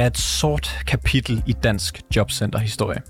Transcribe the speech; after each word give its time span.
Det 0.00 0.04
er 0.04 0.10
et 0.10 0.18
sort 0.18 0.78
kapitel 0.86 1.42
i 1.46 1.52
dansk 1.52 2.00
jobcenterhistorie. 2.16 3.02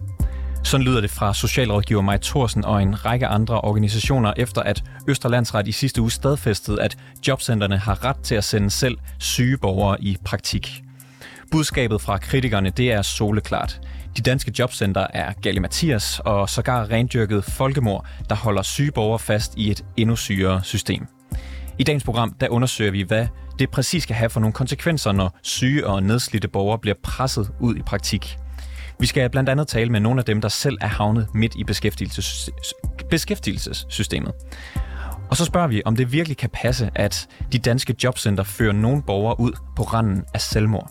Sådan 0.64 0.86
lyder 0.86 1.00
det 1.00 1.10
fra 1.10 1.34
socialrådgiver 1.34 2.00
Maj 2.00 2.18
Thorsen 2.22 2.64
og 2.64 2.82
en 2.82 3.04
række 3.04 3.26
andre 3.26 3.60
organisationer, 3.60 4.32
efter 4.36 4.62
at 4.62 4.84
Østerlandsret 5.08 5.68
i 5.68 5.72
sidste 5.72 6.00
uge 6.00 6.10
stadfæstede, 6.10 6.82
at 6.82 6.96
jobcenterne 7.28 7.78
har 7.78 8.04
ret 8.04 8.16
til 8.22 8.34
at 8.34 8.44
sende 8.44 8.70
selv 8.70 8.98
syge 9.18 9.58
borgere 9.58 10.02
i 10.02 10.16
praktik. 10.24 10.82
Budskabet 11.50 12.00
fra 12.00 12.18
kritikerne, 12.18 12.70
det 12.70 12.92
er 12.92 13.02
soleklart. 13.02 13.80
De 14.16 14.22
danske 14.22 14.52
jobcenter 14.58 15.06
er 15.14 15.32
galimatias 15.42 16.20
og 16.24 16.48
sågar 16.48 16.90
rendyrket 16.90 17.44
folkemord, 17.44 18.06
der 18.28 18.34
holder 18.34 18.62
syge 18.62 18.92
borgere 18.92 19.18
fast 19.18 19.54
i 19.56 19.70
et 19.70 19.84
endnu 19.96 20.16
sygere 20.16 20.64
system. 20.64 21.06
I 21.78 21.82
dagens 21.82 22.04
program, 22.04 22.34
der 22.40 22.48
undersøger 22.48 22.90
vi, 22.90 23.02
hvad 23.02 23.26
det 23.60 23.70
præcis 23.70 24.02
skal 24.02 24.16
have 24.16 24.30
for 24.30 24.40
nogle 24.40 24.52
konsekvenser, 24.52 25.12
når 25.12 25.38
syge 25.42 25.86
og 25.86 26.02
nedslidte 26.02 26.48
borgere 26.48 26.78
bliver 26.78 26.94
presset 27.02 27.50
ud 27.60 27.76
i 27.76 27.82
praktik. 27.82 28.38
Vi 29.00 29.06
skal 29.06 29.30
blandt 29.30 29.48
andet 29.48 29.68
tale 29.68 29.90
med 29.90 30.00
nogle 30.00 30.20
af 30.20 30.24
dem, 30.24 30.40
der 30.40 30.48
selv 30.48 30.78
er 30.80 30.86
havnet 30.86 31.26
midt 31.34 31.54
i 31.54 31.64
beskæftigelses- 31.70 32.48
beskæftigelsessystemet. 33.10 34.32
Og 35.30 35.36
så 35.36 35.44
spørger 35.44 35.68
vi, 35.68 35.82
om 35.84 35.96
det 35.96 36.12
virkelig 36.12 36.36
kan 36.36 36.50
passe, 36.52 36.90
at 36.94 37.28
de 37.52 37.58
danske 37.58 37.94
jobcenter 38.04 38.44
fører 38.44 38.72
nogle 38.72 39.02
borgere 39.02 39.40
ud 39.40 39.52
på 39.76 39.82
randen 39.82 40.24
af 40.34 40.40
selvmord. 40.40 40.90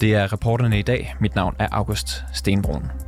Det 0.00 0.14
er 0.14 0.32
reporterne 0.32 0.78
i 0.78 0.82
dag. 0.82 1.14
Mit 1.20 1.34
navn 1.34 1.56
er 1.58 1.68
August 1.72 2.24
Stenbrun. 2.34 3.07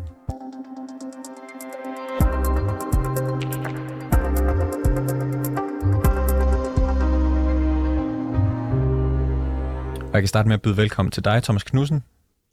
Og 10.11 10.15
jeg 10.15 10.23
kan 10.23 10.29
starte 10.29 10.49
med 10.49 10.55
at 10.55 10.63
byde 10.63 10.77
velkommen 10.77 11.13
til 11.13 11.25
dig, 11.25 11.43
Thomas 11.43 11.63
Knudsen. 11.63 12.05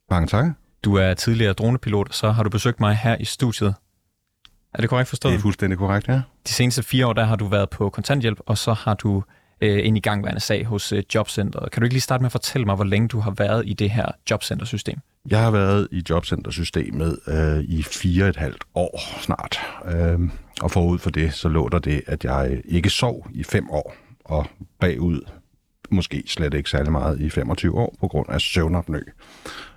Mange 0.10 0.28
tak. 0.28 0.46
Du 0.84 0.96
er 0.96 1.14
tidligere 1.14 1.54
dronepilot, 1.54 2.08
og 2.08 2.14
så 2.14 2.32
har 2.32 2.44
du 2.44 2.50
besøgt 2.50 2.80
mig 2.80 2.96
her 2.96 3.18
i 3.20 3.26
studiet. 3.26 3.76
Er 4.74 4.82
det 4.82 4.90
korrekt 4.90 5.10
forstået? 5.10 5.32
Det 5.32 5.38
er 5.38 5.42
fuldstændig 5.42 5.78
korrekt, 5.78 6.08
ja. 6.08 6.14
De 6.48 6.52
seneste 6.52 6.84
fire 6.84 7.08
år, 7.08 7.14
der 7.14 7.24
har 7.24 7.36
du 7.36 7.48
været 7.48 7.70
på 7.70 7.90
kontanthjælp, 7.90 8.40
og 8.46 8.58
så 8.58 8.74
har 8.74 8.94
du 8.94 9.24
øh, 9.62 9.88
en 9.88 9.98
igangværende 9.98 10.42
sag 10.42 10.66
hos 10.66 10.92
øh, 10.92 11.04
Jobcentret. 11.16 11.72
Kan 11.72 11.82
du 11.82 11.86
ikke 11.86 11.94
lige 11.94 12.02
starte 12.02 12.22
med 12.22 12.26
at 12.26 12.32
fortælle 12.32 12.66
mig, 12.66 12.76
hvor 12.76 12.86
længe 12.86 13.08
du 13.08 13.20
har 13.20 13.32
været 13.32 13.64
i 13.66 13.74
det 13.74 13.90
her 13.90 14.06
Jobcenter-system? 14.32 15.00
Jeg 15.30 15.44
har 15.44 15.52
været 15.52 15.88
i 15.92 16.04
jobcentersystemet 16.10 17.20
øh, 17.28 17.60
i 17.60 17.84
fire 17.84 18.24
og 18.24 18.30
et 18.30 18.36
halvt 18.36 18.64
år 18.76 19.00
snart. 19.22 19.60
Øh, 19.86 20.20
og 20.62 20.72
forud 20.72 21.00
for 21.00 21.10
det, 21.10 21.34
så 21.34 21.50
lå 21.50 21.70
der 21.70 21.80
det, 21.80 22.02
at 22.08 22.24
jeg 22.24 22.62
ikke 22.66 22.90
sov 22.90 23.28
i 23.34 23.44
fem 23.44 23.70
år, 23.70 23.96
og 24.26 24.48
bagud 24.80 25.22
måske 25.90 26.24
slet 26.28 26.54
ikke 26.54 26.70
særlig 26.70 26.92
meget 26.92 27.22
i 27.22 27.30
25 27.30 27.78
år 27.78 27.96
på 28.00 28.08
grund 28.08 28.30
af 28.30 28.42
søvnopnø, 28.42 29.02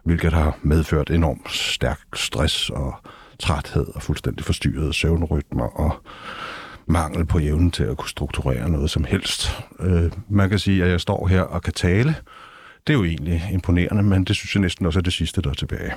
hvilket 0.05 0.33
har 0.33 0.59
medført 0.63 1.11
enormt 1.11 1.51
stærk 1.51 2.01
stress 2.15 2.71
og 2.71 2.95
træthed 3.39 3.87
og 3.95 4.03
fuldstændig 4.03 4.45
forstyrrede 4.45 4.93
søvnrytmer 4.93 5.65
og 5.65 5.93
mangel 6.87 7.27
på 7.27 7.39
evnen 7.39 7.71
til 7.71 7.85
at 7.85 7.97
kunne 7.97 8.09
strukturere 8.09 8.71
noget 8.71 8.91
som 8.91 9.05
helst. 9.05 9.63
Øh, 9.81 10.13
man 10.29 10.51
kan 10.51 10.59
sige, 10.59 10.85
at 10.85 10.91
jeg 10.91 11.01
står 11.01 11.27
her 11.27 11.43
og 11.43 11.63
kan 11.63 11.73
tale. 11.73 12.15
Det 12.87 12.93
er 12.93 12.99
jo 12.99 13.05
egentlig 13.05 13.43
imponerende, 13.53 14.03
men 14.03 14.25
det 14.25 14.37
synes 14.37 14.55
jeg 14.55 14.61
næsten 14.61 14.87
også 14.87 14.99
er 14.99 15.03
det 15.03 15.13
sidste, 15.13 15.43
der 15.43 15.51
er 15.51 15.55
tilbage. 15.55 15.93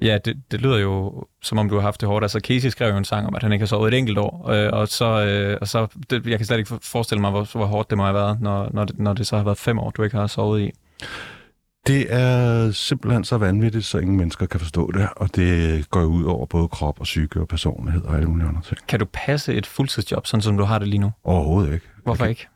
Ja, 0.00 0.18
det, 0.24 0.42
det 0.50 0.60
lyder 0.60 0.78
jo, 0.78 1.24
som 1.42 1.58
om 1.58 1.68
du 1.68 1.74
har 1.74 1.82
haft 1.82 2.00
det 2.00 2.08
hårdt. 2.08 2.24
Altså, 2.24 2.40
Casey 2.40 2.68
skrev 2.68 2.90
jo 2.90 2.96
en 2.96 3.04
sang 3.04 3.26
om, 3.26 3.34
at 3.34 3.42
han 3.42 3.52
ikke 3.52 3.62
har 3.62 3.66
sovet 3.66 3.94
et 3.94 3.98
enkelt 3.98 4.18
år, 4.18 4.48
øh, 4.50 4.70
og 4.72 4.88
så, 4.88 5.04
øh, 5.04 5.58
og 5.60 5.68
så 5.68 5.86
det, 6.10 6.26
jeg 6.26 6.38
kan 6.38 6.46
slet 6.46 6.58
ikke 6.58 6.78
forestille 6.82 7.20
mig, 7.20 7.30
hvor, 7.30 7.48
hvor 7.52 7.66
hårdt 7.66 7.90
det 7.90 7.98
må 7.98 8.04
have 8.04 8.14
været, 8.14 8.40
når, 8.40 8.70
når, 8.72 8.84
det, 8.84 8.98
når 8.98 9.12
det 9.12 9.26
så 9.26 9.36
har 9.36 9.44
været 9.44 9.58
fem 9.58 9.78
år, 9.78 9.90
du 9.90 10.02
ikke 10.02 10.16
har 10.16 10.26
sovet 10.26 10.60
i. 10.60 10.70
Det 11.86 12.06
er 12.12 12.70
simpelthen 12.70 13.24
så 13.24 13.38
vanvittigt, 13.38 13.84
så 13.84 13.98
ingen 13.98 14.16
mennesker 14.16 14.46
kan 14.46 14.60
forstå 14.60 14.90
det, 14.92 15.08
og 15.16 15.36
det 15.36 15.90
går 15.90 16.04
ud 16.04 16.24
over 16.24 16.46
både 16.46 16.68
krop 16.68 17.00
og 17.00 17.04
psyke 17.04 17.40
og 17.40 17.48
personlighed 17.48 18.02
og 18.02 18.14
alle 18.16 18.28
mulige 18.28 18.48
andre 18.48 18.62
ting. 18.62 18.78
Kan 18.88 18.98
du 18.98 19.06
passe 19.12 19.54
et 19.54 19.66
fuldtidsjob, 19.66 20.26
sådan 20.26 20.42
som 20.42 20.56
du 20.56 20.64
har 20.64 20.78
det 20.78 20.88
lige 20.88 21.00
nu? 21.00 21.12
Overhovedet 21.24 21.72
ikke. 21.72 21.86
Hvorfor 22.04 22.26
ikke? 22.26 22.48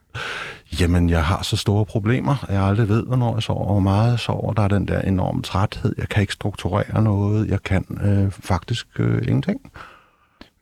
Jamen, 0.80 1.10
jeg 1.10 1.24
har 1.24 1.42
så 1.42 1.56
store 1.56 1.86
problemer, 1.86 2.46
jeg 2.48 2.62
aldrig 2.62 2.88
ved, 2.88 3.06
hvornår 3.06 3.34
jeg 3.36 3.42
sover, 3.42 3.66
hvor 3.66 3.80
meget 3.80 4.10
jeg 4.10 4.18
sover. 4.18 4.52
Der 4.52 4.62
er 4.62 4.68
den 4.68 4.88
der 4.88 5.00
enorme 5.00 5.42
træthed. 5.42 5.94
Jeg 5.98 6.08
kan 6.08 6.20
ikke 6.20 6.32
strukturere 6.32 7.02
noget. 7.02 7.48
Jeg 7.48 7.62
kan 7.62 7.84
øh, 8.04 8.30
faktisk 8.30 8.86
øh, 8.98 9.22
ingenting. 9.22 9.60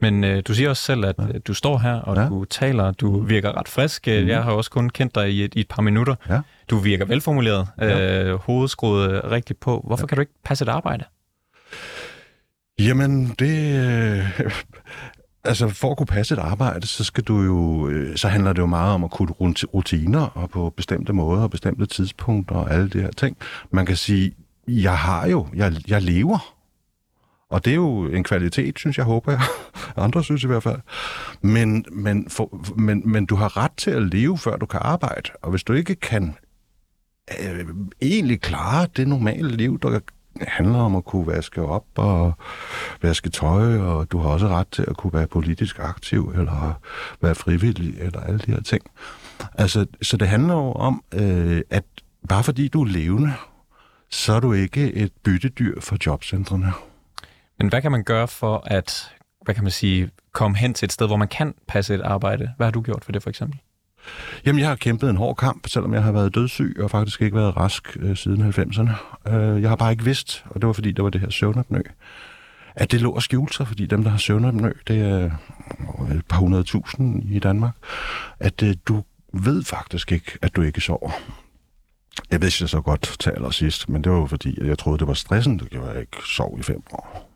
Men 0.00 0.24
øh, 0.24 0.42
du 0.46 0.54
siger 0.54 0.68
også 0.70 0.82
selv, 0.82 1.04
at 1.04 1.14
ja. 1.18 1.38
du 1.38 1.54
står 1.54 1.78
her, 1.78 1.94
og 1.94 2.16
ja. 2.16 2.28
du 2.28 2.44
taler, 2.44 2.92
du 2.92 3.20
virker 3.20 3.58
ret 3.58 3.68
frisk. 3.68 4.06
Mm. 4.06 4.12
Jeg 4.12 4.42
har 4.42 4.52
også 4.52 4.70
kun 4.70 4.90
kendt 4.90 5.14
dig 5.14 5.32
i 5.32 5.44
et, 5.44 5.54
i 5.54 5.60
et 5.60 5.68
par 5.68 5.82
minutter. 5.82 6.14
Ja. 6.28 6.40
Du 6.70 6.78
virker 6.78 7.04
velformuleret, 7.04 7.68
ja. 7.78 8.24
øh, 8.24 8.38
hovedskruet 8.38 9.20
rigtigt 9.30 9.60
på. 9.60 9.84
Hvorfor 9.86 10.02
ja. 10.02 10.06
kan 10.06 10.16
du 10.16 10.20
ikke 10.20 10.32
passe 10.44 10.64
et 10.64 10.68
arbejde? 10.68 11.04
Jamen, 12.78 13.34
det... 13.38 13.76
Øh, 13.76 14.50
altså, 15.44 15.68
for 15.68 15.90
at 15.90 15.96
kunne 15.96 16.06
passe 16.06 16.34
et 16.34 16.38
arbejde, 16.38 16.86
så 16.86 17.04
skal 17.04 17.24
du 17.24 17.42
jo... 17.42 17.88
Øh, 17.88 18.16
så 18.16 18.28
handler 18.28 18.52
det 18.52 18.62
jo 18.62 18.66
meget 18.66 18.94
om 18.94 19.04
at 19.04 19.10
kunne 19.10 19.32
rutiner, 19.74 20.26
og 20.26 20.50
på 20.50 20.70
bestemte 20.76 21.12
måder, 21.12 21.42
og 21.42 21.50
bestemte 21.50 21.86
tidspunkter, 21.86 22.54
og 22.54 22.72
alle 22.72 22.88
de 22.88 23.00
her 23.00 23.10
ting. 23.10 23.36
Man 23.70 23.86
kan 23.86 23.96
sige, 23.96 24.32
jeg 24.68 24.98
har 24.98 25.26
jo... 25.26 25.46
Jeg, 25.54 25.72
jeg 25.88 26.02
lever 26.02 26.56
og 27.50 27.64
det 27.64 27.70
er 27.70 27.74
jo 27.74 28.06
en 28.06 28.24
kvalitet, 28.24 28.78
synes 28.78 28.98
jeg, 28.98 29.04
håber 29.04 29.32
jeg. 29.32 29.40
Andre 30.04 30.24
synes 30.24 30.44
i 30.44 30.46
hvert 30.46 30.62
fald. 30.62 30.80
Men, 31.42 31.84
men, 31.92 32.30
for, 32.30 32.74
men, 32.76 33.02
men 33.12 33.26
du 33.26 33.34
har 33.34 33.56
ret 33.56 33.72
til 33.76 33.90
at 33.90 34.02
leve, 34.02 34.38
før 34.38 34.56
du 34.56 34.66
kan 34.66 34.80
arbejde. 34.82 35.30
Og 35.42 35.50
hvis 35.50 35.64
du 35.64 35.72
ikke 35.72 35.94
kan 35.94 36.34
øh, 37.40 37.66
egentlig 38.02 38.40
klare 38.40 38.86
det 38.96 39.08
normale 39.08 39.56
liv, 39.56 39.78
der 39.80 40.00
handler 40.40 40.78
om 40.78 40.96
at 40.96 41.04
kunne 41.04 41.26
vaske 41.26 41.62
op 41.62 41.84
og 41.96 42.32
vaske 43.02 43.30
tøj, 43.30 43.78
og 43.78 44.12
du 44.12 44.18
har 44.18 44.28
også 44.28 44.48
ret 44.48 44.68
til 44.72 44.84
at 44.88 44.96
kunne 44.96 45.12
være 45.12 45.26
politisk 45.26 45.78
aktiv, 45.78 46.32
eller 46.36 46.80
være 47.20 47.34
frivillig, 47.34 47.98
eller 47.98 48.20
alle 48.20 48.38
de 48.38 48.52
her 48.52 48.62
ting. 48.62 48.82
Altså, 49.54 49.86
så 50.02 50.16
det 50.16 50.28
handler 50.28 50.54
jo 50.54 50.72
om, 50.72 51.02
øh, 51.14 51.60
at 51.70 51.84
bare 52.28 52.44
fordi 52.44 52.68
du 52.68 52.82
er 52.82 52.88
levende, 52.88 53.34
så 54.10 54.32
er 54.32 54.40
du 54.40 54.52
ikke 54.52 54.92
et 54.92 55.12
byttedyr 55.24 55.80
for 55.80 55.96
jobcentrene. 56.06 56.72
Men 57.58 57.68
hvad 57.68 57.82
kan 57.82 57.92
man 57.92 58.04
gøre 58.04 58.28
for 58.28 58.62
at, 58.66 59.14
hvad 59.44 59.54
kan 59.54 59.64
man 59.64 59.70
sige, 59.70 60.10
komme 60.32 60.56
hen 60.56 60.74
til 60.74 60.86
et 60.86 60.92
sted, 60.92 61.06
hvor 61.06 61.16
man 61.16 61.28
kan 61.28 61.54
passe 61.68 61.94
et 61.94 62.00
arbejde? 62.00 62.50
Hvad 62.56 62.66
har 62.66 62.72
du 62.72 62.80
gjort 62.82 63.04
for 63.04 63.12
det 63.12 63.22
for 63.22 63.30
eksempel? 63.30 63.60
Jamen, 64.46 64.60
jeg 64.60 64.68
har 64.68 64.76
kæmpet 64.76 65.10
en 65.10 65.16
hård 65.16 65.36
kamp, 65.36 65.68
selvom 65.68 65.94
jeg 65.94 66.02
har 66.02 66.12
været 66.12 66.34
dødssyg 66.34 66.76
og 66.80 66.90
faktisk 66.90 67.22
ikke 67.22 67.36
været 67.36 67.56
rask 67.56 67.96
øh, 68.00 68.16
siden 68.16 68.42
90'erne. 68.42 69.30
Øh, 69.32 69.62
jeg 69.62 69.68
har 69.68 69.76
bare 69.76 69.92
ikke 69.92 70.04
vidst, 70.04 70.44
og 70.50 70.60
det 70.60 70.66
var 70.66 70.72
fordi, 70.72 70.92
der 70.92 71.02
var 71.02 71.10
det 71.10 71.20
her 71.20 71.30
søvnapnø, 71.30 71.80
at 72.74 72.92
det 72.92 73.00
lå 73.00 73.10
og 73.10 73.22
skjulte 73.22 73.54
sig, 73.54 73.66
fordi 73.68 73.86
dem, 73.86 74.02
der 74.02 74.10
har 74.10 74.18
søvnapnø, 74.18 74.72
det 74.88 75.00
er 75.00 75.30
et 76.14 76.26
par 76.28 76.38
hundrede 76.38 76.64
tusind 76.64 77.24
i 77.24 77.38
Danmark, 77.38 77.74
at 78.40 78.62
øh, 78.62 78.74
du 78.88 79.02
ved 79.32 79.64
faktisk 79.64 80.12
ikke, 80.12 80.38
at 80.42 80.56
du 80.56 80.62
ikke 80.62 80.80
sover. 80.80 81.10
Jeg 82.30 82.42
vidste 82.42 82.68
så 82.68 82.80
godt 82.80 83.16
til 83.20 83.30
allersidst, 83.30 83.88
men 83.88 84.04
det 84.04 84.12
var 84.12 84.18
jo 84.18 84.26
fordi, 84.26 84.60
at 84.60 84.66
jeg 84.66 84.78
troede, 84.78 84.98
det 84.98 85.06
var 85.06 85.14
stressen, 85.14 85.58
der 85.58 85.64
gjorde, 85.64 85.88
at 85.88 85.94
jeg 85.94 86.00
ikke 86.00 86.16
sov 86.26 86.56
i 86.58 86.62
fem 86.62 86.82
år. 86.92 87.29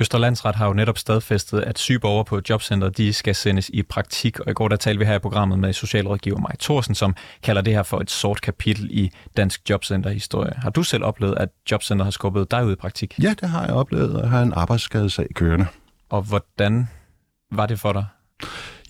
Østerlandsret 0.00 0.54
har 0.54 0.66
jo 0.66 0.72
netop 0.72 0.98
stadfæstet, 0.98 1.60
at 1.60 1.78
syge 1.78 1.98
borgere 1.98 2.24
på 2.24 2.40
jobcenter, 2.50 2.88
de 2.88 3.12
skal 3.12 3.34
sendes 3.34 3.68
i 3.68 3.82
praktik. 3.82 4.40
Og 4.40 4.50
i 4.50 4.54
går 4.54 4.68
der 4.68 4.76
talte 4.76 4.98
vi 4.98 5.04
her 5.04 5.14
i 5.14 5.18
programmet 5.18 5.58
med 5.58 5.72
socialrådgiver 5.72 6.38
Maj 6.38 6.56
Thorsen, 6.60 6.94
som 6.94 7.14
kalder 7.42 7.62
det 7.62 7.72
her 7.72 7.82
for 7.82 8.00
et 8.00 8.10
sort 8.10 8.40
kapitel 8.40 8.88
i 8.90 9.10
dansk 9.36 9.70
jobcenterhistorie. 9.70 10.52
Har 10.56 10.70
du 10.70 10.82
selv 10.82 11.04
oplevet, 11.04 11.34
at 11.38 11.48
jobcenter 11.70 12.04
har 12.04 12.10
skubbet 12.10 12.50
dig 12.50 12.66
ud 12.66 12.72
i 12.72 12.76
praktik? 12.76 13.14
Ja, 13.22 13.34
det 13.40 13.48
har 13.48 13.64
jeg 13.64 13.74
oplevet. 13.74 14.20
Jeg 14.20 14.30
har 14.30 14.42
en 14.42 14.52
arbejdsskadesag 14.52 15.26
kørende. 15.34 15.66
Og 16.10 16.22
hvordan 16.22 16.88
var 17.52 17.66
det 17.66 17.80
for 17.80 17.92
dig? 17.92 18.04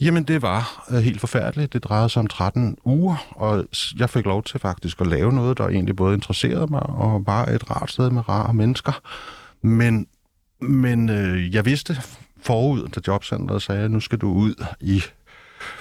Jamen, 0.00 0.24
det 0.24 0.42
var 0.42 0.84
uh, 0.90 0.96
helt 0.98 1.20
forfærdeligt. 1.20 1.72
Det 1.72 1.84
drejede 1.84 2.08
sig 2.08 2.20
om 2.20 2.26
13 2.26 2.76
uger, 2.84 3.26
og 3.30 3.64
jeg 3.98 4.10
fik 4.10 4.24
lov 4.24 4.42
til 4.42 4.60
faktisk 4.60 5.00
at 5.00 5.06
lave 5.06 5.32
noget, 5.32 5.58
der 5.58 5.68
egentlig 5.68 5.96
både 5.96 6.14
interesserede 6.14 6.66
mig, 6.66 6.82
og 6.82 7.26
var 7.26 7.44
et 7.44 7.70
rart 7.70 7.90
sted 7.90 8.10
med 8.10 8.28
rare 8.28 8.54
mennesker. 8.54 9.00
Men 9.62 10.06
men 10.60 11.08
øh, 11.08 11.54
jeg 11.54 11.64
vidste 11.64 11.96
forud, 12.42 12.88
da 12.88 13.00
jobcentret 13.06 13.62
sagde, 13.62 13.84
at 13.84 13.90
nu 13.90 14.00
skal 14.00 14.18
du 14.18 14.32
ud 14.32 14.64
i... 14.80 15.02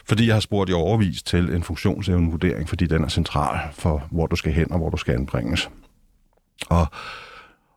Fordi 0.06 0.28
jeg 0.28 0.36
har 0.36 0.40
spurgt 0.40 0.70
i 0.70 0.74
overvis 0.74 1.24
til 1.24 1.50
en 1.50 1.64
funktionsevnevurdering, 1.64 2.70
fordi 2.70 2.86
den 2.86 3.04
er 3.04 3.08
central 3.08 3.60
for, 3.74 4.08
hvor 4.12 4.28
du 4.28 4.36
skal 4.36 4.54
hen 4.54 4.72
og 4.72 4.78
hvor 4.78 4.90
du 4.90 4.98
skal 4.98 5.14
anbringes. 5.14 5.70
Og, 6.70 6.88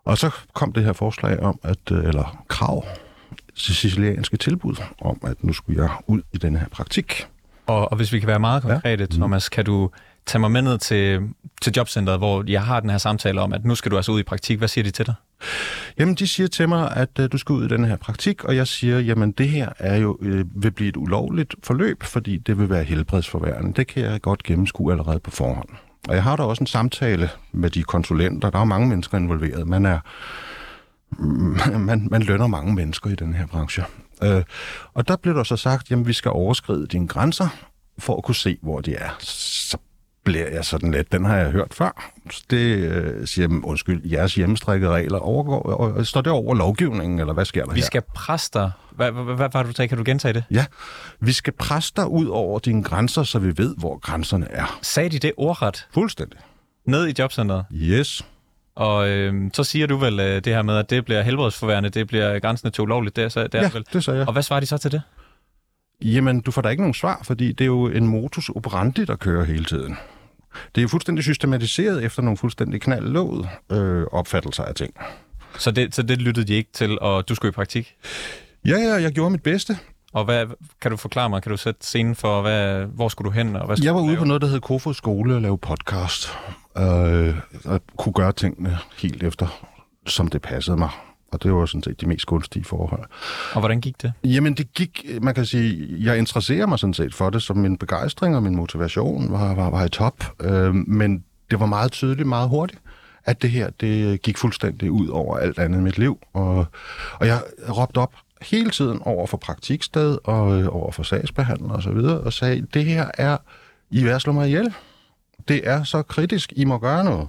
og 0.05 0.19
så 0.19 0.31
kom 0.53 0.73
det 0.73 0.85
her 0.85 0.93
forslag 0.93 1.41
om, 1.41 1.61
at, 1.63 1.93
øh, 1.93 2.05
eller 2.05 2.45
krav, 2.49 2.85
sicilianske 3.55 4.37
tilbud 4.37 4.77
om, 5.01 5.21
at 5.23 5.45
nu 5.45 5.53
skulle 5.53 5.83
jeg 5.83 5.91
ud 6.07 6.23
i 6.33 6.39
den 6.39 6.57
her 6.57 6.69
praktik. 6.69 7.27
Og, 7.67 7.93
og 7.93 7.97
hvis 7.97 8.13
vi 8.13 8.19
kan 8.19 8.27
være 8.27 8.41
meget 8.41 8.63
konkrete, 8.63 9.07
ja. 9.11 9.17
Thomas, 9.17 9.49
kan 9.49 9.65
du 9.65 9.91
tage 10.27 10.41
mig 10.41 10.51
med 10.51 10.63
ned 10.63 10.79
til, 10.79 11.29
til 11.63 11.73
jobcentret, 11.77 12.19
hvor 12.19 12.45
jeg 12.47 12.63
har 12.63 12.81
den 12.81 12.91
her 12.91 12.99
samtale 12.99 13.41
om, 13.41 13.53
at 13.53 13.65
nu 13.65 13.75
skal 13.75 13.91
du 13.91 13.97
altså 13.97 14.13
ud 14.13 14.21
i 14.21 14.23
praktik. 14.23 14.59
Hvad 14.59 14.69
siger 14.69 14.85
de 14.85 14.91
til 14.91 15.07
dig? 15.07 15.15
Jamen, 15.99 16.15
de 16.15 16.27
siger 16.27 16.47
til 16.47 16.69
mig, 16.69 16.97
at 16.97 17.19
uh, 17.19 17.27
du 17.33 17.39
skal 17.39 17.53
ud 17.53 17.65
i 17.65 17.69
den 17.69 17.85
her 17.85 17.97
praktik, 17.97 18.45
og 18.45 18.57
jeg 18.57 18.67
siger, 18.67 19.01
jamen 19.01 19.33
det 19.33 19.49
her 19.49 19.69
er 19.79 19.97
jo, 19.97 20.19
øh, 20.21 20.45
vil 20.55 20.71
blive 20.71 20.89
et 20.89 20.97
ulovligt 20.97 21.55
forløb, 21.63 22.03
fordi 22.03 22.37
det 22.37 22.59
vil 22.59 22.71
være 22.71 22.85
helbredsforværende. 22.85 23.73
Det 23.73 23.87
kan 23.87 24.03
jeg 24.03 24.21
godt 24.21 24.43
gennemskue 24.43 24.93
allerede 24.93 25.21
på 25.21 25.31
forhånd. 25.31 25.69
Og 26.09 26.15
jeg 26.15 26.23
har 26.23 26.37
da 26.37 26.43
også 26.43 26.63
en 26.63 26.67
samtale 26.67 27.31
med 27.53 27.71
de 27.71 27.83
konsulenter. 27.83 28.51
Der 28.51 28.59
er 28.59 28.65
mange 28.65 28.89
mennesker 28.89 29.19
involveret. 29.19 29.69
Man 29.69 29.87
er 29.87 30.01
man, 31.79 32.09
man 32.11 32.23
lønner 32.23 32.47
mange 32.47 32.75
mennesker 32.75 33.11
i 33.11 33.15
den 33.15 33.35
her 33.35 33.47
branche. 33.47 33.85
Øh, 34.23 34.43
og 34.95 35.09
der 35.09 35.17
blev 35.17 35.35
der 35.35 35.43
så 35.43 35.57
sagt, 35.57 35.91
jamen 35.91 36.07
vi 36.07 36.13
skal 36.13 36.31
overskride 36.31 36.87
dine 36.87 37.09
grænser 37.09 37.49
for 37.99 38.17
at 38.17 38.25
kunne 38.25 38.35
se, 38.35 38.59
hvor 38.63 38.81
de 38.81 38.95
er. 38.95 39.11
Så 39.21 39.79
bliver 40.25 40.49
jeg 40.49 40.65
sådan 40.65 40.91
lidt, 40.91 41.13
den 41.13 41.25
har 41.25 41.37
jeg 41.37 41.51
hørt 41.51 41.75
før. 41.75 42.11
Det 42.51 42.57
øh, 42.77 43.27
siger, 43.27 43.61
undskyld, 43.65 44.11
jeres 44.11 44.35
hjemmestrikkede 44.35 44.91
regler 44.93 45.19
overgår, 45.19 45.63
og, 45.63 46.07
står 46.07 46.21
det 46.21 46.33
over 46.33 46.55
lovgivningen, 46.55 47.19
eller 47.21 47.33
hvad 47.35 47.45
sker 47.45 47.65
der 47.65 47.73
Vi 47.73 47.81
her? 47.81 47.87
skal 47.87 48.03
presse 48.15 48.51
dig. 48.55 48.71
Hvad, 48.91 49.11
var 49.53 49.63
du 49.63 49.73
sagde? 49.73 49.89
Kan 49.89 49.99
du 49.99 50.05
gentage 50.07 50.35
det? 50.35 50.45
Ja, 50.51 50.65
vi 51.21 51.33
skal 51.33 51.53
presse 51.53 51.93
dig 51.97 52.07
ud 52.09 52.27
over 52.27 52.59
dine 52.59 52.83
grænser, 52.83 53.23
så 53.23 53.39
vi 53.39 53.53
ved, 53.57 53.75
hvor 53.79 53.99
grænserne 53.99 54.47
er. 54.51 54.79
Sagde 54.83 55.09
de 55.09 55.19
det 55.19 55.33
ordret 55.37 55.89
Fuldstændig. 55.95 56.39
ned 56.87 57.07
i 57.09 57.15
jobcentret? 57.19 57.65
Yes. 57.75 58.25
Og 58.77 59.09
øh, 59.09 59.35
så 59.53 59.65
siger 59.65 59.87
du 59.87 59.97
vel 59.97 60.21
øh, 60.21 60.35
det 60.45 60.47
her 60.55 60.63
med, 60.63 60.77
at 60.77 60.91
det 60.91 61.05
bliver 61.05 61.23
helbredsforværende, 61.23 61.89
det 61.89 62.07
bliver 62.07 62.39
grænsen 62.39 62.73
til 62.73 62.83
ulovligt, 62.83 63.17
det 63.17 63.25
er, 63.25 63.29
så, 63.29 63.43
det 63.43 63.55
er 63.55 63.63
Ja, 63.63 63.71
vel. 63.73 63.85
det 63.93 64.05
sagde 64.05 64.19
jeg. 64.19 64.27
Og 64.27 64.33
hvad 64.33 64.43
svarer 64.43 64.61
de 64.61 64.67
så 64.67 64.79
til 64.79 64.93
det? 64.93 65.03
Jamen, 66.05 66.41
du 66.41 66.51
får 66.51 66.63
da 66.63 66.69
ikke 66.69 66.83
nogen 66.83 66.95
svar, 66.95 67.21
fordi 67.25 67.53
det 67.53 67.61
er 67.61 67.67
jo 67.67 67.87
en 67.87 68.07
modus 68.07 68.49
operandi, 68.49 69.05
der 69.05 69.17
kører 69.17 69.45
hele 69.45 69.65
tiden. 69.65 69.97
Det 70.75 70.81
er 70.81 70.83
jo 70.83 70.89
fuldstændig 70.89 71.25
systematiseret 71.25 72.05
efter 72.05 72.23
nogle 72.23 72.37
fuldstændig 72.37 72.81
knaldlåede 72.81 73.49
øh, 73.73 74.05
opfattelser 74.13 74.65
af 74.65 74.75
ting. 74.75 74.95
Så 75.59 75.71
det, 75.71 75.95
så 75.95 76.03
det 76.03 76.23
lyttede 76.23 76.47
de 76.47 76.55
ikke 76.55 76.71
til, 76.73 77.01
og 77.01 77.29
du 77.29 77.35
skulle 77.35 77.51
i 77.51 77.53
praktik? 77.53 77.95
Ja, 78.65 78.77
ja, 78.77 78.95
jeg 78.95 79.13
gjorde 79.13 79.31
mit 79.31 79.43
bedste. 79.43 79.79
Og 80.13 80.25
hvad, 80.25 80.47
kan 80.81 80.91
du 80.91 80.97
forklare 80.97 81.31
mig, 81.31 81.43
kan 81.43 81.51
du 81.51 81.57
sætte 81.57 81.87
scenen 81.87 82.15
for, 82.15 82.43
hvad, 82.43 82.85
hvor 82.85 83.09
skulle 83.09 83.31
du 83.31 83.33
hen? 83.33 83.57
Og 83.57 83.67
hvad 83.67 83.77
Jeg 83.83 83.95
var 83.95 84.01
ude 84.01 84.17
på 84.17 84.25
noget, 84.25 84.43
der 84.43 84.49
hed 84.49 84.61
Kofod 84.61 84.95
Skole 84.95 85.35
og 85.35 85.41
lave 85.43 85.59
podcast. 85.59 86.29
Øh, 86.79 87.35
og 87.65 87.81
kunne 87.97 88.13
gøre 88.13 88.33
tingene 88.33 88.79
helt 88.97 89.23
efter, 89.23 89.63
som 90.07 90.29
det 90.29 90.43
passede 90.43 90.77
mig. 90.77 90.91
Og 91.33 91.43
det 91.43 91.53
var 91.53 91.67
sådan 91.67 91.83
set 91.83 92.01
de 92.01 92.07
mest 92.07 92.27
gunstige 92.27 92.65
forhold. 92.65 93.05
Og 93.53 93.61
hvordan 93.61 93.81
gik 93.81 94.03
det? 94.03 94.13
Jamen, 94.25 94.55
det 94.55 94.75
gik, 94.75 95.07
man 95.23 95.35
kan 95.35 95.47
sige, 95.47 95.97
jeg 96.01 96.19
interesserer 96.19 96.67
mig 96.67 96.79
sådan 96.79 96.95
set 96.95 97.15
for 97.15 97.31
det, 97.31 97.43
så 97.43 97.55
min 97.55 97.77
begejstring 97.77 98.37
og 98.37 98.43
min 98.43 98.57
motivation 98.57 99.33
var, 99.33 99.55
var, 99.55 99.71
var 99.71 99.85
i 99.85 99.89
top. 99.89 100.25
Øh, 100.41 100.75
men 100.75 101.25
det 101.51 101.61
var 101.61 101.67
meget 101.67 101.93
tydeligt, 101.93 102.29
meget 102.29 102.49
hurtigt, 102.49 102.81
at 103.25 103.43
det 103.43 103.51
her, 103.51 103.71
det 103.71 104.23
gik 104.23 104.39
fuldstændig 104.39 104.91
ud 104.91 105.09
over 105.09 105.37
alt 105.37 105.59
andet 105.59 105.79
i 105.79 105.83
mit 105.83 105.99
liv. 105.99 106.19
Og, 106.33 106.67
og 107.15 107.27
jeg 107.27 107.43
råbte 107.69 107.99
op 107.99 108.13
hele 108.43 108.71
tiden 108.71 109.03
over 109.03 109.27
for 109.27 109.37
praktiksted 109.37 110.19
og 110.25 110.61
øh, 110.61 110.77
over 110.77 110.93
for 110.93 111.03
sagsbehandler 111.03 111.75
og 111.75 111.83
så 111.83 111.91
videre, 111.91 112.21
og 112.21 112.33
sagde, 112.33 112.67
det 112.75 112.85
her 112.85 113.11
er, 113.15 113.37
I 113.91 114.07
at 114.07 114.21
slå 114.21 114.33
mig 114.33 114.47
ihjel. 114.47 114.75
Det 115.49 115.69
er 115.69 115.85
så 115.85 116.03
kritisk, 116.03 116.53
I 116.57 116.65
må 116.65 116.79
gøre 116.79 117.05
noget. 117.05 117.29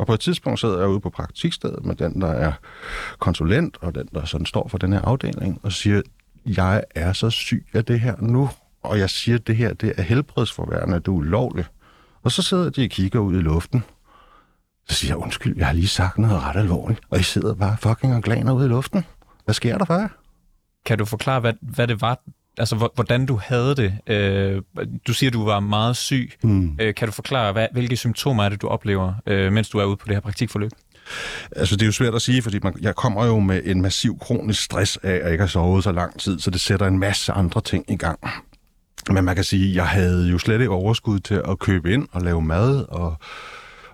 Og 0.00 0.06
på 0.06 0.14
et 0.14 0.20
tidspunkt 0.20 0.60
sidder 0.60 0.78
jeg 0.78 0.88
ude 0.88 1.00
på 1.00 1.10
praktikstedet 1.10 1.84
med 1.84 1.94
den, 1.94 2.20
der 2.20 2.28
er 2.28 2.52
konsulent, 3.18 3.76
og 3.80 3.94
den, 3.94 4.08
der 4.14 4.24
sådan 4.24 4.46
står 4.46 4.68
for 4.68 4.78
den 4.78 4.92
her 4.92 5.00
afdeling, 5.00 5.60
og 5.62 5.72
siger, 5.72 6.02
jeg 6.46 6.84
er 6.94 7.12
så 7.12 7.30
syg 7.30 7.66
af 7.72 7.84
det 7.84 8.00
her 8.00 8.16
nu, 8.18 8.50
og 8.82 8.98
jeg 8.98 9.10
siger, 9.10 9.38
at 9.38 9.46
det 9.46 9.56
her 9.56 9.72
det 9.72 9.92
er 9.96 10.02
helbredsforværende, 10.02 10.96
det 10.96 11.08
er 11.08 11.12
ulovligt. 11.12 11.70
Og 12.22 12.32
så 12.32 12.42
sidder 12.42 12.70
de 12.70 12.84
og 12.84 12.90
kigger 12.90 13.18
ud 13.18 13.34
i 13.34 13.40
luften. 13.40 13.84
Så 14.88 14.94
siger 14.94 15.10
jeg, 15.10 15.16
undskyld, 15.16 15.56
jeg 15.56 15.66
har 15.66 15.74
lige 15.74 15.88
sagt 15.88 16.18
noget 16.18 16.42
ret 16.42 16.56
alvorligt, 16.56 17.00
og 17.10 17.20
I 17.20 17.22
sidder 17.22 17.54
bare 17.54 17.76
fucking 17.80 18.14
og 18.14 18.22
glaner 18.22 18.52
ud 18.52 18.64
i 18.64 18.68
luften. 18.68 19.04
Hvad 19.44 19.54
sker 19.54 19.78
der 19.78 19.84
for 19.84 19.94
jer? 19.94 20.08
Kan 20.86 20.98
du 20.98 21.04
forklare, 21.04 21.40
hvad, 21.40 21.52
hvad 21.60 21.86
det 21.86 22.00
var, 22.00 22.22
altså 22.58 22.76
hvor- 22.76 22.92
hvordan 22.94 23.26
du 23.26 23.40
havde 23.44 23.74
det? 23.76 23.94
Øh, 24.06 24.62
du 25.06 25.12
siger, 25.12 25.30
du 25.30 25.44
var 25.44 25.60
meget 25.60 25.96
syg. 25.96 26.30
Hmm. 26.42 26.76
Øh, 26.80 26.94
kan 26.94 27.08
du 27.08 27.12
forklare, 27.12 27.52
hvad, 27.52 27.66
hvilke 27.72 27.96
symptomer 27.96 28.44
er 28.44 28.48
det, 28.48 28.62
du 28.62 28.68
oplever, 28.68 29.12
øh, 29.26 29.52
mens 29.52 29.68
du 29.68 29.78
er 29.78 29.84
ude 29.84 29.96
på 29.96 30.04
det 30.06 30.14
her 30.14 30.20
praktikforløb? 30.20 30.70
Altså, 31.56 31.76
det 31.76 31.82
er 31.82 31.86
jo 31.86 31.92
svært 31.92 32.14
at 32.14 32.22
sige, 32.22 32.42
fordi 32.42 32.58
man, 32.62 32.74
jeg 32.80 32.94
kommer 32.94 33.26
jo 33.26 33.38
med 33.38 33.60
en 33.64 33.82
massiv 33.82 34.18
kronisk 34.18 34.62
stress 34.62 34.96
af, 35.02 35.10
at 35.12 35.22
jeg 35.22 35.32
ikke 35.32 35.42
har 35.42 35.48
sovet 35.48 35.84
så 35.84 35.92
lang 35.92 36.20
tid, 36.20 36.38
så 36.38 36.50
det 36.50 36.60
sætter 36.60 36.86
en 36.86 36.98
masse 36.98 37.32
andre 37.32 37.60
ting 37.60 37.84
i 37.88 37.96
gang. 37.96 38.18
Men 39.10 39.24
man 39.24 39.34
kan 39.34 39.44
sige, 39.44 39.70
at 39.70 39.76
jeg 39.76 39.86
havde 39.88 40.28
jo 40.28 40.38
slet 40.38 40.60
ikke 40.60 40.70
overskud 40.72 41.18
til 41.20 41.42
at 41.48 41.58
købe 41.58 41.92
ind 41.92 42.08
og 42.12 42.22
lave 42.22 42.42
mad, 42.42 42.84
og, 42.88 43.16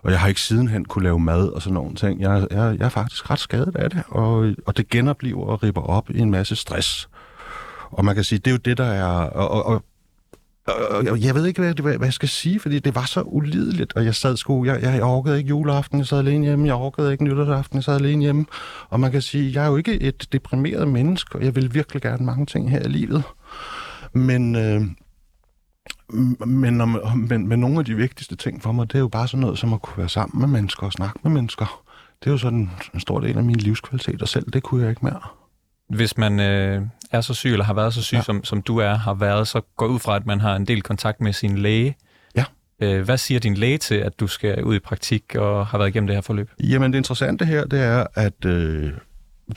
og 0.02 0.10
jeg 0.10 0.20
har 0.20 0.28
ikke 0.28 0.40
sidenhen 0.40 0.84
kunne 0.84 1.04
lave 1.04 1.18
mad 1.20 1.48
og 1.48 1.62
sådan 1.62 1.74
nogle 1.74 1.94
ting. 1.94 2.20
Jeg, 2.20 2.46
jeg, 2.50 2.76
jeg 2.78 2.84
er 2.84 2.88
faktisk 2.88 3.30
ret 3.30 3.38
skadet 3.38 3.76
af 3.76 3.90
det, 3.90 4.02
og, 4.08 4.52
og 4.66 4.76
det 4.76 4.88
genoplever 4.88 5.46
og 5.46 5.62
ripper 5.62 5.82
op 5.82 6.10
i 6.10 6.18
en 6.18 6.30
masse 6.30 6.56
stress. 6.56 7.08
Og 7.96 8.04
man 8.04 8.14
kan 8.14 8.24
sige, 8.24 8.38
det 8.38 8.46
er 8.46 8.52
jo 8.52 8.58
det, 8.64 8.78
der 8.78 8.84
er... 8.84 9.06
Og, 9.06 9.50
og, 9.50 9.66
og, 9.66 9.82
og 11.10 11.20
jeg 11.20 11.34
ved 11.34 11.46
ikke, 11.46 11.60
hvad, 11.62 11.74
hvad, 11.74 12.06
jeg 12.06 12.12
skal 12.12 12.28
sige, 12.28 12.60
fordi 12.60 12.78
det 12.78 12.94
var 12.94 13.04
så 13.04 13.22
ulideligt, 13.22 13.92
og 13.96 14.04
jeg 14.04 14.14
sad 14.14 14.36
sgu, 14.36 14.64
jeg, 14.64 14.82
jeg, 14.82 15.02
orkede 15.02 15.38
ikke 15.38 15.48
juleaften, 15.48 15.98
jeg 15.98 16.06
sad 16.06 16.18
alene 16.18 16.46
hjemme, 16.46 16.66
jeg 16.66 16.74
orkede 16.74 17.12
ikke 17.12 17.24
nytårsaften, 17.24 17.76
jeg 17.76 17.84
sad 17.84 17.94
alene 17.94 18.22
hjemme, 18.22 18.46
og 18.88 19.00
man 19.00 19.12
kan 19.12 19.22
sige, 19.22 19.52
jeg 19.54 19.64
er 19.64 19.68
jo 19.68 19.76
ikke 19.76 20.00
et 20.00 20.28
deprimeret 20.32 20.88
menneske, 20.88 21.38
og 21.38 21.44
jeg 21.44 21.56
vil 21.56 21.74
virkelig 21.74 22.02
gerne 22.02 22.26
mange 22.26 22.46
ting 22.46 22.70
her 22.70 22.80
i 22.80 22.88
livet, 22.88 23.22
men, 24.12 24.56
øh, 24.56 24.80
men, 26.46 26.96
men, 27.28 27.48
men 27.48 27.60
nogle 27.60 27.78
af 27.78 27.84
de 27.84 27.94
vigtigste 27.94 28.36
ting 28.36 28.62
for 28.62 28.72
mig, 28.72 28.88
det 28.88 28.94
er 28.94 29.00
jo 29.00 29.08
bare 29.08 29.28
sådan 29.28 29.40
noget, 29.40 29.58
som 29.58 29.72
at 29.72 29.82
kunne 29.82 29.98
være 29.98 30.08
sammen 30.08 30.40
med 30.40 30.48
mennesker 30.48 30.86
og 30.86 30.92
snakke 30.92 31.18
med 31.22 31.32
mennesker. 31.32 31.82
Det 32.20 32.26
er 32.26 32.30
jo 32.30 32.38
sådan 32.38 32.70
en 32.94 33.00
stor 33.00 33.20
del 33.20 33.38
af 33.38 33.44
min 33.44 33.56
livskvalitet, 33.56 34.22
og 34.22 34.28
selv 34.28 34.50
det 34.52 34.62
kunne 34.62 34.82
jeg 34.82 34.90
ikke 34.90 35.04
mere. 35.04 35.45
Hvis 35.88 36.16
man 36.16 36.40
øh, 36.40 36.82
er 37.10 37.20
så 37.20 37.34
syg, 37.34 37.52
eller 37.52 37.64
har 37.64 37.74
været 37.74 37.94
så 37.94 38.02
syg, 38.02 38.16
ja. 38.16 38.22
Som, 38.22 38.44
som 38.44 38.62
du 38.62 38.78
er, 38.78 38.94
har 38.94 39.14
været, 39.14 39.48
så 39.48 39.60
går 39.76 39.86
ud 39.86 39.98
fra, 39.98 40.16
at 40.16 40.26
man 40.26 40.40
har 40.40 40.56
en 40.56 40.66
del 40.66 40.82
kontakt 40.82 41.20
med 41.20 41.32
sin 41.32 41.58
læge. 41.58 41.96
Ja. 42.36 42.44
Øh, 42.80 43.04
hvad 43.04 43.18
siger 43.18 43.40
din 43.40 43.54
læge 43.54 43.78
til, 43.78 43.94
at 43.94 44.20
du 44.20 44.26
skal 44.26 44.64
ud 44.64 44.76
i 44.76 44.78
praktik 44.78 45.34
og 45.34 45.66
har 45.66 45.78
været 45.78 45.88
igennem 45.88 46.06
det 46.06 46.16
her 46.16 46.20
forløb? 46.20 46.50
Jamen 46.60 46.92
det 46.92 46.98
interessante 46.98 47.44
her, 47.44 47.64
det 47.64 47.80
er, 47.80 48.06
at 48.14 48.44
øh, 48.44 48.92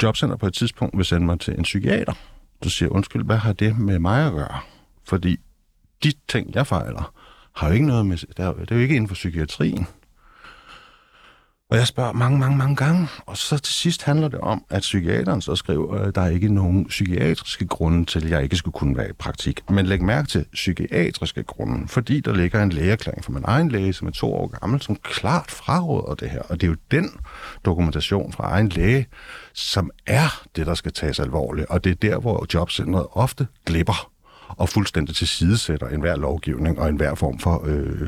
Jobcenter 0.03 0.37
på 0.37 0.47
et 0.47 0.53
tidspunkt 0.53 0.97
vil 0.97 1.05
sende 1.05 1.25
mig 1.25 1.39
til 1.39 1.53
en 1.57 1.63
psykiater. 1.63 2.13
Så 2.63 2.69
siger 2.69 2.89
undskyld, 2.89 3.23
hvad 3.23 3.37
har 3.37 3.53
det 3.53 3.79
med 3.79 3.99
mig 3.99 4.27
at 4.27 4.33
gøre? 4.33 4.59
Fordi 5.07 5.37
de 6.03 6.11
ting, 6.27 6.55
jeg 6.55 6.67
fejler, 6.67 7.13
har 7.55 7.67
jo 7.67 7.73
ikke 7.73 7.87
noget 7.87 8.05
med... 8.05 8.17
Det 8.17 8.71
er 8.71 8.75
jo 8.75 8.81
ikke 8.81 8.95
inden 8.95 9.07
for 9.07 9.15
psykiatrien. 9.15 9.87
Og 11.71 11.77
jeg 11.77 11.87
spørger 11.87 12.13
mange, 12.13 12.39
mange, 12.39 12.57
mange 12.57 12.75
gange, 12.75 13.07
og 13.25 13.37
så 13.37 13.57
til 13.57 13.73
sidst 13.73 14.03
handler 14.03 14.27
det 14.27 14.39
om, 14.39 14.65
at 14.69 14.81
psykiateren 14.81 15.41
så 15.41 15.55
skriver, 15.55 15.95
at 15.95 16.15
der 16.15 16.21
er 16.21 16.29
ikke 16.29 16.53
nogen 16.53 16.85
psykiatriske 16.85 17.67
grunde 17.67 18.05
til, 18.05 18.25
at 18.25 18.31
jeg 18.31 18.43
ikke 18.43 18.55
skulle 18.55 18.73
kunne 18.73 18.97
være 18.97 19.09
i 19.09 19.13
praktik. 19.13 19.69
Men 19.69 19.85
læg 19.85 20.01
mærke 20.01 20.27
til 20.27 20.45
psykiatriske 20.53 21.43
grunde, 21.43 21.87
fordi 21.87 22.19
der 22.19 22.35
ligger 22.35 22.63
en 22.63 22.69
lægeerklæring 22.69 23.23
fra 23.25 23.31
min 23.31 23.43
egen 23.45 23.69
læge, 23.69 23.93
som 23.93 24.07
er 24.07 24.11
to 24.11 24.33
år 24.33 24.47
gammel, 24.47 24.81
som 24.81 24.95
klart 24.95 25.51
fraråder 25.51 26.15
det 26.15 26.29
her. 26.29 26.41
Og 26.41 26.61
det 26.61 26.67
er 26.67 26.71
jo 26.71 26.77
den 26.91 27.09
dokumentation 27.65 28.33
fra 28.33 28.43
egen 28.43 28.69
læge, 28.69 29.07
som 29.53 29.91
er 30.07 30.43
det, 30.55 30.65
der 30.65 30.73
skal 30.73 30.91
tages 30.91 31.19
alvorligt. 31.19 31.67
Og 31.67 31.83
det 31.83 31.91
er 31.91 32.09
der, 32.09 32.19
hvor 32.19 32.45
jobcentret 32.53 33.07
ofte 33.11 33.47
glipper 33.65 34.11
og 34.57 34.69
fuldstændig 34.69 35.15
tilsidesætter 35.15 35.87
enhver 35.87 36.15
lovgivning 36.15 36.79
og 36.79 36.89
enhver 36.89 37.15
form 37.15 37.39
for 37.39 37.63
øh, 37.67 38.07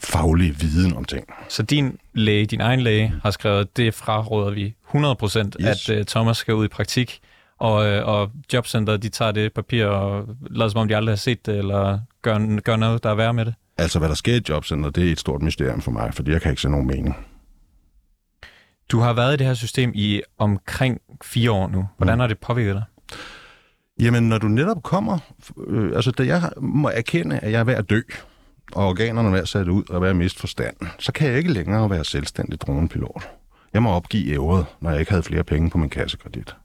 faglig 0.00 0.60
viden 0.60 0.96
om 0.96 1.04
ting. 1.04 1.26
Så 1.48 1.62
din 1.62 1.98
læge, 2.14 2.46
din 2.46 2.60
egen 2.60 2.80
læge, 2.80 3.14
har 3.22 3.30
skrevet, 3.30 3.76
det 3.76 3.94
fraråder 3.94 4.50
vi 4.50 4.74
100%, 4.94 5.68
yes. 5.68 5.88
At 5.90 5.98
uh, 5.98 6.04
Thomas 6.04 6.36
skal 6.36 6.54
ud 6.54 6.64
i 6.64 6.68
praktik, 6.68 7.20
og, 7.58 7.86
øh, 7.86 8.08
og 8.08 8.30
jobcenteret, 8.52 9.02
de 9.02 9.08
tager 9.08 9.32
det 9.32 9.52
papir 9.52 9.86
og 9.86 10.26
lader 10.50 10.68
som 10.70 10.80
om, 10.80 10.88
de 10.88 10.96
aldrig 10.96 11.12
har 11.12 11.16
set 11.16 11.46
det, 11.46 11.58
eller 11.58 11.98
gør, 12.22 12.60
gør 12.60 12.76
noget, 12.76 13.02
der 13.02 13.10
er 13.10 13.14
værre 13.14 13.34
med 13.34 13.44
det. 13.44 13.54
Altså, 13.78 13.98
hvad 13.98 14.08
der 14.08 14.14
sker 14.14 14.34
i 14.36 14.40
jobcentret, 14.48 14.96
det 14.96 15.08
er 15.08 15.12
et 15.12 15.20
stort 15.20 15.42
mysterium 15.42 15.80
for 15.80 15.90
mig, 15.90 16.14
fordi 16.14 16.30
jeg 16.30 16.42
kan 16.42 16.50
ikke 16.50 16.62
se 16.62 16.68
nogen 16.68 16.86
mening. 16.86 17.16
Du 18.88 18.98
har 19.00 19.12
været 19.12 19.34
i 19.34 19.36
det 19.36 19.46
her 19.46 19.54
system 19.54 19.92
i 19.94 20.22
omkring 20.38 21.00
fire 21.24 21.50
år 21.50 21.68
nu. 21.68 21.88
Hvordan 21.96 22.14
Mm. 22.14 22.20
har 22.20 22.26
det 22.26 22.38
påvirket 22.38 22.74
dig? 22.74 22.84
Jamen, 24.00 24.28
når 24.28 24.38
du 24.38 24.48
netop 24.48 24.82
kommer... 24.82 25.18
Øh, 25.66 25.96
altså, 25.96 26.10
da 26.10 26.26
jeg 26.26 26.50
må 26.60 26.88
erkende, 26.88 27.38
at 27.38 27.52
jeg 27.52 27.60
er 27.60 27.64
ved 27.64 27.74
at 27.74 27.90
dø, 27.90 28.00
og 28.72 28.88
organerne 28.88 29.28
er 29.28 29.32
ved 29.32 29.40
at 29.40 29.48
sætte 29.48 29.72
ud 29.72 29.82
og 29.88 29.96
er 29.96 30.00
ved 30.00 30.08
at 30.08 30.16
miste 30.16 30.40
forstanden, 30.40 30.88
så 30.98 31.12
kan 31.12 31.28
jeg 31.28 31.38
ikke 31.38 31.52
længere 31.52 31.90
være 31.90 32.04
selvstændig 32.04 32.60
dronepilot. 32.60 33.28
Jeg 33.74 33.82
må 33.82 33.90
opgive 33.90 34.32
ævret, 34.32 34.66
når 34.80 34.90
jeg 34.90 35.00
ikke 35.00 35.12
havde 35.12 35.22
flere 35.22 35.44
penge 35.44 35.70
på 35.70 35.78
min 35.78 35.90
kassekredit. 35.90 36.56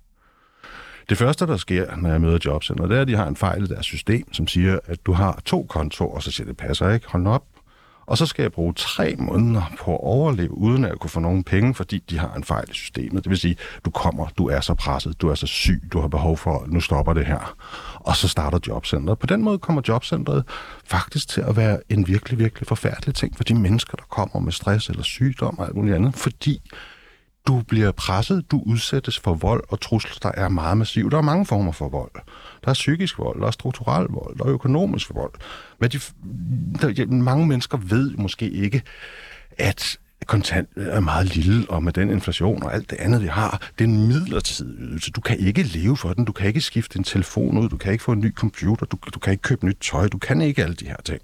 Det 1.09 1.17
første, 1.17 1.47
der 1.47 1.57
sker, 1.57 1.95
når 1.95 2.09
jeg 2.09 2.21
møder 2.21 2.39
jobcenter, 2.45 2.87
det 2.87 2.97
er, 2.97 3.01
at 3.01 3.07
de 3.07 3.15
har 3.15 3.27
en 3.27 3.35
fejl 3.35 3.63
i 3.63 3.67
deres 3.67 3.85
system, 3.85 4.33
som 4.33 4.47
siger, 4.47 4.79
at 4.85 5.05
du 5.05 5.11
har 5.11 5.41
to 5.45 5.63
kontorer, 5.69 6.15
og 6.15 6.23
så 6.23 6.31
siger 6.31 6.47
det 6.47 6.57
passer 6.57 6.89
ikke, 6.89 7.07
hold 7.09 7.27
op. 7.27 7.43
Og 8.09 8.17
så 8.17 8.25
skal 8.25 8.43
jeg 8.43 8.51
bruge 8.51 8.73
tre 8.73 9.15
måneder 9.17 9.71
på 9.79 9.93
at 9.93 9.99
overleve, 10.03 10.57
uden 10.57 10.83
at 10.83 10.89
jeg 10.89 10.97
kunne 10.97 11.09
få 11.09 11.19
nogen 11.19 11.43
penge, 11.43 11.73
fordi 11.73 12.03
de 12.09 12.19
har 12.19 12.33
en 12.33 12.43
fejl 12.43 12.65
i 12.69 12.73
systemet. 12.73 13.23
Det 13.23 13.29
vil 13.29 13.37
sige, 13.37 13.55
du 13.85 13.89
kommer, 13.89 14.27
du 14.37 14.47
er 14.47 14.59
så 14.59 14.73
presset, 14.73 15.21
du 15.21 15.29
er 15.29 15.35
så 15.35 15.47
syg, 15.47 15.83
du 15.93 15.99
har 15.99 16.07
behov 16.07 16.37
for, 16.37 16.65
nu 16.67 16.79
stopper 16.79 17.13
det 17.13 17.25
her. 17.25 17.55
Og 17.95 18.15
så 18.15 18.27
starter 18.27 18.59
jobcentret. 18.67 19.19
På 19.19 19.27
den 19.27 19.43
måde 19.43 19.57
kommer 19.57 19.81
jobcentret 19.87 20.43
faktisk 20.85 21.27
til 21.27 21.41
at 21.41 21.55
være 21.57 21.79
en 21.89 22.07
virkelig, 22.07 22.39
virkelig 22.39 22.67
forfærdelig 22.67 23.15
ting 23.15 23.37
for 23.37 23.43
de 23.43 23.55
mennesker, 23.55 23.97
der 23.97 24.05
kommer 24.09 24.39
med 24.39 24.51
stress 24.51 24.89
eller 24.89 25.03
sygdom 25.03 25.59
og 25.59 25.65
alt 25.65 25.75
muligt 25.75 25.95
andet, 25.95 26.15
fordi 26.15 26.61
Du 27.47 27.61
bliver 27.67 27.91
presset, 27.91 28.51
du 28.51 28.63
udsættes 28.65 29.19
for 29.19 29.33
vold 29.33 29.63
og 29.69 29.81
trusler, 29.81 30.31
der 30.31 30.41
er 30.41 30.49
meget 30.49 30.77
massiv. 30.77 31.11
Der 31.11 31.17
er 31.17 31.21
mange 31.21 31.45
former 31.45 31.71
for 31.71 31.89
vold. 31.89 32.11
Der 32.63 32.69
er 32.69 32.73
psykisk 32.73 33.19
vold, 33.19 33.41
der 33.41 33.47
er 33.47 33.51
strukturel 33.51 34.07
vold, 34.09 34.37
der 34.37 34.45
er 34.45 34.49
økonomisk 34.49 35.13
vold. 35.13 35.33
Men 35.79 35.89
de, 35.89 35.99
der, 36.95 37.05
mange 37.05 37.47
mennesker 37.47 37.77
ved 37.77 38.11
måske 38.17 38.49
ikke, 38.49 38.81
at 39.57 39.99
kontant 40.25 40.69
er 40.75 40.99
meget 40.99 41.35
lille, 41.35 41.65
og 41.69 41.83
med 41.83 41.93
den 41.93 42.09
inflation 42.09 42.63
og 42.63 42.73
alt 42.73 42.89
det 42.89 42.95
andet, 42.95 43.21
vi 43.21 43.27
har, 43.27 43.69
det 43.79 43.83
er 43.83 43.89
en 43.89 44.07
midlertidig 44.07 44.75
ydelse. 44.79 45.11
Du 45.11 45.21
kan 45.21 45.39
ikke 45.39 45.63
leve 45.63 45.97
for 45.97 46.13
den, 46.13 46.25
du 46.25 46.31
kan 46.31 46.47
ikke 46.47 46.61
skifte 46.61 46.97
en 46.97 47.03
telefon 47.03 47.57
ud, 47.57 47.69
du 47.69 47.77
kan 47.77 47.91
ikke 47.91 48.03
få 48.03 48.11
en 48.11 48.19
ny 48.19 48.35
computer, 48.35 48.85
du, 48.85 48.97
du 49.13 49.19
kan 49.19 49.31
ikke 49.31 49.41
købe 49.41 49.65
nyt 49.65 49.77
tøj, 49.81 50.07
du 50.07 50.17
kan 50.17 50.41
ikke 50.41 50.63
alle 50.63 50.75
de 50.75 50.85
her 50.85 50.97
ting. 51.05 51.21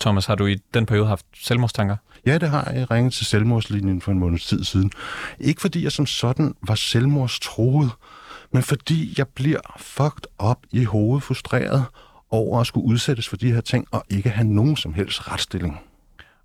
Thomas, 0.00 0.26
har 0.26 0.34
du 0.34 0.46
i 0.46 0.56
den 0.74 0.86
periode 0.86 1.06
haft 1.06 1.26
selvmordstanker? 1.34 1.96
Ja, 2.26 2.38
det 2.38 2.48
har 2.48 2.70
jeg 2.70 2.90
ringet 2.90 3.12
til 3.12 3.26
selvmordslinjen 3.26 4.00
for 4.00 4.12
en 4.12 4.18
måneds 4.18 4.46
tid 4.46 4.64
siden. 4.64 4.92
Ikke 5.40 5.60
fordi 5.60 5.84
jeg 5.84 5.92
som 5.92 6.06
sådan 6.06 6.54
var 6.62 6.74
selvmordstroet, 6.74 7.90
men 8.52 8.62
fordi 8.62 9.14
jeg 9.18 9.28
bliver 9.28 9.60
fucked 9.76 10.22
op 10.38 10.58
i 10.70 10.84
hovedet 10.84 11.22
frustreret 11.22 11.84
over 12.30 12.60
at 12.60 12.66
skulle 12.66 12.86
udsættes 12.86 13.28
for 13.28 13.36
de 13.36 13.52
her 13.52 13.60
ting 13.60 13.86
og 13.90 14.04
ikke 14.08 14.30
have 14.30 14.48
nogen 14.48 14.76
som 14.76 14.94
helst 14.94 15.32
retsstilling. 15.32 15.80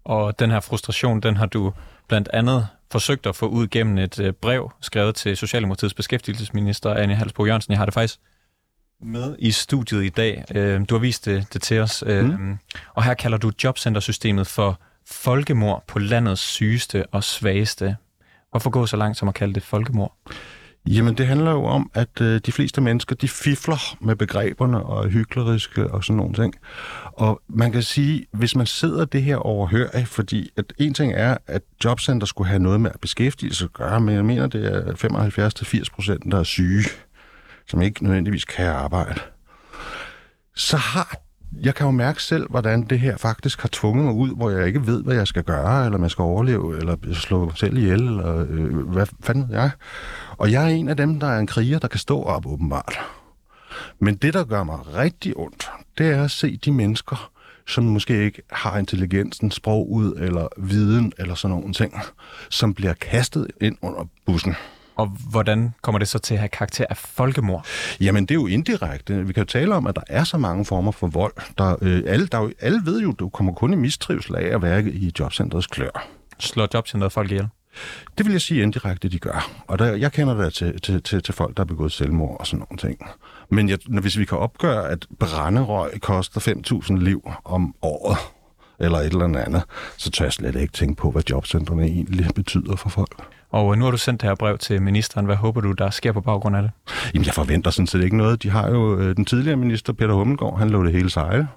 Og 0.03 0.39
den 0.39 0.51
her 0.51 0.59
frustration, 0.59 1.19
den 1.19 1.37
har 1.37 1.45
du 1.45 1.73
blandt 2.07 2.29
andet 2.33 2.67
forsøgt 2.91 3.25
at 3.25 3.35
få 3.35 3.47
ud 3.47 3.67
gennem 3.67 3.97
et 3.97 4.19
øh, 4.19 4.33
brev, 4.33 4.71
skrevet 4.81 5.15
til 5.15 5.37
Socialdemokratiets 5.37 5.93
beskæftigelsesminister, 5.93 6.93
Anne 6.93 7.15
Halsbo 7.15 7.45
Jørgensen. 7.45 7.71
Jeg 7.71 7.79
har 7.79 7.85
det 7.85 7.93
faktisk 7.93 8.19
med 9.01 9.35
i 9.39 9.51
studiet 9.51 10.03
i 10.03 10.09
dag. 10.09 10.45
Øh, 10.55 10.81
du 10.89 10.95
har 10.95 10.99
vist 10.99 11.25
det, 11.25 11.53
det 11.53 11.61
til 11.61 11.79
os. 11.79 12.03
Øh, 12.07 12.39
mm. 12.39 12.57
Og 12.93 13.03
her 13.03 13.13
kalder 13.13 13.37
du 13.37 13.51
jobcentersystemet 13.63 14.47
for 14.47 14.79
folkemord 15.05 15.83
på 15.87 15.99
landets 15.99 16.41
sygeste 16.41 17.05
og 17.05 17.23
svageste. 17.23 17.95
Hvorfor 18.51 18.69
gå 18.69 18.85
så 18.85 18.97
langt 18.97 19.17
som 19.17 19.27
at 19.27 19.33
kalde 19.33 19.53
det 19.53 19.63
folkemord? 19.63 20.15
Jamen, 20.87 21.17
det 21.17 21.27
handler 21.27 21.51
jo 21.51 21.65
om, 21.65 21.91
at 21.93 22.21
øh, 22.21 22.41
de 22.45 22.51
fleste 22.51 22.81
mennesker, 22.81 23.15
de 23.15 23.27
fifler 23.27 23.97
med 24.01 24.15
begreberne 24.15 24.83
og 24.83 25.05
er 25.05 25.09
hykleriske 25.09 25.91
og 25.91 26.03
sådan 26.03 26.17
nogle 26.17 26.33
ting. 26.33 26.55
Og 27.03 27.41
man 27.47 27.71
kan 27.71 27.83
sige, 27.83 28.25
hvis 28.31 28.55
man 28.55 28.65
sidder 28.65 29.05
det 29.05 29.23
her 29.23 29.35
overhørig, 29.35 30.07
fordi 30.07 30.49
at 30.57 30.73
en 30.77 30.93
ting 30.93 31.13
er, 31.15 31.37
at 31.47 31.61
jobcenter 31.83 32.27
skulle 32.27 32.47
have 32.47 32.59
noget 32.59 32.81
med 32.81 32.91
beskæftigelse 33.01 33.65
at 33.65 33.73
gøre, 33.73 34.01
men 34.01 34.15
jeg 34.15 34.25
mener, 34.25 34.47
det 34.47 34.65
er 34.65 34.91
75-80 35.89 35.95
procent, 35.95 36.31
der 36.31 36.39
er 36.39 36.43
syge, 36.43 36.83
som 37.67 37.81
ikke 37.81 38.03
nødvendigvis 38.03 38.45
kan 38.45 38.65
arbejde. 38.65 39.19
Så 40.55 40.77
har 40.77 41.24
jeg 41.61 41.75
kan 41.75 41.85
jo 41.85 41.91
mærke 41.91 42.23
selv, 42.23 42.49
hvordan 42.49 42.83
det 42.83 42.99
her 42.99 43.17
faktisk 43.17 43.61
har 43.61 43.69
tvunget 43.71 44.05
mig 44.05 44.13
ud, 44.13 44.35
hvor 44.35 44.49
jeg 44.49 44.67
ikke 44.67 44.87
ved, 44.87 45.03
hvad 45.03 45.15
jeg 45.15 45.27
skal 45.27 45.43
gøre, 45.43 45.85
eller 45.85 45.97
man 45.97 46.09
skal 46.09 46.21
overleve, 46.21 46.77
eller 46.77 46.95
slå 47.13 47.45
mig 47.45 47.57
selv 47.57 47.77
ihjel, 47.77 48.01
eller 48.01 48.45
øh, 48.49 48.89
hvad 48.89 49.05
fanden 49.23 49.51
jeg. 49.51 49.71
Og 50.37 50.51
jeg 50.51 50.63
er 50.63 50.67
en 50.67 50.89
af 50.89 50.97
dem, 50.97 51.19
der 51.19 51.27
er 51.27 51.39
en 51.39 51.47
kriger, 51.47 51.79
der 51.79 51.87
kan 51.87 51.99
stå 51.99 52.23
op 52.23 52.45
åbenbart. 52.45 52.99
Men 53.99 54.15
det, 54.15 54.33
der 54.33 54.43
gør 54.43 54.63
mig 54.63 54.95
rigtig 54.95 55.37
ondt, 55.37 55.71
det 55.97 56.09
er 56.11 56.23
at 56.23 56.31
se 56.31 56.57
de 56.57 56.71
mennesker, 56.71 57.31
som 57.67 57.83
måske 57.83 58.25
ikke 58.25 58.41
har 58.51 58.77
intelligensen, 58.77 59.51
sprog 59.51 59.91
ud, 59.91 60.13
eller 60.17 60.47
viden, 60.57 61.13
eller 61.17 61.35
sådan 61.35 61.57
nogle 61.57 61.73
ting, 61.73 61.93
som 62.49 62.73
bliver 62.73 62.93
kastet 62.93 63.47
ind 63.61 63.77
under 63.81 64.05
bussen. 64.25 64.55
Og 64.95 65.07
hvordan 65.29 65.73
kommer 65.81 65.99
det 65.99 66.07
så 66.07 66.19
til 66.19 66.33
at 66.33 66.39
have 66.39 66.49
karakter 66.49 66.85
af 66.89 66.97
folkemord? 66.97 67.65
Jamen, 68.01 68.25
det 68.25 68.31
er 68.31 68.35
jo 68.35 68.47
indirekte. 68.47 69.27
Vi 69.27 69.33
kan 69.33 69.41
jo 69.41 69.47
tale 69.47 69.75
om, 69.75 69.87
at 69.87 69.95
der 69.95 70.01
er 70.07 70.23
så 70.23 70.37
mange 70.37 70.65
former 70.65 70.91
for 70.91 71.07
vold. 71.07 71.33
Der, 71.57 71.75
øh, 71.81 72.03
alle, 72.07 72.27
der, 72.27 72.49
alle 72.59 72.81
ved 72.85 73.01
jo, 73.01 73.11
du 73.11 73.29
kommer 73.29 73.53
kun 73.53 73.73
i 73.73 73.75
mistrivsel 73.75 74.35
af 74.35 74.55
at 74.55 74.61
være 74.61 74.83
i 74.83 75.11
jobcentrets 75.19 75.67
klør. 75.67 76.07
Slår 76.39 76.67
jobcentret 76.73 77.11
folk 77.11 77.31
ihjel? 77.31 77.47
Det 78.17 78.25
vil 78.25 78.31
jeg 78.31 78.41
sige 78.41 78.61
indirekte, 78.61 79.09
de 79.09 79.19
gør. 79.19 79.51
Og 79.67 79.79
der, 79.79 79.95
jeg 79.95 80.11
kender 80.11 80.33
det 80.33 80.53
til, 80.53 80.81
til, 80.81 81.03
til, 81.03 81.23
til 81.23 81.33
folk, 81.33 81.57
der 81.57 81.63
har 81.63 81.65
begået 81.65 81.91
selvmord 81.91 82.39
og 82.39 82.47
sådan 82.47 82.65
nogle 82.69 82.77
ting. 82.77 83.09
Men 83.49 83.69
jeg, 83.69 83.77
når, 83.87 84.01
hvis 84.01 84.17
vi 84.17 84.25
kan 84.25 84.37
opgøre, 84.37 84.89
at 84.89 85.07
brænderøg 85.19 86.01
koster 86.01 86.41
5.000 86.89 86.97
liv 86.97 87.31
om 87.45 87.75
året, 87.81 88.17
eller 88.79 88.97
et 88.97 89.05
eller 89.05 89.39
andet, 89.45 89.63
så 89.97 90.11
tør 90.11 90.25
jeg 90.25 90.33
slet 90.33 90.55
ikke 90.55 90.73
tænke 90.73 90.95
på, 90.95 91.11
hvad 91.11 91.23
jobcentrene 91.29 91.83
egentlig 91.83 92.27
betyder 92.35 92.75
for 92.75 92.89
folk. 92.89 93.15
Og 93.55 93.77
nu 93.77 93.83
har 93.83 93.91
du 93.91 93.97
sendt 93.97 94.21
det 94.21 94.29
her 94.29 94.35
brev 94.35 94.57
til 94.57 94.81
ministeren. 94.81 95.25
Hvad 95.25 95.35
håber 95.35 95.61
du, 95.61 95.71
der 95.71 95.89
sker 95.89 96.11
på 96.11 96.21
baggrund 96.21 96.55
af 96.55 96.61
det? 96.61 96.71
Jamen, 97.13 97.25
jeg 97.25 97.33
forventer 97.33 97.71
sådan 97.71 97.87
set 97.87 98.03
ikke 98.03 98.17
noget. 98.17 98.43
De 98.43 98.49
har 98.49 98.69
jo 98.69 98.99
øh, 98.99 99.15
den 99.15 99.25
tidligere 99.25 99.55
minister, 99.57 99.93
Peter 99.93 100.13
Hummelgaard, 100.13 100.59
han 100.59 100.69
lå 100.69 100.83
det 100.83 100.91
hele 100.91 101.09
sejle. 101.09 101.47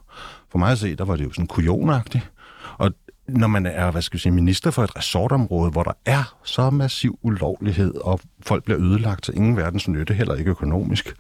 For 0.51 0.59
mig 0.59 0.73
at 0.73 0.79
se, 0.79 0.97
der 0.97 1.05
var 1.05 1.17
det 1.17 1.25
jo 1.25 1.33
sådan 1.33 1.47
kujonagtigt. 1.47 2.31
Og 2.79 2.91
når 3.29 3.47
man 3.47 3.67
er 3.67 3.91
hvad 3.91 4.03
skal 4.03 4.17
jeg 4.17 4.21
sige, 4.21 4.33
minister 4.33 4.71
for 4.71 4.85
et 4.85 4.97
resortområde, 4.97 5.71
hvor 5.71 5.83
der 5.83 5.93
er 6.07 6.35
så 6.45 6.71
massiv 6.71 7.19
ulovlighed, 7.23 7.95
og 7.95 8.21
folk 8.43 8.65
bliver 8.65 8.81
ødelagt 8.81 9.25
til 9.25 9.37
ingen 9.37 9.57
verdens 9.57 9.89
nytte, 9.89 10.15
heller 10.15 10.35
ikke 10.35 10.51
økonomisk, 10.51 11.15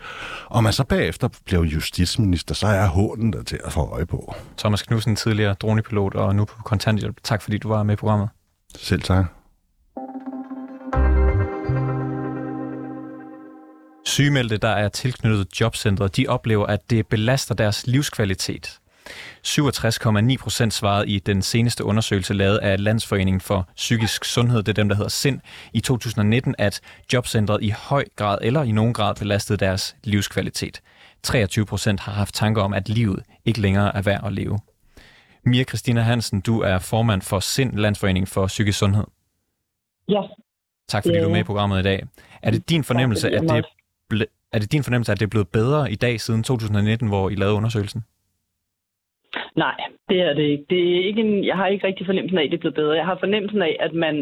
og 0.46 0.62
man 0.62 0.72
så 0.72 0.84
bagefter 0.84 1.28
bliver 1.46 1.64
justitsminister, 1.64 2.54
så 2.54 2.66
er 2.66 2.86
hånden 2.86 3.32
der 3.32 3.42
til 3.42 3.60
at 3.64 3.72
få 3.72 3.80
øje 3.80 4.06
på. 4.06 4.34
Thomas 4.58 4.82
Knudsen, 4.82 5.16
tidligere 5.16 5.54
dronepilot 5.54 6.14
og 6.14 6.34
nu 6.34 6.44
på 6.44 6.62
kontanthjælp. 6.62 7.16
Tak 7.22 7.42
fordi 7.42 7.58
du 7.58 7.68
var 7.68 7.82
med 7.82 7.94
i 7.94 7.96
programmet. 7.96 8.28
Selv 8.76 9.02
tak. 9.02 9.37
Sygemeldte, 14.08 14.56
der 14.56 14.68
er 14.68 14.88
tilknyttet 14.88 15.60
jobcentret, 15.60 16.16
de 16.16 16.26
oplever, 16.28 16.66
at 16.66 16.90
det 16.90 17.06
belaster 17.06 17.54
deres 17.54 17.86
livskvalitet. 17.86 18.78
67,9 19.46 20.36
procent 20.36 20.74
svarede 20.74 21.08
i 21.08 21.18
den 21.18 21.42
seneste 21.42 21.84
undersøgelse 21.84 22.34
lavet 22.34 22.58
af 22.58 22.84
Landsforeningen 22.84 23.40
for 23.40 23.68
Psykisk 23.76 24.24
Sundhed, 24.24 24.62
det 24.62 24.68
er 24.68 24.72
dem, 24.72 24.88
der 24.88 24.96
hedder 24.96 25.08
SIND, 25.08 25.40
i 25.72 25.80
2019, 25.80 26.54
at 26.58 26.80
jobcentret 27.12 27.62
i 27.62 27.68
høj 27.68 28.04
grad 28.16 28.38
eller 28.42 28.62
i 28.62 28.72
nogen 28.72 28.94
grad 28.94 29.14
belastede 29.14 29.58
deres 29.58 29.96
livskvalitet. 30.04 30.80
23 31.22 31.66
procent 31.66 32.00
har 32.00 32.12
haft 32.12 32.34
tanker 32.34 32.62
om, 32.62 32.74
at 32.74 32.88
livet 32.88 33.22
ikke 33.44 33.60
længere 33.60 33.96
er 33.96 34.02
værd 34.02 34.26
at 34.26 34.32
leve. 34.32 34.58
Mia 35.44 35.64
Christina 35.64 36.00
Hansen, 36.00 36.40
du 36.40 36.60
er 36.60 36.78
formand 36.78 37.22
for 37.22 37.40
SIND, 37.40 37.72
Landsforening 37.72 38.28
for 38.28 38.46
Psykisk 38.46 38.78
Sundhed. 38.78 39.04
Ja. 40.08 40.22
Tak 40.88 41.04
fordi 41.04 41.18
du 41.18 41.24
er 41.24 41.32
med 41.32 41.40
i 41.40 41.44
programmet 41.44 41.80
i 41.80 41.82
dag. 41.82 42.06
Er 42.42 42.50
det 42.50 42.68
din 42.68 42.84
fornemmelse, 42.84 43.30
at 43.30 43.42
det 43.42 43.64
er 44.52 44.58
det 44.58 44.72
din 44.72 44.84
fornemmelse, 44.84 45.12
at 45.12 45.20
det 45.20 45.26
er 45.26 45.34
blevet 45.36 45.48
bedre 45.48 45.92
i 45.92 45.94
dag 45.94 46.20
siden 46.20 46.42
2019, 46.42 47.08
hvor 47.08 47.30
I 47.30 47.34
lavede 47.34 47.54
undersøgelsen? 47.54 48.02
Nej, 49.56 49.76
det 50.08 50.20
er 50.28 50.32
det 50.38 50.46
ikke. 50.52 50.64
Det 50.70 50.80
er 50.96 51.06
ikke 51.08 51.20
en, 51.20 51.44
jeg 51.44 51.56
har 51.56 51.66
ikke 51.66 51.86
rigtig 51.86 52.06
fornemmelsen 52.06 52.38
af, 52.38 52.44
at 52.44 52.50
det 52.50 52.56
er 52.56 52.64
blevet 52.64 52.80
bedre. 52.82 53.00
Jeg 53.00 53.04
har 53.04 53.18
fornemmelsen 53.20 53.62
af, 53.62 53.76
at 53.80 53.92
man, 53.94 54.14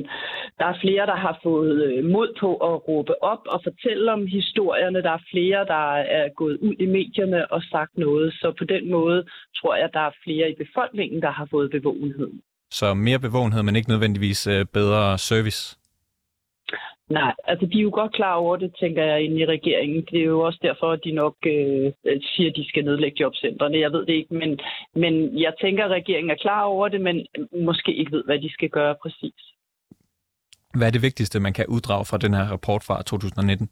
der 0.59 0.67
er 0.73 0.81
flere, 0.81 1.07
der 1.07 1.17
har 1.17 1.39
fået 1.43 1.77
øh, 1.87 2.05
mod 2.15 2.29
på 2.41 2.51
at 2.69 2.89
råbe 2.89 3.23
op 3.23 3.43
og 3.55 3.61
fortælle 3.69 4.13
om 4.13 4.27
historierne. 4.27 5.03
Der 5.03 5.11
er 5.11 5.29
flere, 5.33 5.61
der 5.75 5.87
er 6.19 6.29
gået 6.37 6.57
ud 6.67 6.75
i 6.85 6.87
medierne 6.87 7.53
og 7.53 7.63
sagt 7.63 7.99
noget. 7.99 8.33
Så 8.33 8.55
på 8.59 8.65
den 8.65 8.91
måde 8.91 9.25
tror 9.59 9.75
jeg, 9.77 9.85
at 9.85 9.95
der 9.95 10.05
er 10.11 10.15
flere 10.25 10.51
i 10.51 10.55
befolkningen, 10.65 11.23
der 11.23 11.31
har 11.31 11.49
fået 11.51 11.71
bevågenhed. 11.71 12.31
Så 12.71 12.95
mere 12.95 13.19
bevågenhed, 13.19 13.63
men 13.63 13.77
ikke 13.77 13.89
nødvendigvis 13.89 14.47
øh, 14.47 14.67
bedre 14.73 15.19
service? 15.19 15.79
Nej, 17.11 17.35
altså 17.45 17.67
de 17.67 17.79
er 17.79 17.83
jo 17.83 17.91
godt 17.93 18.13
klar 18.13 18.35
over 18.35 18.57
det, 18.57 18.75
tænker 18.81 19.05
jeg, 19.05 19.23
inde 19.23 19.41
i 19.41 19.47
regeringen. 19.47 20.05
Det 20.11 20.21
er 20.21 20.25
jo 20.25 20.41
også 20.41 20.59
derfor, 20.63 20.93
at 20.93 21.01
de 21.05 21.13
nok 21.13 21.37
øh, 21.47 21.93
øh, 22.05 22.21
siger, 22.23 22.51
at 22.51 22.57
de 22.57 22.69
skal 22.69 22.85
nedlægge 22.85 23.21
jobcentrene. 23.21 23.79
Jeg 23.79 23.93
ved 23.93 24.07
det 24.07 24.13
ikke, 24.13 24.35
men, 24.35 24.59
men 24.95 25.41
jeg 25.41 25.53
tænker, 25.61 25.85
at 25.85 25.91
regeringen 25.91 26.31
er 26.31 26.43
klar 26.43 26.63
over 26.63 26.89
det, 26.89 27.01
men 27.01 27.27
måske 27.65 27.95
ikke 27.95 28.13
ved, 28.13 28.25
hvad 28.25 28.39
de 28.39 28.53
skal 28.53 28.69
gøre 28.69 28.95
præcis. 29.03 29.41
Hvad 30.75 30.87
er 30.87 30.91
det 30.91 31.03
vigtigste, 31.03 31.41
man 31.41 31.53
kan 31.53 31.67
uddrage 31.69 32.05
fra 32.05 32.19
den 32.19 32.35
her 32.35 32.45
rapport 32.53 32.83
fra 32.85 33.03
2019? 33.03 33.69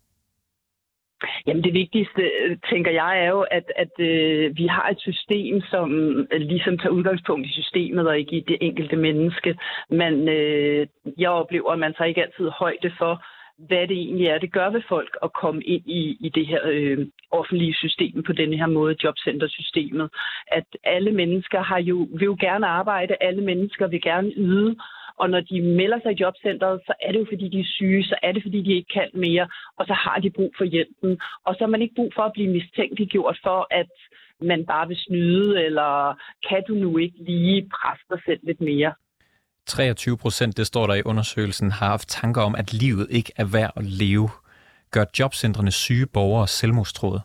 Jamen 1.47 1.65
det 1.65 1.75
vigtigste, 1.75 2.31
tænker 2.71 2.91
jeg, 2.91 3.25
er 3.25 3.29
jo, 3.29 3.41
at, 3.41 3.73
at 3.77 3.93
øh, 3.99 4.57
vi 4.57 4.67
har 4.67 4.89
et 4.89 5.01
system, 5.01 5.61
som 5.61 5.91
øh, 6.33 6.41
ligesom 6.41 6.79
tager 6.79 6.97
udgangspunkt 6.99 7.47
i 7.47 7.53
systemet 7.53 8.09
og 8.09 8.19
ikke 8.19 8.37
i 8.37 8.45
det 8.49 8.59
enkelte 8.61 8.97
menneske. 8.97 9.59
Men 9.91 10.29
øh, 10.29 10.87
jeg 11.19 11.31
oplever, 11.31 11.71
at 11.71 11.79
man 11.79 11.95
tager 11.95 12.09
ikke 12.09 12.23
altid 12.23 12.49
højde 12.49 12.93
for, 12.99 13.25
hvad 13.59 13.89
det 13.89 13.97
egentlig 13.97 14.27
er, 14.27 14.39
det 14.39 14.53
gør 14.53 14.71
ved 14.71 14.83
folk 14.89 15.17
at 15.23 15.33
komme 15.33 15.63
ind 15.63 15.83
i, 15.87 16.17
i 16.21 16.29
det 16.29 16.47
her 16.47 16.61
øh, 16.65 17.07
offentlige 17.31 17.75
system 17.75 18.23
på 18.23 18.33
denne 18.33 18.57
her 18.57 18.67
måde, 18.67 18.97
jobcentersystemet. 19.05 20.11
At 20.47 20.65
alle 20.85 21.13
mennesker 21.13 21.61
har 21.63 21.81
jo, 21.81 22.09
vil 22.19 22.25
jo 22.25 22.37
gerne 22.41 22.67
arbejde, 22.67 23.17
alle 23.21 23.43
mennesker 23.43 23.87
vil 23.87 24.03
gerne 24.03 24.33
yde, 24.37 24.77
og 25.21 25.31
når 25.31 25.41
de 25.41 25.63
melder 25.81 25.99
sig 26.03 26.13
i 26.13 26.21
jobcentret, 26.21 26.81
så 26.87 26.93
er 27.03 27.13
det 27.13 27.19
jo 27.19 27.27
fordi, 27.33 27.49
de 27.49 27.61
er 27.61 27.73
syge, 27.77 28.05
så 28.05 28.17
er 28.23 28.33
det 28.33 28.43
fordi, 28.43 28.63
de 28.63 28.73
ikke 28.79 28.93
kan 28.95 29.11
mere, 29.15 29.49
og 29.79 29.87
så 29.87 29.95
har 30.05 30.19
de 30.25 30.31
brug 30.31 30.53
for 30.59 30.65
hjælpen. 30.65 31.11
Og 31.47 31.55
så 31.55 31.61
har 31.65 31.73
man 31.75 31.83
ikke 31.83 31.95
brug 31.95 32.13
for 32.17 32.23
at 32.23 32.33
blive 32.33 32.51
mistænkeliggjort 32.53 33.39
for, 33.43 33.67
at 33.71 33.91
man 34.41 34.67
bare 34.67 34.89
vil 34.89 34.97
snyde, 34.97 35.65
eller 35.65 35.91
kan 36.49 36.63
du 36.69 36.75
nu 36.75 36.99
ikke 36.99 37.19
lige 37.19 37.69
presse 37.77 38.05
dig 38.11 38.21
selv 38.27 38.41
lidt 38.43 38.61
mere? 38.61 38.93
23 39.67 40.19
procent, 40.19 40.57
det 40.57 40.67
står 40.67 40.87
der 40.87 40.95
i 40.95 41.03
undersøgelsen, 41.05 41.71
har 41.71 41.87
haft 41.87 42.09
tanker 42.09 42.43
om, 42.43 42.55
at 42.55 42.73
livet 42.73 43.07
ikke 43.11 43.33
er 43.37 43.45
værd 43.53 43.73
at 43.77 43.85
leve. 43.85 44.29
Gør 44.91 45.05
jobcentrene 45.19 45.71
syge 45.71 46.07
borgere 46.07 46.47
selvmordstråde? 46.47 47.21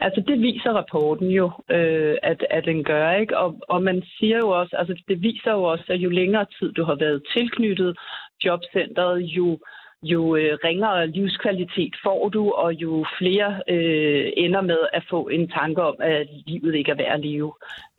Altså 0.00 0.20
det 0.28 0.42
viser 0.42 0.70
rapporten 0.72 1.28
jo, 1.30 1.50
øh, 1.70 2.16
at, 2.22 2.46
at 2.50 2.64
den 2.64 2.84
gør, 2.84 3.12
ikke? 3.12 3.38
Og, 3.38 3.60
og 3.68 3.82
man 3.82 4.02
siger 4.18 4.38
jo 4.38 4.48
også, 4.48 4.76
altså 4.76 4.94
det 5.08 5.22
viser 5.22 5.52
jo 5.52 5.62
også, 5.62 5.84
at 5.88 6.00
jo 6.00 6.10
længere 6.10 6.46
tid 6.58 6.72
du 6.72 6.84
har 6.84 6.94
været 6.94 7.22
tilknyttet 7.34 7.96
jobcentret, 8.44 9.20
jo 9.20 9.58
jo 10.02 10.36
øh, 10.36 10.58
ringere 10.64 11.06
livskvalitet 11.06 11.94
får 12.02 12.28
du, 12.28 12.50
og 12.50 12.72
jo 12.74 13.04
flere 13.18 13.62
øh, 13.68 14.32
ender 14.36 14.60
med 14.60 14.78
at 14.92 15.04
få 15.10 15.28
en 15.28 15.48
tanke 15.48 15.82
om, 15.82 15.96
at 16.00 16.28
livet 16.46 16.74
ikke 16.74 16.90
er 16.90 16.96
værd 16.96 17.14
at 17.14 17.20
leve. 17.20 17.52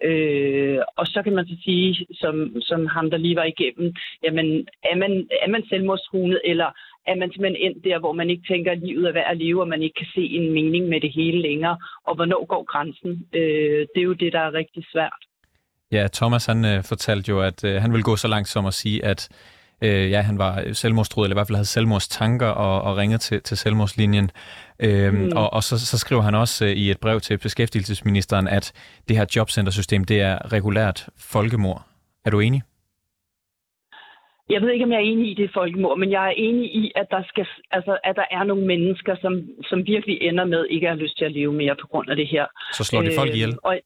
Øh, 0.04 0.80
og 0.96 1.08
så 1.08 1.22
kan 1.24 1.36
man 1.36 1.46
så 1.48 1.56
sige, 1.64 2.08
som, 2.14 2.62
som 2.62 2.86
ham 2.86 3.10
der 3.10 3.18
lige 3.18 3.36
var 3.36 3.44
igennem, 3.44 3.94
jamen 4.24 4.68
er 4.84 4.96
man, 4.96 5.28
er 5.42 5.50
man 5.50 5.64
selvmordstruende, 5.70 6.40
eller 6.46 6.70
er 7.12 7.16
man 7.16 7.32
simpelthen 7.32 7.64
endt 7.66 7.84
der, 7.84 8.00
hvor 8.00 8.14
man 8.14 8.30
ikke 8.30 8.46
tænker, 8.52 8.72
at 8.72 8.84
livet 8.88 9.08
er 9.08 9.14
værd 9.14 9.32
at 9.32 9.38
leve, 9.38 9.62
og 9.62 9.68
man 9.68 9.82
ikke 9.84 9.98
kan 10.02 10.12
se 10.16 10.24
en 10.38 10.54
mening 10.58 10.84
med 10.88 11.02
det 11.02 11.12
hele 11.20 11.42
længere, 11.42 11.78
og 12.08 12.16
hvornår 12.16 12.46
går 12.46 12.64
grænsen? 12.72 13.12
Øh, 13.34 13.80
det 13.92 14.00
er 14.02 14.10
jo 14.12 14.14
det, 14.14 14.34
der 14.34 14.40
er 14.40 14.54
rigtig 14.54 14.84
svært. 14.94 15.22
Ja, 15.92 16.08
Thomas 16.14 16.46
han 16.46 16.66
øh, 16.66 16.84
fortalte 16.84 17.30
jo, 17.30 17.42
at 17.42 17.64
øh, 17.64 17.82
han 17.82 17.94
vil 17.94 18.04
gå 18.04 18.16
så 18.16 18.28
langt 18.28 18.50
som 18.50 18.66
at 18.66 18.74
sige, 18.74 19.06
at 19.06 19.30
øh, 19.82 20.12
ja, 20.12 20.22
han 20.22 20.38
var 20.38 20.74
selvmordstruet, 20.74 21.26
eller 21.26 21.36
i 21.36 21.38
hvert 21.38 21.48
fald 21.48 21.56
havde 21.56 21.66
selvmordstanker 21.66 22.48
og, 22.48 22.82
og 22.82 22.98
ringede 22.98 23.18
til, 23.18 23.42
til 23.42 23.58
selvmordslinjen. 23.58 24.32
Øhm, 24.80 25.16
mm. 25.16 25.32
Og, 25.36 25.54
og 25.54 25.64
så, 25.64 25.86
så 25.86 25.98
skriver 25.98 26.22
han 26.22 26.36
også 26.36 26.66
øh, 26.66 26.72
i 26.72 26.92
et 26.92 27.00
brev 27.00 27.20
til 27.20 27.38
beskæftigelsesministeren, 27.38 28.48
at 28.48 28.74
det 29.08 29.18
her 29.18 29.26
jobcentersystem, 29.36 30.04
det 30.04 30.22
er 30.22 30.54
regulært 30.54 31.10
folkemord. 31.18 31.86
Er 32.26 32.30
du 32.30 32.40
enig? 32.40 32.62
Jeg 34.50 34.62
ved 34.62 34.72
ikke, 34.72 34.86
om 34.86 34.92
jeg 34.92 34.98
er 34.98 35.12
enig 35.12 35.32
i 35.32 35.34
det 35.34 35.50
folkemord, 35.54 36.00
men 36.00 36.12
jeg 36.12 36.28
er 36.28 36.34
enig 36.38 36.76
i, 36.76 36.92
at 36.96 37.08
der, 37.12 37.24
skal, 37.28 37.48
altså, 37.72 37.98
at 38.04 38.16
der 38.16 38.26
er 38.32 38.44
nogle 38.44 38.66
mennesker, 38.66 39.16
som, 39.22 39.34
som 39.70 39.88
virkelig 39.88 40.22
ender 40.22 40.46
med 40.46 40.66
ikke 40.66 40.88
at 40.88 40.94
have 40.94 41.04
lyst 41.04 41.18
til 41.18 41.26
at 41.26 41.32
leve 41.32 41.54
mere 41.54 41.76
på 41.76 41.88
grund 41.88 42.10
af 42.10 42.16
det 42.16 42.28
her. 42.28 42.46
Så 42.74 42.84
slår 42.84 43.02
de 43.02 43.12
folk 43.18 43.34
ihjel? 43.34 43.50
Øh, 43.50 43.56
og, 43.64 43.80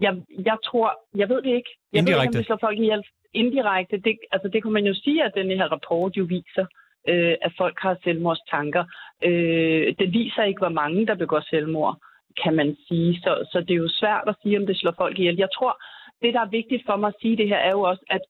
jeg, 0.00 0.14
jeg 0.28 0.56
tror, 0.64 0.88
jeg 1.16 1.28
ved 1.28 1.42
det 1.42 1.54
ikke. 1.54 1.70
Jeg 1.92 1.98
Indirekte? 1.98 2.18
ved 2.18 2.22
ikke, 2.22 2.36
om 2.36 2.40
det 2.40 2.46
slår 2.46 2.58
folk 2.60 2.78
ihjel 2.78 3.02
indirekte, 3.34 3.96
det, 3.96 4.18
altså 4.32 4.48
det 4.48 4.62
kunne 4.62 4.72
man 4.72 4.86
jo 4.86 4.94
sige, 4.94 5.24
at 5.24 5.32
den 5.34 5.50
her 5.50 5.68
rapport 5.72 6.16
jo 6.16 6.24
viser, 6.24 6.66
øh, 7.08 7.34
at 7.42 7.52
folk 7.56 7.78
har 7.80 7.96
selvmordstanker. 8.04 8.84
Øh, 9.24 9.94
det 9.98 10.12
viser 10.12 10.42
ikke, 10.42 10.58
hvor 10.58 10.76
mange, 10.82 11.06
der 11.06 11.14
begår 11.14 11.40
selvmord, 11.50 11.96
kan 12.42 12.54
man 12.54 12.76
sige. 12.88 13.20
Så, 13.20 13.48
så 13.52 13.60
det 13.60 13.70
er 13.70 13.84
jo 13.86 13.88
svært 13.88 14.24
at 14.26 14.36
sige, 14.42 14.58
om 14.58 14.66
det 14.66 14.76
slår 14.76 14.94
folk 14.96 15.18
ihjel. 15.18 15.36
Jeg 15.36 15.48
tror, 15.54 15.82
det, 16.22 16.34
der 16.34 16.40
er 16.40 16.56
vigtigt 16.58 16.82
for 16.86 16.96
mig 16.96 17.08
at 17.08 17.20
sige 17.20 17.36
det 17.36 17.48
her, 17.48 17.56
er 17.56 17.70
jo 17.70 17.80
også, 17.80 18.04
at 18.10 18.20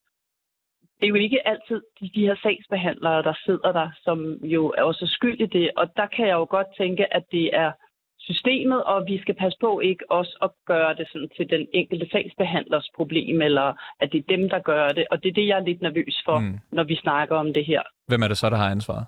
det 1.01 1.07
er 1.07 1.09
jo 1.09 1.15
ikke 1.15 1.49
altid 1.49 1.83
de, 2.01 2.11
de 2.15 2.27
her 2.27 2.37
sagsbehandlere, 2.43 3.23
der 3.23 3.35
sidder 3.45 3.73
der, 3.73 3.89
som 4.03 4.19
jo 4.43 4.75
er 4.79 4.83
også 4.83 5.07
skyld 5.07 5.41
i 5.41 5.47
det. 5.47 5.71
Og 5.77 5.87
der 5.97 6.07
kan 6.07 6.27
jeg 6.27 6.35
jo 6.35 6.47
godt 6.51 6.67
tænke, 6.79 7.15
at 7.15 7.25
det 7.33 7.57
er 7.57 7.73
systemet, 8.19 8.85
og 8.85 9.05
vi 9.07 9.21
skal 9.21 9.35
passe 9.35 9.59
på 9.61 9.81
ikke 9.81 10.05
også 10.11 10.39
at 10.43 10.51
gøre 10.67 10.95
det 10.95 11.07
sådan 11.13 11.29
til 11.37 11.51
den 11.51 11.67
enkelte 11.73 12.07
sagsbehandlers 12.13 12.89
problem, 12.97 13.43
eller 13.43 13.73
at 14.01 14.13
det 14.13 14.19
er 14.19 14.37
dem, 14.37 14.49
der 14.49 14.59
gør 14.59 14.89
det. 14.89 15.05
Og 15.11 15.23
det 15.23 15.29
er 15.29 15.33
det, 15.33 15.47
jeg 15.47 15.59
er 15.59 15.65
lidt 15.65 15.83
nervøs 15.83 16.23
for, 16.25 16.39
mm. 16.39 16.59
når 16.73 16.85
vi 16.85 16.97
snakker 16.97 17.37
om 17.37 17.53
det 17.53 17.65
her. 17.65 17.83
Hvem 18.09 18.23
er 18.23 18.29
det 18.29 18.39
så, 18.39 18.51
der 18.51 18.57
har 18.57 18.71
ansvaret? 18.71 19.07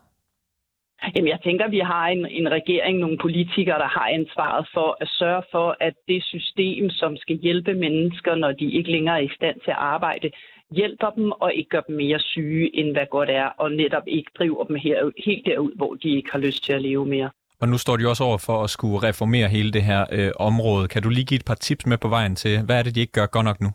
Jamen, 1.16 1.28
jeg 1.28 1.40
tænker, 1.44 1.64
at 1.64 1.70
vi 1.70 1.78
har 1.78 2.06
en, 2.06 2.26
en 2.26 2.48
regering, 2.50 2.98
nogle 2.98 3.18
politikere, 3.18 3.78
der 3.78 3.88
har 3.98 4.08
ansvaret 4.08 4.68
for 4.74 4.96
at 5.00 5.08
sørge 5.08 5.42
for, 5.50 5.76
at 5.80 5.94
det 6.08 6.24
system, 6.24 6.90
som 6.90 7.16
skal 7.16 7.36
hjælpe 7.36 7.74
mennesker, 7.74 8.34
når 8.34 8.52
de 8.52 8.72
ikke 8.72 8.90
længere 8.90 9.16
er 9.16 9.26
i 9.26 9.36
stand 9.36 9.60
til 9.60 9.70
at 9.70 9.76
arbejde, 9.94 10.30
hjælper 10.70 11.10
dem 11.10 11.32
og 11.32 11.54
ikke 11.54 11.68
gør 11.68 11.80
dem 11.80 11.96
mere 11.96 12.18
syge, 12.18 12.76
end 12.76 12.92
hvad 12.92 13.06
godt 13.10 13.30
er, 13.30 13.44
og 13.44 13.72
netop 13.72 14.02
ikke 14.06 14.30
driver 14.38 14.64
dem 14.64 14.76
her, 14.76 15.10
helt 15.26 15.46
derud, 15.46 15.72
hvor 15.76 15.94
de 15.94 16.08
ikke 16.16 16.30
har 16.32 16.38
lyst 16.38 16.64
til 16.64 16.72
at 16.72 16.82
leve 16.82 17.06
mere. 17.06 17.30
Og 17.60 17.68
nu 17.68 17.78
står 17.78 17.96
de 17.96 18.08
også 18.08 18.24
over 18.24 18.38
for 18.46 18.64
at 18.64 18.70
skulle 18.70 19.08
reformere 19.08 19.48
hele 19.48 19.72
det 19.72 19.82
her 19.82 20.04
øh, 20.12 20.30
område. 20.36 20.88
Kan 20.88 21.02
du 21.02 21.08
lige 21.08 21.24
give 21.24 21.38
et 21.38 21.44
par 21.44 21.54
tips 21.54 21.86
med 21.86 21.98
på 21.98 22.08
vejen 22.08 22.36
til, 22.36 22.64
hvad 22.66 22.78
er 22.78 22.82
det, 22.82 22.94
de 22.94 23.00
ikke 23.00 23.12
gør 23.12 23.26
godt 23.26 23.44
nok 23.44 23.60
nu? 23.60 23.70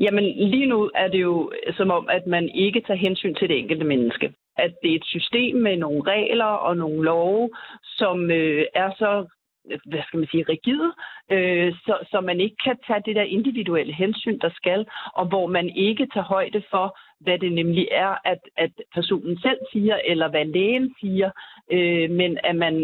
Jamen 0.00 0.24
lige 0.24 0.66
nu 0.66 0.90
er 0.94 1.08
det 1.08 1.20
jo 1.20 1.52
som 1.76 1.90
om, 1.90 2.08
at 2.08 2.26
man 2.26 2.48
ikke 2.48 2.80
tager 2.86 2.98
hensyn 2.98 3.34
til 3.34 3.48
det 3.48 3.58
enkelte 3.58 3.84
menneske. 3.84 4.34
At 4.56 4.72
det 4.82 4.90
er 4.90 4.96
et 4.96 5.04
system 5.04 5.56
med 5.56 5.76
nogle 5.76 6.02
regler 6.06 6.52
og 6.66 6.76
nogle 6.76 7.04
love, 7.04 7.50
som 7.82 8.30
øh, 8.30 8.64
er 8.74 8.90
så 8.98 9.26
hvad 9.64 10.02
skal 10.06 10.18
man 10.18 10.28
sige, 10.30 10.44
rigide, 10.48 10.92
øh, 11.30 11.72
så, 11.74 11.98
så 12.10 12.20
man 12.20 12.40
ikke 12.40 12.56
kan 12.64 12.76
tage 12.86 13.02
det 13.06 13.16
der 13.16 13.22
individuelle 13.22 13.94
hensyn, 13.94 14.38
der 14.38 14.50
skal, 14.54 14.86
og 15.14 15.26
hvor 15.26 15.46
man 15.46 15.68
ikke 15.68 16.06
tager 16.14 16.24
højde 16.24 16.62
for, 16.70 16.98
hvad 17.20 17.38
det 17.38 17.52
nemlig 17.52 17.88
er, 17.90 18.14
at, 18.24 18.38
at 18.56 18.72
personen 18.94 19.38
selv 19.40 19.58
siger, 19.72 19.96
eller 20.06 20.28
hvad 20.28 20.44
lægen 20.44 20.94
siger, 21.00 21.30
øh, 21.72 22.10
men 22.10 22.38
at 22.44 22.56
man 22.56 22.74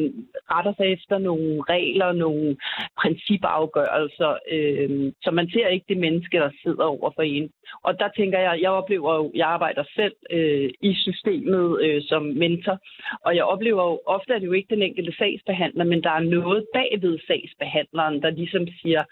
retter 0.52 0.72
sig 0.76 0.86
efter 0.92 1.18
nogle 1.18 1.62
regler, 1.68 2.12
nogle 2.12 2.56
principafgørelser, 3.00 4.32
øh, 4.50 5.12
så 5.22 5.30
man 5.30 5.50
ser 5.50 5.68
ikke 5.68 5.86
det 5.88 5.98
menneske, 5.98 6.36
der 6.36 6.50
sidder 6.62 6.84
over 6.84 7.10
for 7.14 7.22
en. 7.22 7.50
Og 7.82 7.98
der 7.98 8.08
tænker 8.16 8.38
jeg, 8.38 8.58
jeg 8.62 8.70
oplever 8.70 9.14
jo, 9.14 9.32
jeg 9.34 9.48
arbejder 9.48 9.84
selv 9.94 10.16
øh, 10.30 10.70
i 10.80 10.94
systemet 10.94 11.82
øh, 11.84 12.02
som 12.02 12.22
mentor, 12.22 12.78
og 13.24 13.36
jeg 13.36 13.44
oplever 13.44 13.82
jo 13.90 14.00
ofte, 14.06 14.34
at 14.34 14.40
det 14.40 14.46
jo 14.46 14.52
ikke 14.52 14.74
den 14.74 14.82
enkelte 14.82 15.16
sagsbehandler, 15.18 15.84
men 15.84 16.02
der 16.02 16.10
er 16.10 16.20
noget 16.20 16.66
bagved 16.74 17.18
sagsbehandleren, 17.26 18.22
der 18.22 18.30
ligesom 18.30 18.66
siger, 18.82 19.02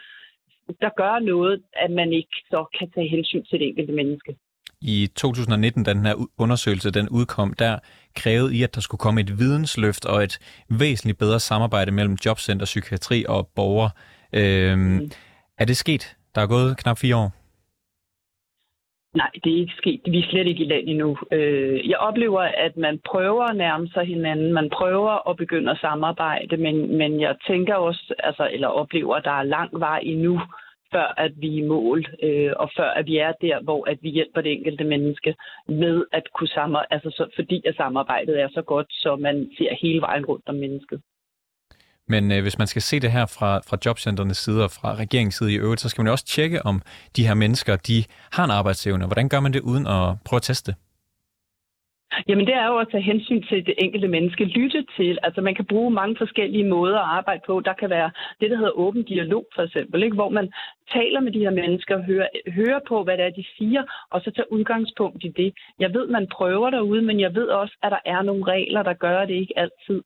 der 0.80 0.90
gør 0.96 1.18
noget, 1.18 1.62
at 1.72 1.90
man 1.90 2.12
ikke 2.12 2.36
så 2.50 2.64
kan 2.78 2.90
tage 2.90 3.08
hensyn 3.08 3.44
til 3.44 3.60
det 3.60 3.68
enkelte 3.68 3.92
menneske 3.92 4.36
i 4.84 5.08
2019, 5.16 5.84
da 5.84 5.92
den 5.92 6.06
her 6.06 6.14
undersøgelse 6.38 6.90
den 6.90 7.08
udkom, 7.08 7.52
der 7.58 7.78
krævede 8.16 8.56
I, 8.56 8.62
at 8.62 8.74
der 8.74 8.80
skulle 8.80 8.98
komme 8.98 9.20
et 9.20 9.38
vidensløft 9.38 10.04
og 10.04 10.22
et 10.22 10.38
væsentligt 10.80 11.18
bedre 11.18 11.40
samarbejde 11.40 11.92
mellem 11.92 12.16
jobcenter, 12.26 12.64
psykiatri 12.64 13.24
og 13.28 13.48
borgere. 13.56 13.90
Øhm, 14.32 14.80
mm. 14.80 15.10
Er 15.58 15.64
det 15.64 15.76
sket? 15.76 16.16
Der 16.34 16.40
er 16.40 16.46
gået 16.46 16.76
knap 16.76 16.98
fire 16.98 17.16
år. 17.16 17.32
Nej, 19.14 19.30
det 19.44 19.52
er 19.52 19.60
ikke 19.60 19.74
sket. 19.76 20.00
Vi 20.06 20.18
er 20.18 20.30
slet 20.30 20.46
ikke 20.46 20.64
i 20.64 20.68
land 20.68 20.88
endnu. 20.88 21.18
Øh, 21.32 21.88
jeg 21.90 21.98
oplever, 21.98 22.40
at 22.40 22.76
man 22.76 23.00
prøver 23.10 23.44
at 23.44 23.56
nærme 23.56 23.88
sig 23.88 24.06
hinanden. 24.06 24.52
Man 24.52 24.70
prøver 24.70 25.30
at 25.30 25.36
begynde 25.36 25.70
at 25.70 25.78
samarbejde, 25.80 26.56
men, 26.56 26.96
men 26.98 27.20
jeg 27.20 27.36
tænker 27.46 27.74
også, 27.74 28.14
altså, 28.18 28.50
eller 28.52 28.68
oplever, 28.68 29.16
at 29.16 29.24
der 29.24 29.38
er 29.38 29.42
lang 29.42 29.70
vej 29.72 30.00
endnu 30.02 30.40
før 30.94 31.08
at 31.24 31.32
vi 31.42 31.48
er 31.54 31.62
i 31.62 31.66
mål, 31.74 31.98
øh, 32.22 32.52
og 32.62 32.68
før 32.78 32.90
at 32.98 33.06
vi 33.06 33.16
er 33.26 33.32
der, 33.46 33.56
hvor 33.62 33.80
at 33.92 33.98
vi 34.02 34.10
hjælper 34.18 34.40
det 34.40 34.52
enkelte 34.52 34.84
menneske 34.84 35.34
med 35.68 35.96
at 36.12 36.24
kunne 36.34 36.48
samarbejde, 36.58 36.88
altså 36.94 37.10
så, 37.18 37.24
fordi 37.38 37.62
at 37.68 37.74
samarbejdet 37.76 38.40
er 38.44 38.48
så 38.58 38.62
godt, 38.62 38.86
så 38.90 39.16
man 39.16 39.36
ser 39.58 39.70
hele 39.82 40.00
vejen 40.00 40.24
rundt 40.26 40.48
om 40.48 40.54
mennesket. 40.54 41.00
Men 42.08 42.32
øh, 42.32 42.42
hvis 42.42 42.58
man 42.58 42.66
skal 42.66 42.82
se 42.82 43.00
det 43.00 43.12
her 43.12 43.26
fra, 43.38 43.50
fra 43.68 43.76
jobcenternes 43.86 44.36
side 44.36 44.64
og 44.64 44.70
fra 44.70 44.94
regeringens 44.94 45.34
side 45.34 45.52
i 45.52 45.56
øvrigt, 45.56 45.80
så 45.80 45.88
skal 45.88 46.02
man 46.02 46.06
jo 46.06 46.12
også 46.12 46.26
tjekke, 46.26 46.66
om 46.66 46.82
de 47.16 47.26
her 47.26 47.34
mennesker 47.34 47.76
de 47.76 48.04
har 48.32 48.44
en 48.44 48.50
arbejdsevne. 48.50 49.06
Hvordan 49.06 49.28
gør 49.28 49.40
man 49.40 49.52
det 49.52 49.60
uden 49.60 49.86
at 49.86 50.04
prøve 50.26 50.38
at 50.38 50.42
teste? 50.42 50.74
Jamen 52.28 52.46
det 52.46 52.54
er 52.54 52.66
jo 52.66 52.76
at 52.78 52.88
tage 52.90 53.02
hensyn 53.02 53.42
til 53.42 53.66
det 53.66 53.74
enkelte 53.78 54.08
menneske, 54.08 54.44
lytte 54.44 54.86
til. 54.96 55.18
Altså 55.22 55.40
man 55.40 55.54
kan 55.54 55.64
bruge 55.64 55.90
mange 55.90 56.16
forskellige 56.16 56.64
måder 56.64 56.98
at 56.98 57.10
arbejde 57.18 57.40
på. 57.46 57.60
Der 57.60 57.72
kan 57.72 57.90
være 57.90 58.10
det, 58.40 58.50
der 58.50 58.56
hedder 58.56 58.78
åben 58.78 59.02
dialog 59.02 59.46
for 59.54 59.62
eksempel, 59.62 60.02
ikke? 60.02 60.14
hvor 60.14 60.28
man 60.28 60.52
taler 60.92 61.20
med 61.20 61.32
de 61.32 61.38
her 61.38 61.50
mennesker, 61.50 62.02
hører, 62.02 62.28
hører 62.48 62.80
på, 62.88 63.04
hvad 63.04 63.16
det 63.16 63.24
er, 63.24 63.30
de 63.30 63.44
siger, 63.58 63.82
og 64.10 64.20
så 64.20 64.30
tager 64.30 64.52
udgangspunkt 64.52 65.24
i 65.24 65.28
det. 65.28 65.54
Jeg 65.78 65.94
ved, 65.94 66.06
man 66.06 66.26
prøver 66.26 66.70
derude, 66.70 67.02
men 67.02 67.20
jeg 67.20 67.34
ved 67.34 67.48
også, 67.48 67.74
at 67.82 67.92
der 67.92 68.02
er 68.04 68.22
nogle 68.22 68.44
regler, 68.44 68.82
der 68.82 68.92
gør, 68.92 69.18
at 69.18 69.28
det 69.28 69.34
ikke 69.34 69.58
altid 69.58 70.02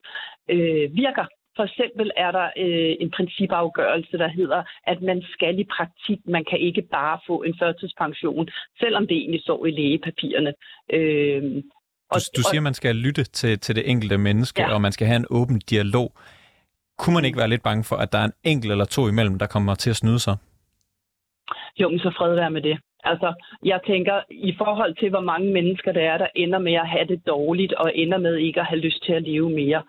øh, 0.49 0.97
virker. 0.97 1.27
For 1.57 1.64
eksempel 1.64 2.11
er 2.16 2.31
der 2.31 2.47
øh, 2.57 2.94
en 3.01 3.11
principafgørelse, 3.11 4.18
der 4.18 4.29
hedder, 4.29 4.62
at 4.87 5.03
man 5.03 5.23
skal 5.33 5.59
i 5.59 5.64
praktik. 5.64 6.18
Man 6.27 6.44
kan 6.51 6.59
ikke 6.59 6.83
bare 6.83 7.18
få 7.27 7.42
en 7.42 7.55
førtidspension, 7.59 8.49
selvom 8.81 9.07
det 9.07 9.16
egentlig 9.16 9.42
står 9.42 9.66
i 9.66 9.71
lægepapirerne. 9.71 10.53
Øh, 10.92 11.62
du, 12.14 12.18
du 12.37 12.42
siger, 12.42 12.61
at 12.61 12.62
man 12.62 12.75
skal 12.75 12.97
lytte 12.97 13.25
til, 13.25 13.59
til 13.59 13.77
det 13.77 13.90
enkelte 13.90 14.18
menneske, 14.18 14.62
ja. 14.62 14.75
og 14.75 14.81
man 14.81 14.92
skal 14.92 15.07
have 15.07 15.16
en 15.16 15.27
åben 15.31 15.59
dialog. 15.59 16.12
Kunne 16.99 17.14
man 17.14 17.25
ikke 17.25 17.38
være 17.38 17.49
lidt 17.49 17.62
bange 17.62 17.85
for, 17.85 17.97
at 17.97 18.12
der 18.12 18.18
er 18.18 18.25
en 18.25 18.38
enkelt 18.44 18.73
eller 18.73 18.85
to 18.85 19.09
imellem, 19.09 19.38
der 19.38 19.47
kommer 19.47 19.75
til 19.75 19.90
at 19.90 19.97
snyde 19.97 20.18
sig? 20.18 20.37
Jo, 21.81 21.88
men 21.88 21.99
så 21.99 22.11
fred 22.18 22.35
være 22.35 22.51
med 22.51 22.62
det. 22.62 22.79
Altså, 23.05 23.35
jeg 23.64 23.81
tænker, 23.87 24.21
i 24.31 24.55
forhold 24.59 24.94
til, 25.01 25.11
hvor 25.11 25.21
mange 25.21 25.53
mennesker 25.53 25.92
der 25.92 26.01
er, 26.12 26.18
der 26.18 26.27
ender 26.37 26.59
med 26.59 26.75
at 26.75 26.88
have 26.88 27.07
det 27.07 27.27
dårligt, 27.27 27.73
og 27.73 27.97
ender 27.97 28.18
med 28.18 28.35
ikke 28.37 28.61
at 28.61 28.66
have 28.66 28.81
lyst 28.81 29.05
til 29.05 29.12
at 29.12 29.23
leve 29.23 29.51
mere. 29.51 29.83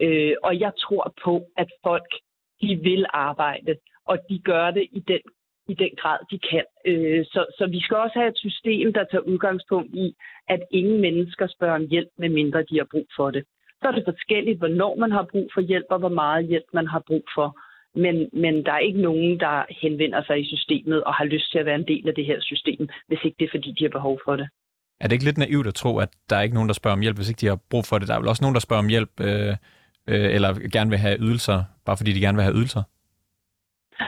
Øh, 0.00 0.34
og 0.42 0.60
jeg 0.60 0.72
tror 0.78 1.14
på, 1.24 1.44
at 1.56 1.68
folk, 1.82 2.10
de 2.62 2.80
vil 2.82 3.06
arbejde, 3.10 3.76
og 4.06 4.18
de 4.28 4.38
gør 4.38 4.70
det 4.70 4.86
i 4.92 5.00
den 5.08 5.20
i 5.68 5.74
den 5.74 5.90
grad, 6.00 6.18
de 6.30 6.38
kan. 6.50 6.64
Øh, 6.86 7.24
så, 7.24 7.46
så 7.58 7.66
vi 7.66 7.80
skal 7.80 7.96
også 7.96 8.18
have 8.18 8.28
et 8.28 8.38
system, 8.46 8.92
der 8.92 9.04
tager 9.04 9.28
udgangspunkt 9.32 9.94
i, 9.94 10.14
at 10.48 10.62
ingen 10.70 11.00
mennesker 11.00 11.46
spørger 11.46 11.74
om 11.74 11.88
hjælp, 11.88 12.08
medmindre 12.18 12.62
de 12.62 12.78
har 12.78 12.88
brug 12.90 13.06
for 13.16 13.30
det. 13.30 13.44
Så 13.80 13.88
er 13.88 13.92
det 13.92 14.04
forskelligt, 14.06 14.58
hvornår 14.58 14.96
man 14.96 15.12
har 15.12 15.26
brug 15.32 15.50
for 15.54 15.60
hjælp, 15.60 15.86
og 15.90 15.98
hvor 15.98 16.14
meget 16.22 16.46
hjælp 16.46 16.68
man 16.72 16.86
har 16.86 17.02
brug 17.06 17.24
for. 17.34 17.58
Men, 17.94 18.28
men 18.32 18.64
der 18.64 18.72
er 18.72 18.78
ikke 18.78 19.00
nogen, 19.00 19.40
der 19.40 19.64
henvender 19.82 20.22
sig 20.26 20.40
i 20.40 20.46
systemet 20.46 21.04
og 21.04 21.14
har 21.14 21.24
lyst 21.24 21.50
til 21.52 21.58
at 21.58 21.66
være 21.66 21.74
en 21.74 21.88
del 21.88 22.08
af 22.08 22.14
det 22.14 22.26
her 22.26 22.40
system, 22.40 22.88
hvis 23.08 23.18
ikke 23.24 23.36
det 23.38 23.44
er, 23.44 23.50
fordi 23.50 23.74
de 23.78 23.84
har 23.84 23.90
behov 23.98 24.20
for 24.24 24.36
det. 24.36 24.48
Er 25.00 25.06
det 25.08 25.12
ikke 25.12 25.24
lidt 25.24 25.38
naivt 25.38 25.66
at 25.66 25.74
tro, 25.74 25.98
at 25.98 26.08
der 26.30 26.36
er 26.36 26.42
ikke 26.42 26.54
nogen, 26.54 26.68
der 26.68 26.74
spørger 26.74 26.96
om 26.96 27.00
hjælp, 27.00 27.16
hvis 27.16 27.28
ikke 27.28 27.40
de 27.40 27.46
har 27.46 27.58
brug 27.70 27.84
for 27.84 27.98
det? 27.98 28.08
Der 28.08 28.14
er 28.14 28.18
vel 28.18 28.28
også 28.28 28.44
nogen, 28.44 28.54
der 28.54 28.60
spørger 28.60 28.82
om 28.82 28.88
hjælp, 28.88 29.10
øh, 29.20 29.56
øh, 30.08 30.34
eller 30.34 30.68
gerne 30.72 30.90
vil 30.90 30.98
have 30.98 31.18
ydelser, 31.20 31.64
bare 31.86 31.96
fordi 31.96 32.12
de 32.12 32.20
gerne 32.20 32.36
vil 32.36 32.42
have 32.42 32.56
ydelser? 32.56 32.82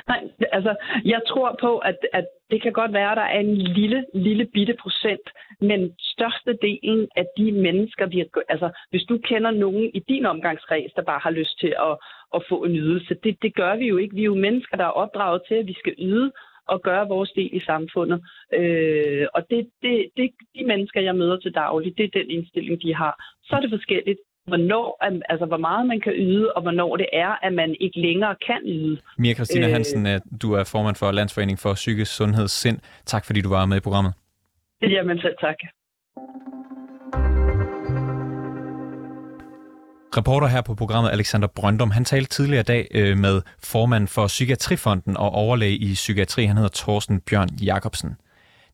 Nej, 0.08 0.20
altså, 0.52 0.74
jeg 1.04 1.20
tror 1.28 1.56
på, 1.60 1.78
at, 1.78 1.98
at 2.12 2.26
det 2.50 2.62
kan 2.62 2.72
godt 2.72 2.92
være, 2.92 3.10
at 3.10 3.16
der 3.16 3.22
er 3.22 3.40
en 3.40 3.56
lille, 3.56 4.04
lille 4.14 4.46
bitte 4.46 4.74
procent, 4.80 5.26
men 5.60 5.94
størstedelen 5.98 7.08
af 7.16 7.26
de 7.38 7.52
mennesker, 7.52 8.06
vi, 8.06 8.24
altså, 8.48 8.68
hvis 8.90 9.04
du 9.08 9.18
kender 9.18 9.50
nogen 9.50 9.90
i 9.94 10.00
din 10.08 10.26
omgangskreds, 10.26 10.92
der 10.92 11.02
bare 11.02 11.20
har 11.22 11.30
lyst 11.30 11.60
til 11.60 11.74
at, 11.88 11.98
at 12.34 12.42
få 12.48 12.64
en 12.64 12.76
ydelse, 12.76 13.14
det, 13.24 13.42
det 13.42 13.54
gør 13.54 13.76
vi 13.76 13.86
jo 13.86 13.96
ikke. 13.96 14.14
Vi 14.14 14.20
er 14.20 14.32
jo 14.32 14.34
mennesker, 14.34 14.76
der 14.76 14.84
er 14.84 14.98
opdraget 15.02 15.42
til, 15.48 15.54
at 15.54 15.66
vi 15.66 15.74
skal 15.74 15.94
yde 15.98 16.32
og 16.68 16.82
gøre 16.82 17.08
vores 17.08 17.30
del 17.30 17.50
i 17.52 17.60
samfundet. 17.60 18.24
Øh, 18.52 19.26
og 19.34 19.50
det, 19.50 19.70
det, 19.82 20.10
det, 20.16 20.30
de 20.54 20.64
mennesker, 20.64 21.00
jeg 21.00 21.16
møder 21.16 21.36
til 21.36 21.54
daglig, 21.54 21.98
det 21.98 22.04
er 22.04 22.18
den 22.20 22.30
indstilling, 22.30 22.82
de 22.82 22.94
har. 22.94 23.14
Så 23.44 23.56
er 23.56 23.60
det 23.60 23.70
forskelligt, 23.70 24.20
hvornår, 24.46 24.86
altså 25.28 25.46
hvor 25.46 25.56
meget 25.56 25.86
man 25.86 26.00
kan 26.00 26.12
yde, 26.12 26.52
og 26.52 26.62
hvornår 26.62 26.96
det 26.96 27.06
er, 27.12 27.46
at 27.46 27.52
man 27.52 27.76
ikke 27.80 28.00
længere 28.00 28.34
kan 28.46 28.60
yde. 28.66 29.00
Mia 29.18 29.34
Christina 29.34 29.66
øh, 29.66 29.72
Hansen, 29.72 30.06
øh, 30.06 30.20
du 30.42 30.52
er 30.52 30.64
formand 30.64 30.96
for 30.96 31.10
Landsforening 31.10 31.58
for 31.58 31.74
Psykisk 31.74 32.16
Sundhed 32.16 32.48
Sind. 32.48 32.78
Tak 33.06 33.24
fordi 33.24 33.40
du 33.40 33.48
var 33.48 33.66
med 33.66 33.76
i 33.76 33.80
programmet. 33.80 34.12
Jamen 34.82 35.18
selv 35.18 35.36
tak. 35.40 35.56
Reporter 40.16 40.46
her 40.46 40.62
på 40.62 40.74
programmet, 40.74 41.10
Alexander 41.10 41.48
Brøndum, 41.56 41.90
han 41.90 42.04
talte 42.04 42.30
tidligere 42.30 42.60
i 42.60 42.64
dag 42.64 42.86
øh, 42.94 43.16
med 43.18 43.42
formand 43.62 44.08
for 44.08 44.26
Psykiatrifonden 44.26 45.16
og 45.16 45.30
overlæge 45.30 45.76
i 45.76 45.92
psykiatri. 45.94 46.44
Han 46.44 46.56
hedder 46.56 46.70
Torsten 46.70 47.20
Bjørn 47.20 47.48
Jacobsen. 47.62 48.16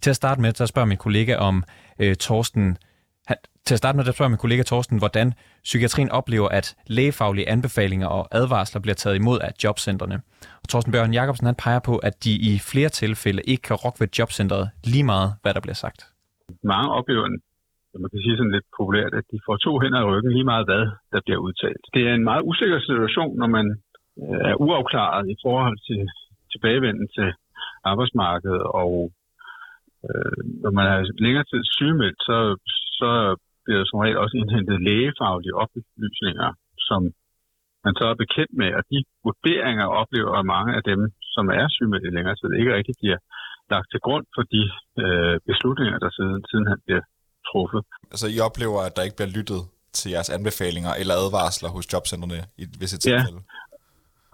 Til 0.01 0.11
at 0.11 0.17
starte 0.17 0.41
med, 0.41 0.55
så 0.55 0.67
spørger 0.67 0.87
min 0.87 0.97
kollega 0.97 1.37
om 1.37 1.65
øh, 1.99 2.15
Torsten 2.15 2.77
han, 3.31 3.39
til 3.67 3.75
at 3.75 3.81
starte 3.83 3.97
med, 3.97 4.05
der 4.05 4.13
spørger 4.13 4.35
min 4.35 4.45
kollega 4.45 4.63
Thorsten, 4.71 4.99
hvordan 5.03 5.27
psykiatrien 5.69 6.11
oplever, 6.19 6.49
at 6.59 6.67
lægefaglige 6.99 7.49
anbefalinger 7.55 8.09
og 8.19 8.23
advarsler 8.41 8.81
bliver 8.85 8.99
taget 9.03 9.17
imod 9.23 9.39
af 9.47 9.51
jobcentrene. 9.65 10.17
Og 10.63 10.67
Thorsten 10.71 10.93
Bjørn 10.93 11.15
Jacobsen 11.19 11.47
han 11.51 11.59
peger 11.65 11.83
på, 11.89 11.95
at 12.09 12.15
de 12.25 12.33
i 12.51 12.53
flere 12.71 12.91
tilfælde 13.03 13.43
ikke 13.53 13.63
kan 13.69 13.77
rokke 13.83 14.01
ved 14.03 14.09
jobcentret 14.19 14.65
lige 14.93 15.07
meget, 15.13 15.29
hvad 15.43 15.53
der 15.55 15.63
bliver 15.65 15.79
sagt. 15.85 16.01
Mange 16.75 16.89
oplever 16.99 17.27
man 18.03 18.11
kan 18.13 18.23
sige 18.25 18.37
sådan 18.37 18.55
lidt 18.57 18.69
populært, 18.79 19.13
at 19.21 19.27
de 19.33 19.39
får 19.47 19.57
to 19.57 19.73
hænder 19.83 20.01
i 20.01 20.09
ryggen 20.11 20.33
lige 20.37 20.51
meget 20.53 20.65
hvad, 20.69 20.85
der 21.13 21.21
bliver 21.25 21.41
udtalt. 21.47 21.85
Det 21.95 22.03
er 22.09 22.15
en 22.15 22.29
meget 22.31 22.43
usikker 22.51 22.79
situation, 22.89 23.33
når 23.43 23.51
man 23.57 23.67
øh, 24.23 24.41
er 24.51 24.57
uafklaret 24.67 25.25
i 25.35 25.37
forhold 25.45 25.79
til 25.89 26.01
tilbagevenden 26.53 27.09
til 27.17 27.29
arbejdsmarkedet, 27.91 28.63
og 28.83 28.93
øh, 30.07 30.41
når 30.63 30.73
man 30.79 30.87
er 30.95 30.99
længere 31.25 31.47
tid 31.51 31.63
sygemeldt, 31.77 32.21
så, 32.29 32.37
så 33.03 33.11
bliver 33.65 33.79
der 33.81 33.87
som 33.89 34.03
regel 34.03 34.23
også 34.25 34.37
indhentet 34.41 34.87
lægefaglige 34.89 35.59
oplysninger, 35.63 36.49
som 36.89 37.01
man 37.85 37.95
så 37.99 38.05
er 38.13 38.23
bekendt 38.25 38.55
med, 38.63 38.71
og 38.79 38.83
de 38.91 38.99
vurderinger 39.27 39.87
oplever 40.01 40.51
mange 40.55 40.73
af 40.79 40.83
dem, 40.91 41.01
som 41.35 41.45
er 41.59 41.67
sygemeldt 41.75 42.09
i 42.09 42.15
længere 42.17 42.37
tid, 42.41 42.49
ikke 42.61 42.77
rigtig 42.79 42.95
bliver 43.01 43.21
lagt 43.73 43.89
til 43.93 44.01
grund 44.07 44.25
for 44.35 44.43
de 44.55 44.63
øh, 45.05 45.37
beslutninger, 45.51 45.99
der 46.05 46.11
siden, 46.19 46.41
siden 46.51 46.67
han 46.73 46.79
bliver 46.87 47.03
truffet. 47.51 47.83
Altså 48.13 48.27
I 48.35 48.39
oplever, 48.49 48.81
at 48.89 48.93
der 48.97 49.03
ikke 49.07 49.19
bliver 49.19 49.35
lyttet 49.39 49.61
til 49.99 50.09
jeres 50.15 50.31
anbefalinger 50.37 50.93
eller 51.01 51.15
advarsler 51.23 51.71
hos 51.77 51.87
jobcentrene 51.93 52.39
i 52.63 52.65
visse 52.81 52.99
tilfælde? 53.05 53.43
Ja. 53.49 53.59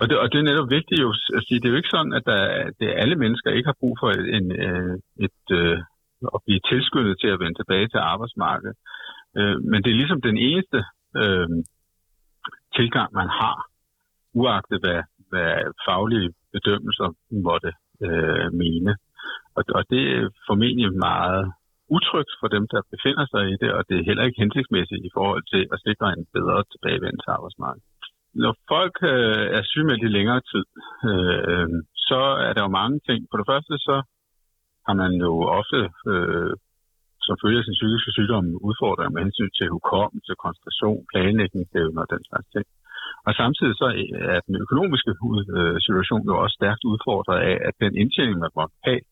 Og 0.01 0.05
det, 0.09 0.17
og 0.23 0.27
det 0.33 0.39
er 0.39 0.49
netop 0.51 0.71
vigtigt 0.79 1.01
jo 1.05 1.11
at 1.39 1.43
sige, 1.47 1.59
det 1.61 1.67
er 1.67 1.75
jo 1.75 1.81
ikke 1.81 1.95
sådan, 1.97 2.15
at 2.19 2.25
der, 2.31 2.41
det 2.79 2.87
er 2.89 3.01
alle 3.03 3.17
mennesker 3.23 3.51
ikke 3.51 3.71
har 3.73 3.81
brug 3.83 3.95
for 4.03 4.09
en, 4.17 4.25
en, 4.37 4.47
øh, 4.69 4.95
et, 5.25 5.37
et, 5.37 5.47
øh, 5.61 5.79
at 6.37 6.41
blive 6.47 6.61
tilskyndet 6.71 7.17
til 7.21 7.31
at 7.33 7.41
vende 7.41 7.59
tilbage 7.59 7.89
til 7.89 8.01
arbejdsmarkedet. 8.13 8.77
Øh, 9.39 9.57
men 9.71 9.79
det 9.83 9.91
er 9.91 10.01
ligesom 10.03 10.21
den 10.29 10.37
eneste 10.49 10.79
øh, 11.21 11.49
tilgang, 12.77 13.09
man 13.21 13.29
har, 13.41 13.59
uagtet 14.41 14.79
hvad, 14.85 15.01
hvad 15.31 15.53
faglige 15.87 16.31
bedømmelser 16.55 17.09
måtte 17.47 17.71
øh, 18.07 18.49
mene. 18.63 18.93
Og, 19.57 19.63
og 19.77 19.83
det 19.93 20.03
er 20.17 20.31
formentlig 20.49 20.91
meget 21.09 21.53
utrygt 21.97 22.33
for 22.41 22.49
dem, 22.57 22.65
der 22.73 22.81
befinder 22.95 23.27
sig 23.33 23.43
i 23.53 23.57
det, 23.63 23.71
og 23.77 23.83
det 23.89 23.97
er 23.97 24.09
heller 24.09 24.25
ikke 24.25 24.43
hensigtsmæssigt 24.43 25.03
i 25.09 25.15
forhold 25.17 25.45
til 25.53 25.63
at 25.73 25.83
sikre 25.87 26.07
en 26.17 26.25
bedre 26.37 26.59
tilbagevendelse 26.73 27.25
til 27.25 27.37
arbejdsmarkedet. 27.37 27.89
Når 28.45 28.53
folk 28.73 28.97
øh, 29.13 29.47
er 29.59 29.63
sygemeldt 29.73 30.07
i 30.09 30.15
længere 30.19 30.43
tid, 30.53 30.65
øh, 31.11 31.41
øh 31.53 31.69
så 32.11 32.23
er 32.47 32.53
der 32.53 32.63
jo 32.67 32.77
mange 32.81 32.99
ting. 33.09 33.21
For 33.31 33.37
det 33.39 33.47
første 33.53 33.75
så 33.89 33.97
har 34.87 34.95
man 35.03 35.13
jo 35.27 35.33
ofte 35.61 35.79
øh, 36.13 36.53
som 37.27 37.37
følge 37.43 37.61
af 37.61 37.67
sin 37.67 37.79
psykiske 37.79 38.13
sygdom 38.17 38.45
udfordringer 38.69 39.13
med 39.15 39.23
hensyn 39.27 39.53
til 39.59 39.73
hukommelse, 39.77 40.33
koncentration, 40.45 41.07
planlægningsevne 41.11 42.03
og 42.05 42.09
den 42.15 42.23
slags 42.29 42.49
ting. 42.55 42.67
Og 43.27 43.33
samtidig 43.41 43.75
så 43.83 43.89
er 44.35 44.41
den 44.47 44.57
økonomiske 44.65 45.13
øh, 45.57 45.77
situation 45.87 46.23
jo 46.29 46.35
også 46.43 46.55
stærkt 46.61 46.83
udfordret 46.93 47.39
af, 47.51 47.57
at 47.69 47.75
den 47.85 47.93
indtjening, 48.03 48.39
man 48.45 48.57
måtte 48.59 48.77
have, 48.87 49.03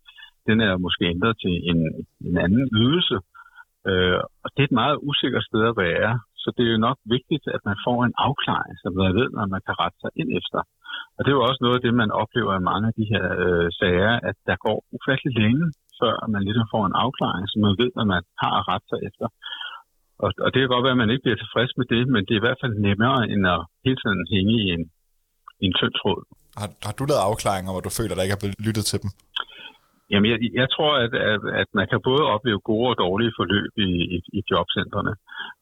den 0.48 0.58
er 0.68 0.82
måske 0.86 1.04
ændret 1.14 1.34
til 1.44 1.54
en, 1.70 1.78
en 2.28 2.36
anden 2.44 2.64
ydelse. 2.82 3.16
Øh, 3.88 4.18
og 4.42 4.48
det 4.52 4.60
er 4.60 4.68
et 4.70 4.80
meget 4.82 4.96
usikkert 5.08 5.44
sted 5.48 5.62
at 5.70 5.78
være. 5.86 6.12
Så 6.44 6.48
det 6.56 6.64
er 6.64 6.72
jo 6.74 6.86
nok 6.88 6.98
vigtigt, 7.16 7.44
at 7.56 7.62
man 7.68 7.78
får 7.86 7.98
en 8.08 8.14
afklaring, 8.26 8.74
så 8.82 8.86
man 9.02 9.12
ved, 9.20 9.28
når 9.36 9.46
man 9.54 9.62
kan 9.66 9.78
rette 9.82 9.98
sig 10.02 10.12
ind 10.20 10.30
efter. 10.40 10.60
Og 11.16 11.20
det 11.20 11.30
er 11.30 11.38
jo 11.38 11.48
også 11.48 11.62
noget 11.62 11.78
af 11.78 11.84
det, 11.86 12.00
man 12.02 12.10
oplever 12.22 12.52
i 12.56 12.66
mange 12.70 12.86
af 12.90 12.94
de 13.00 13.06
her 13.12 13.24
øh, 13.44 13.68
sager, 13.80 14.14
at 14.28 14.36
der 14.48 14.56
går 14.66 14.76
ufattelig 14.96 15.32
længe, 15.42 15.66
før 16.00 16.14
man 16.34 16.42
ligesom 16.46 16.66
får 16.74 16.84
en 16.86 16.98
afklaring, 17.04 17.44
så 17.48 17.56
man 17.66 17.74
ved, 17.82 17.90
hvad 17.94 18.06
man 18.14 18.22
har 18.42 18.52
at 18.60 18.66
rette 18.70 18.86
sig 18.92 19.00
efter. 19.08 19.26
Og, 20.22 20.30
og 20.44 20.48
det 20.50 20.58
kan 20.60 20.72
godt 20.74 20.86
være, 20.86 20.96
at 20.96 21.02
man 21.04 21.12
ikke 21.12 21.24
bliver 21.26 21.40
tilfreds 21.40 21.72
med 21.80 21.86
det, 21.94 22.02
men 22.14 22.22
det 22.26 22.32
er 22.32 22.40
i 22.40 22.46
hvert 22.46 22.62
fald 22.62 22.74
nemmere, 22.88 23.20
end 23.32 23.42
at 23.54 23.60
hele 23.84 23.98
tiden 24.02 24.20
hænge 24.34 24.54
i 24.64 24.66
en, 24.74 24.82
i 25.62 25.64
en 25.68 25.76
tynd 25.78 25.94
tråd. 26.00 26.20
Har, 26.60 26.68
har 26.86 26.94
du 26.98 27.04
lavet 27.04 27.26
afklaringer, 27.30 27.70
hvor 27.72 27.84
du 27.86 27.92
føler, 27.98 28.12
at 28.12 28.18
der 28.18 28.26
ikke 28.26 28.38
er 28.38 28.42
blevet 28.42 28.64
lyttet 28.66 28.84
til 28.90 28.98
dem? 29.02 29.10
Jamen, 30.10 30.28
jeg, 30.32 30.38
jeg 30.60 30.68
tror, 30.74 30.92
at, 31.04 31.12
at, 31.32 31.42
at 31.62 31.68
man 31.78 31.86
kan 31.90 32.00
både 32.10 32.22
opleve 32.34 32.60
gode 32.70 32.88
og 32.92 32.98
dårlige 33.04 33.36
forløb 33.38 33.72
i, 33.88 33.90
i, 34.16 34.18
i 34.38 34.40
jobcentrene. 34.50 35.12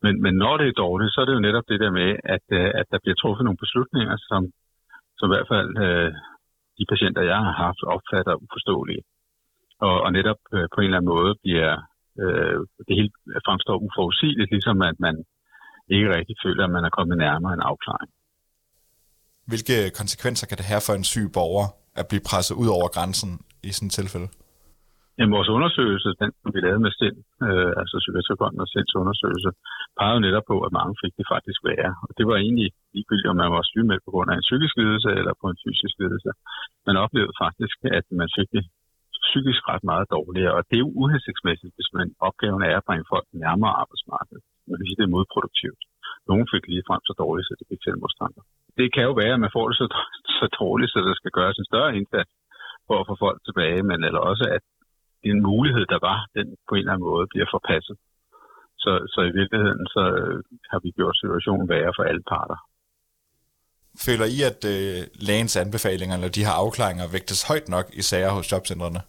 Men, 0.04 0.14
men 0.24 0.34
når 0.42 0.54
det 0.56 0.66
er 0.68 0.80
dårligt, 0.84 1.12
så 1.12 1.18
er 1.20 1.26
det 1.26 1.36
jo 1.36 1.46
netop 1.46 1.66
det 1.68 1.80
der 1.84 1.92
med, 2.00 2.10
at, 2.34 2.46
øh, 2.58 2.70
at 2.80 2.86
der 2.92 2.98
bliver 3.02 3.16
truffet 3.18 3.44
nogle 3.44 3.62
beslutninger, 3.64 4.16
som, 4.30 4.40
som 5.18 5.26
i 5.28 5.32
hvert 5.34 5.50
fald 5.52 5.70
øh, 5.84 6.10
de 6.78 6.84
patienter, 6.92 7.22
jeg 7.32 7.40
har 7.46 7.54
haft, 7.64 7.80
opfatter 7.94 8.34
uforståelige. 8.44 9.02
Og, 9.86 9.96
og 10.04 10.10
netop 10.18 10.40
øh, 10.56 10.66
på 10.72 10.78
en 10.80 10.88
eller 10.88 10.98
anden 10.98 11.14
måde 11.16 11.32
bliver 11.44 11.70
øh, 12.22 12.58
det 12.86 12.94
hele 12.98 13.10
fremstår 13.46 13.76
uforudsigeligt, 13.86 14.50
ligesom 14.54 14.82
at 14.90 14.96
man 15.06 15.16
ikke 15.94 16.08
rigtig 16.16 16.36
føler, 16.44 16.62
at 16.64 16.74
man 16.76 16.84
er 16.84 16.92
kommet 16.98 17.16
nærmere 17.26 17.52
en 17.54 17.66
afklaring. 17.70 18.10
Hvilke 19.50 19.76
konsekvenser 20.00 20.46
kan 20.46 20.58
det 20.58 20.66
have 20.72 20.82
for 20.86 20.94
en 21.00 21.04
syg 21.12 21.26
borger 21.38 21.66
at 22.00 22.08
blive 22.10 22.26
presset 22.30 22.54
ud 22.62 22.68
over 22.76 22.88
grænsen 22.96 23.30
i 23.68 23.70
sådan 23.72 23.86
et 23.86 23.92
tilfælde? 23.92 24.28
Jamen, 25.18 25.36
vores 25.38 25.50
undersøgelse, 25.56 26.08
den 26.22 26.30
som 26.40 26.50
vi 26.54 26.60
lavede 26.66 26.82
med 26.86 26.92
SIND, 26.98 27.18
øh, 27.46 27.72
altså 27.80 27.94
Psykiatrifonden 28.02 28.60
og 28.64 28.68
SINDs 28.72 28.94
undersøgelse, 29.02 29.50
pegede 29.98 30.24
netop 30.26 30.46
på, 30.50 30.56
at 30.66 30.74
mange 30.78 30.94
fik 31.02 31.14
det 31.18 31.26
faktisk 31.34 31.60
værre. 31.68 31.92
Og 32.06 32.10
det 32.18 32.24
var 32.30 32.36
egentlig 32.44 32.68
ligegyldigt, 32.94 33.30
om 33.32 33.38
man 33.42 33.50
var 33.56 33.64
sygemeldt 33.72 34.04
på 34.06 34.12
grund 34.14 34.28
af 34.30 34.36
en 34.36 34.46
psykisk 34.48 34.74
lidelse 34.80 35.10
eller 35.20 35.34
på 35.40 35.46
en 35.52 35.58
fysisk 35.64 35.94
lidelse. 36.02 36.30
Man 36.88 36.96
oplevede 37.04 37.40
faktisk, 37.44 37.76
at 37.98 38.06
man 38.20 38.28
fik 38.38 38.48
det 38.56 38.64
psykisk 39.28 39.60
ret 39.72 39.84
meget 39.92 40.06
dårligere, 40.16 40.54
og 40.58 40.62
det 40.68 40.76
er 40.76 40.84
jo 40.86 40.90
uhensigtsmæssigt, 41.02 41.74
hvis 41.76 41.90
man 41.98 42.06
opgaven 42.28 42.62
er 42.70 42.76
at 42.78 42.86
bringe 42.88 43.06
folk 43.12 43.26
nærmere 43.44 43.72
arbejdsmarkedet. 43.82 44.42
Man 44.68 44.76
kan 44.76 44.86
sige, 44.86 44.98
det 45.00 45.06
er 45.06 45.16
modproduktivt. 45.16 45.82
Nogle 46.30 46.46
fik 46.52 46.64
lige 46.72 46.88
frem 46.88 47.02
så 47.08 47.14
dårligt, 47.22 47.46
så 47.48 47.52
det 47.58 47.66
fik 47.70 47.82
selvmordstanker. 47.86 48.42
Det 48.78 48.88
kan 48.94 49.04
jo 49.08 49.12
være, 49.22 49.34
at 49.36 49.44
man 49.44 49.54
får 49.56 49.66
det 49.68 49.76
så, 49.80 49.86
så 50.38 50.46
dårligt, 50.60 50.90
så 50.92 50.98
der 51.08 51.14
skal 51.20 51.32
gøres 51.38 51.58
en 51.58 51.70
større 51.70 51.96
indsats 51.98 52.32
for 52.86 52.96
at 53.00 53.08
få 53.10 53.14
folk 53.24 53.38
tilbage, 53.48 53.82
men 53.90 53.98
eller 54.08 54.22
også, 54.30 54.44
at 54.56 54.62
den 55.30 55.42
mulighed, 55.50 55.84
der 55.94 56.00
var, 56.08 56.18
den 56.36 56.46
på 56.68 56.72
en 56.74 56.78
eller 56.78 56.92
anden 56.92 57.08
måde 57.10 57.26
bliver 57.32 57.48
forpasset. 57.54 57.96
Så, 58.82 58.90
så 59.14 59.20
i 59.30 59.32
virkeligheden, 59.40 59.82
så 59.94 60.02
har 60.70 60.78
vi 60.84 60.90
gjort 60.98 61.16
situationen 61.22 61.68
værre 61.72 61.92
for 61.96 62.04
alle 62.10 62.24
parter. 62.32 62.58
Føler 64.06 64.26
I, 64.36 64.38
at 64.50 64.60
øh, 64.74 64.98
lægens 65.28 65.54
anbefalinger 65.64 66.14
eller 66.16 66.36
de 66.36 66.46
her 66.46 66.54
afklaringer 66.62 67.12
vægtes 67.14 67.48
højt 67.50 67.68
nok 67.74 67.86
i 68.00 68.02
sager 68.10 68.32
hos 68.36 68.52
jobcentrene? 68.52 69.02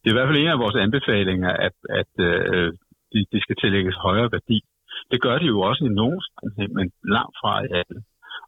Det 0.00 0.06
er 0.08 0.14
i 0.14 0.18
hvert 0.18 0.30
fald 0.30 0.42
en 0.42 0.54
af 0.56 0.62
vores 0.64 0.78
anbefalinger, 0.86 1.52
at, 1.66 1.76
at 2.00 2.12
øh, 2.28 2.68
de, 3.12 3.18
de 3.32 3.38
skal 3.44 3.56
tillægges 3.62 3.96
højere 4.06 4.32
værdi. 4.36 4.58
Det 5.10 5.18
gør 5.24 5.36
de 5.38 5.46
jo 5.54 5.60
også 5.68 5.82
i 5.84 5.96
nogen 6.00 6.20
sammenhæng, 6.28 6.70
men 6.78 6.86
langt 7.16 7.34
fra 7.40 7.52
i 7.66 7.68
alle. 7.80 8.00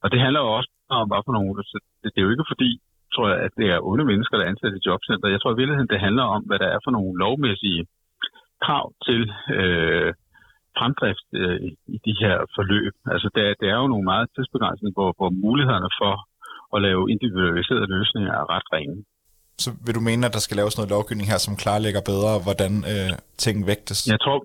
Og 0.03 0.07
det 0.13 0.21
handler 0.25 0.41
jo 0.41 0.51
også 0.59 0.71
om, 0.99 1.09
hvad 1.09 1.23
for 1.27 1.33
nogle... 1.33 1.51
Det, 2.03 2.09
det 2.13 2.19
er 2.19 2.27
jo 2.27 2.35
ikke 2.35 2.53
fordi, 2.53 2.71
tror 3.15 3.27
jeg, 3.33 3.39
at 3.47 3.53
det 3.61 3.67
er 3.75 3.87
onde 3.91 4.05
mennesker, 4.11 4.37
der 4.37 4.45
er 4.45 4.53
ansat 4.53 4.79
i 4.79 4.87
jobcenter. 4.89 5.35
Jeg 5.35 5.41
tror 5.41 5.53
i 5.53 5.61
virkeligheden, 5.61 5.93
det 5.95 6.07
handler 6.07 6.27
om, 6.37 6.43
hvad 6.49 6.59
der 6.63 6.69
er 6.75 6.81
for 6.85 6.93
nogle 6.97 7.13
lovmæssige 7.25 7.83
krav 8.65 8.85
til 9.07 9.23
øh, 9.59 10.11
fremdrift 10.79 11.29
øh, 11.43 11.59
i 11.95 11.99
de 12.07 12.15
her 12.23 12.37
forløb. 12.57 12.95
Altså, 13.15 13.29
der, 13.37 13.45
der 13.61 13.69
er 13.73 13.79
jo 13.83 13.93
nogle 13.93 14.11
meget 14.13 14.27
tidsbegrænsninger, 14.35 14.97
hvor, 14.99 15.11
hvor 15.19 15.31
mulighederne 15.45 15.91
for 16.03 16.15
at 16.75 16.79
lave 16.87 17.03
individualiserede 17.15 17.89
løsninger 17.97 18.33
er 18.41 18.47
ret 18.55 18.69
ringe. 18.77 18.97
Så 19.65 19.71
vil 19.85 19.97
du 19.99 20.03
mene, 20.09 20.27
at 20.27 20.35
der 20.37 20.43
skal 20.47 20.59
laves 20.61 20.75
noget 20.77 20.95
lovgivning 20.97 21.27
her, 21.33 21.41
som 21.47 21.55
klarlægger 21.63 22.03
bedre, 22.13 22.33
hvordan 22.47 22.73
øh, 22.93 23.13
ting 23.45 23.57
vægtes? 23.71 23.99
Jeg 24.15 24.21
tror, 24.25 24.39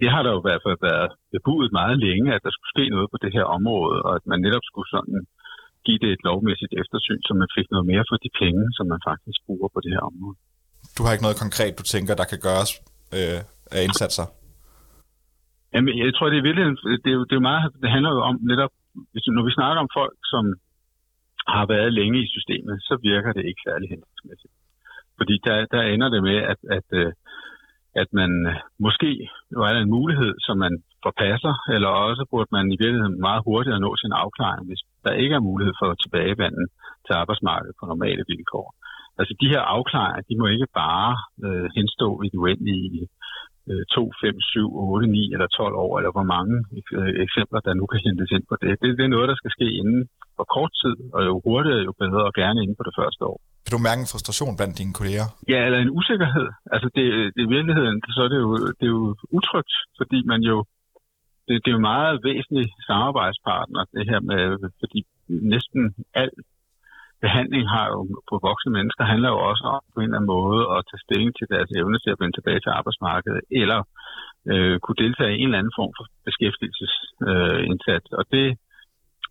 det 0.00 0.08
har 0.14 0.22
der 0.22 0.30
jo 0.34 0.40
i 0.42 0.46
hvert 0.48 0.64
fald 0.66 0.78
været 0.90 1.10
bebudet 1.34 1.70
meget 1.80 1.96
længe, 2.06 2.28
at 2.36 2.42
der 2.46 2.52
skulle 2.52 2.72
ske 2.74 2.84
noget 2.94 3.08
på 3.12 3.18
det 3.24 3.32
her 3.36 3.46
område, 3.58 3.96
og 4.06 4.12
at 4.18 4.24
man 4.30 4.40
netop 4.46 4.64
skulle 4.70 4.90
sådan 4.96 5.16
give 5.86 6.00
det 6.02 6.10
et 6.16 6.22
lovmæssigt 6.28 6.72
eftersyn, 6.82 7.20
så 7.28 7.32
man 7.42 7.50
fik 7.56 7.68
noget 7.74 7.86
mere 7.92 8.04
for 8.10 8.16
de 8.24 8.30
penge, 8.42 8.64
som 8.76 8.86
man 8.92 9.00
faktisk 9.10 9.38
bruger 9.46 9.68
på 9.74 9.78
det 9.84 9.92
her 9.96 10.04
område. 10.10 10.36
Du 10.96 11.00
har 11.02 11.12
ikke 11.12 11.26
noget 11.26 11.42
konkret, 11.44 11.72
du 11.80 11.84
tænker, 11.94 12.12
der 12.20 12.26
kan 12.32 12.40
gøres 12.48 12.70
øh, 13.16 13.40
af 13.74 13.80
indsatser? 13.86 14.26
Jamen, 15.74 15.94
jeg 15.98 16.14
tror, 16.14 16.26
det 16.32 16.38
er 16.38 16.46
virkelig, 16.48 16.66
det 17.04 17.10
er 17.12 17.16
jo, 17.18 17.24
det 17.30 17.36
er 17.36 17.48
meget, 17.50 17.64
det 17.82 17.90
handler 17.94 18.10
jo 18.16 18.20
om 18.30 18.36
netop, 18.50 18.72
hvis, 19.12 19.24
når 19.36 19.44
vi 19.48 19.52
snakker 19.58 19.80
om 19.84 19.90
folk, 20.00 20.16
som 20.32 20.44
har 21.54 21.66
været 21.74 21.92
længe 21.98 22.18
i 22.24 22.32
systemet, 22.34 22.76
så 22.88 22.94
virker 23.10 23.32
det 23.36 23.44
ikke 23.48 23.64
særlig 23.68 23.88
hensigtsmæssigt. 23.92 24.54
Fordi 25.18 25.34
der, 25.46 25.56
der 25.74 25.82
ender 25.94 26.08
det 26.14 26.22
med, 26.28 26.38
at, 26.52 26.60
at, 26.76 26.88
øh, 27.00 27.12
at 28.02 28.08
man 28.20 28.30
øh, 28.50 28.56
måske 28.86 29.10
jo 29.54 29.58
er 29.66 29.72
der 29.72 29.80
en 29.82 29.94
mulighed, 29.98 30.32
som 30.46 30.56
man 30.64 30.74
forpasser, 31.06 31.54
eller 31.74 31.88
også 31.88 32.24
burde 32.30 32.50
man 32.56 32.66
i 32.74 32.76
virkeligheden 32.82 33.20
meget 33.26 33.42
hurtigere 33.46 33.80
nå 33.80 33.90
sin 33.96 34.12
afklaring, 34.22 34.66
hvis 34.68 34.82
der 35.04 35.20
ikke 35.22 35.34
er 35.38 35.48
mulighed 35.50 35.74
for 35.80 35.88
at 35.90 36.00
tilbagevende 36.02 36.64
til 37.06 37.14
arbejdsmarkedet 37.22 37.74
på 37.78 37.84
normale 37.86 38.24
vilkår. 38.32 38.68
Altså 39.20 39.32
de 39.40 39.48
her 39.52 39.62
afklaringer, 39.76 40.22
de 40.28 40.38
må 40.40 40.46
ikke 40.46 40.70
bare 40.82 41.10
øh, 41.46 41.66
henstå 41.78 42.08
i 42.24 42.28
det 42.32 42.38
uendelige 42.44 43.08
2, 43.68 44.12
5, 44.20 44.40
7, 44.40 44.74
8, 44.74 45.06
9 45.06 45.32
eller 45.34 45.46
12 45.46 45.74
år, 45.84 45.92
eller 45.98 46.12
hvor 46.16 46.26
mange 46.34 46.54
øh, 46.98 47.12
eksempler, 47.26 47.60
der 47.66 47.72
nu 47.80 47.84
kan 47.90 48.00
hentes 48.06 48.30
ind 48.36 48.44
på 48.50 48.54
det. 48.62 48.70
det. 48.82 48.98
Det 48.98 49.04
er 49.04 49.14
noget, 49.16 49.28
der 49.32 49.38
skal 49.40 49.52
ske 49.56 49.68
inden 49.80 50.00
for 50.36 50.44
kort 50.56 50.72
tid, 50.82 50.96
og 51.14 51.20
jo 51.28 51.34
hurtigere, 51.46 51.82
jo 51.88 51.92
bedre, 52.02 52.22
og 52.28 52.34
gerne 52.42 52.58
inden 52.62 52.76
på 52.80 52.84
det 52.88 52.94
første 53.00 53.22
år. 53.30 53.38
Kan 53.64 53.74
du 53.76 53.82
mærke 53.88 54.00
en 54.02 54.12
frustration 54.12 54.56
blandt 54.58 54.78
dine 54.80 54.94
kolleger? 54.98 55.26
Ja, 55.52 55.58
eller 55.66 55.78
en 55.78 55.92
usikkerhed. 56.00 56.48
Altså 56.74 56.88
det, 56.96 57.04
det 57.36 57.42
i 57.48 57.50
virkeligheden, 57.56 57.96
så 58.16 58.20
er 58.26 58.30
det 58.34 58.40
jo, 58.44 58.50
det 58.78 58.86
er 58.90 58.94
jo 58.98 59.04
utrygt, 59.38 59.74
fordi 60.00 60.18
man 60.32 60.40
jo, 60.50 60.56
det, 61.46 61.54
det 61.62 61.68
er 61.70 61.78
jo 61.78 61.88
meget 61.92 62.20
væsentlig 62.28 62.66
samarbejdspartner, 62.90 63.82
det 63.96 64.04
her 64.10 64.20
med, 64.20 64.42
fordi 64.80 65.00
næsten 65.54 65.82
alt 66.14 66.38
behandling 67.24 67.64
har 67.74 67.86
jo 67.94 68.00
på 68.30 68.36
voksne 68.48 68.72
mennesker 68.78 69.04
handler 69.12 69.30
jo 69.34 69.38
også 69.50 69.64
om 69.74 69.82
på 69.92 69.98
en 70.00 70.04
eller 70.04 70.18
anden 70.18 70.34
måde 70.38 70.60
at 70.74 70.80
tage 70.88 71.04
stilling 71.06 71.30
til 71.38 71.46
deres 71.54 71.70
evne 71.80 71.98
til 71.98 72.10
at 72.12 72.20
vende 72.20 72.36
tilbage 72.36 72.60
til 72.62 72.76
arbejdsmarkedet, 72.78 73.42
eller 73.62 73.80
øh, 74.52 74.76
kunne 74.82 75.00
deltage 75.04 75.34
i 75.34 75.40
en 75.40 75.48
eller 75.48 75.60
anden 75.60 75.78
form 75.80 75.92
for 75.98 76.04
beskæftigelsesindsats. 76.28 78.08
Øh, 78.12 78.18
og 78.18 78.24
det, 78.34 78.46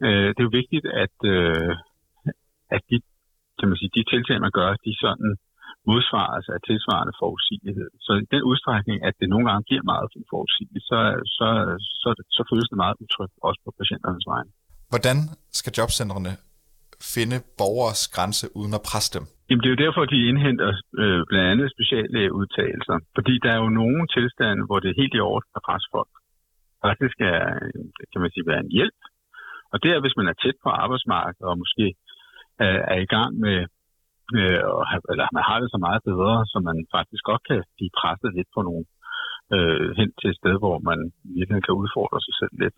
øh, 0.06 0.28
det 0.34 0.40
er 0.40 0.48
jo 0.50 0.60
vigtigt, 0.62 0.86
at, 1.04 1.18
øh, 1.36 1.72
at 2.76 2.82
de, 2.90 2.98
kan 3.60 3.68
man 3.70 3.78
sige, 3.80 3.96
de 3.98 4.10
tiltag, 4.12 4.38
man 4.46 4.56
gør, 4.60 4.70
de 4.86 4.92
sådan 5.06 5.30
modsvares 5.90 6.46
af 6.56 6.60
tilsvarende 6.70 7.14
forudsigelighed. 7.22 7.90
Så 8.06 8.12
i 8.22 8.26
den 8.34 8.44
udstrækning, 8.50 8.98
at 9.08 9.14
det 9.20 9.28
nogle 9.34 9.46
gange 9.50 9.64
giver 9.70 9.84
meget 9.94 10.08
forudsigeligt, 10.34 10.86
så, 10.92 11.00
så, 11.38 11.48
så, 12.02 12.10
så 12.36 12.42
føles 12.50 12.68
det 12.72 12.78
meget 12.84 12.98
utrygt, 13.04 13.34
også 13.48 13.60
på 13.66 13.72
patienternes 13.80 14.26
vegne. 14.34 14.52
Hvordan 14.92 15.18
skal 15.60 15.72
jobcentrene 15.78 16.34
finde 17.16 17.38
borgers 17.62 18.02
grænse 18.16 18.46
uden 18.60 18.74
at 18.80 18.86
presse 18.90 19.10
dem? 19.18 19.26
Jamen, 19.48 19.62
det 19.62 19.70
er 19.70 19.76
jo 19.76 19.84
derfor, 19.86 20.02
de 20.14 20.28
indhenter 20.30 20.72
øh, 21.02 21.22
blandt 21.30 21.48
andet 21.54 21.68
specielle 21.76 22.22
udtalelser. 22.40 22.98
Fordi 23.18 23.34
der 23.44 23.52
er 23.56 23.60
jo 23.66 23.70
nogle 23.82 24.02
tilstande, 24.18 24.62
hvor 24.68 24.80
det 24.80 24.90
er 24.90 25.00
helt 25.02 25.16
i 25.20 25.26
orden 25.32 25.50
at 25.58 25.66
presse 25.68 25.88
folk. 25.96 26.14
Faktisk 26.88 27.18
er, 27.34 27.42
kan 28.12 28.22
man 28.24 28.32
sige, 28.32 28.50
være 28.52 28.64
en 28.66 28.76
hjælp. 28.78 29.00
Og 29.72 29.78
det 29.84 29.90
er, 29.92 30.00
hvis 30.04 30.18
man 30.20 30.28
er 30.32 30.36
tæt 30.44 30.58
på 30.64 30.70
arbejdsmarkedet 30.84 31.48
og 31.52 31.58
måske 31.64 31.86
øh, 32.64 32.82
er 32.94 33.00
i 33.06 33.10
gang 33.16 33.32
med, 33.46 33.58
øh, 34.42 35.12
eller 35.12 35.26
man 35.38 35.48
har 35.50 35.58
det 35.62 35.70
så 35.72 35.80
meget 35.88 36.02
bedre, 36.10 36.34
så 36.52 36.58
man 36.70 36.78
faktisk 36.98 37.24
godt 37.32 37.44
kan 37.50 37.60
blive 37.78 37.96
presset 38.00 38.32
lidt 38.38 38.50
på 38.56 38.62
nogle 38.68 38.84
øh, 39.56 39.88
hen 40.00 40.10
til 40.20 40.28
et 40.30 40.40
sted, 40.42 40.56
hvor 40.64 40.78
man 40.90 41.00
virkelig 41.38 41.62
kan 41.68 41.80
udfordre 41.82 42.20
sig 42.26 42.36
selv 42.42 42.54
lidt. 42.64 42.76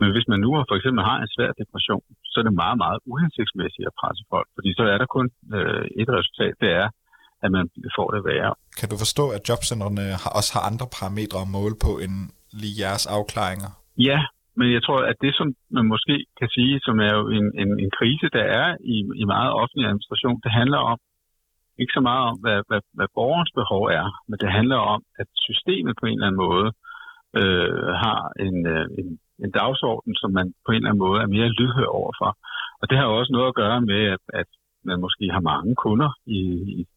Men 0.00 0.08
hvis 0.14 0.26
man 0.32 0.40
nu 0.44 0.50
for 0.70 0.76
eksempel 0.78 1.02
har 1.10 1.18
en 1.18 1.32
svær 1.34 1.50
depression, 1.60 2.04
så 2.30 2.36
er 2.40 2.44
det 2.46 2.60
meget, 2.64 2.78
meget 2.84 2.98
uhensigtsmæssigt 3.10 3.88
at 3.90 3.98
presse 4.00 4.22
folk, 4.32 4.48
fordi 4.56 4.70
så 4.78 4.84
er 4.92 4.98
der 5.02 5.08
kun 5.16 5.26
øh, 5.56 5.84
et 6.02 6.08
resultat, 6.18 6.54
det 6.62 6.70
er, 6.82 6.88
at 7.44 7.50
man 7.56 7.64
får 7.96 8.08
det 8.14 8.22
værre. 8.28 8.54
Kan 8.78 8.88
du 8.92 8.96
forstå, 9.04 9.24
at 9.36 9.42
jobcentrene 9.48 10.04
også 10.38 10.50
har 10.56 10.62
andre 10.70 10.86
parametre 10.96 11.38
at 11.44 11.52
måle 11.56 11.76
på 11.86 11.92
end 12.04 12.14
lige 12.60 12.76
jeres 12.84 13.04
afklaringer? 13.16 13.70
Ja, 14.08 14.18
men 14.58 14.72
jeg 14.76 14.82
tror, 14.82 15.00
at 15.10 15.16
det, 15.24 15.32
som 15.38 15.48
man 15.76 15.86
måske 15.94 16.16
kan 16.40 16.48
sige, 16.56 16.80
som 16.86 16.96
er 17.06 17.12
jo 17.18 17.24
en, 17.38 17.46
en, 17.62 17.70
en 17.84 17.90
krise, 17.98 18.28
der 18.36 18.44
er 18.60 18.76
i, 18.94 18.96
i 19.22 19.24
meget 19.34 19.52
offentlig 19.60 19.86
administration, 19.86 20.40
det 20.44 20.52
handler 20.60 20.78
om, 20.92 20.98
ikke 21.78 21.96
så 21.96 22.02
meget 22.08 22.24
om, 22.30 22.36
hvad, 22.44 22.58
hvad, 22.68 22.80
hvad 22.96 23.08
borgerens 23.14 23.52
behov 23.60 23.84
er, 24.00 24.06
men 24.28 24.38
det 24.42 24.50
handler 24.58 24.80
om, 24.94 25.00
at 25.18 25.28
systemet 25.46 25.94
på 26.00 26.06
en 26.06 26.16
eller 26.16 26.26
anden 26.26 26.44
måde 26.46 26.68
øh, 27.40 27.88
har 28.04 28.20
en, 28.46 28.56
øh, 28.74 28.86
en, 29.00 29.08
en 29.44 29.50
dagsorden, 29.60 30.12
som 30.20 30.30
man 30.38 30.46
på 30.66 30.70
en 30.72 30.76
eller 30.76 30.90
anden 30.90 31.04
måde 31.06 31.18
er 31.22 31.34
mere 31.36 31.54
lydhør 31.58 31.90
overfor. 32.00 32.30
Og 32.80 32.84
det 32.90 32.96
har 32.98 33.06
også 33.06 33.32
noget 33.32 33.48
at 33.48 33.58
gøre 33.62 33.80
med, 33.80 34.02
at, 34.14 34.24
at 34.40 34.50
man 34.88 34.98
måske 35.00 35.26
har 35.36 35.40
mange 35.52 35.74
kunder, 35.84 36.10
i, 36.26 36.40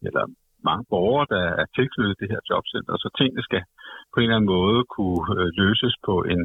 eller 0.08 0.26
mange 0.70 0.86
borgere, 0.94 1.26
der 1.36 1.44
er 1.62 1.66
tilknyttet 1.78 2.20
det 2.22 2.32
her 2.34 2.42
jobcenter, 2.50 2.94
så 2.98 3.10
tingene 3.18 3.44
skal 3.48 3.64
på 4.12 4.18
en 4.20 4.24
eller 4.24 4.36
anden 4.36 4.54
måde 4.58 4.80
kunne 4.96 5.24
øh, 5.38 5.48
løses 5.62 5.96
på 6.08 6.16
en, 6.32 6.42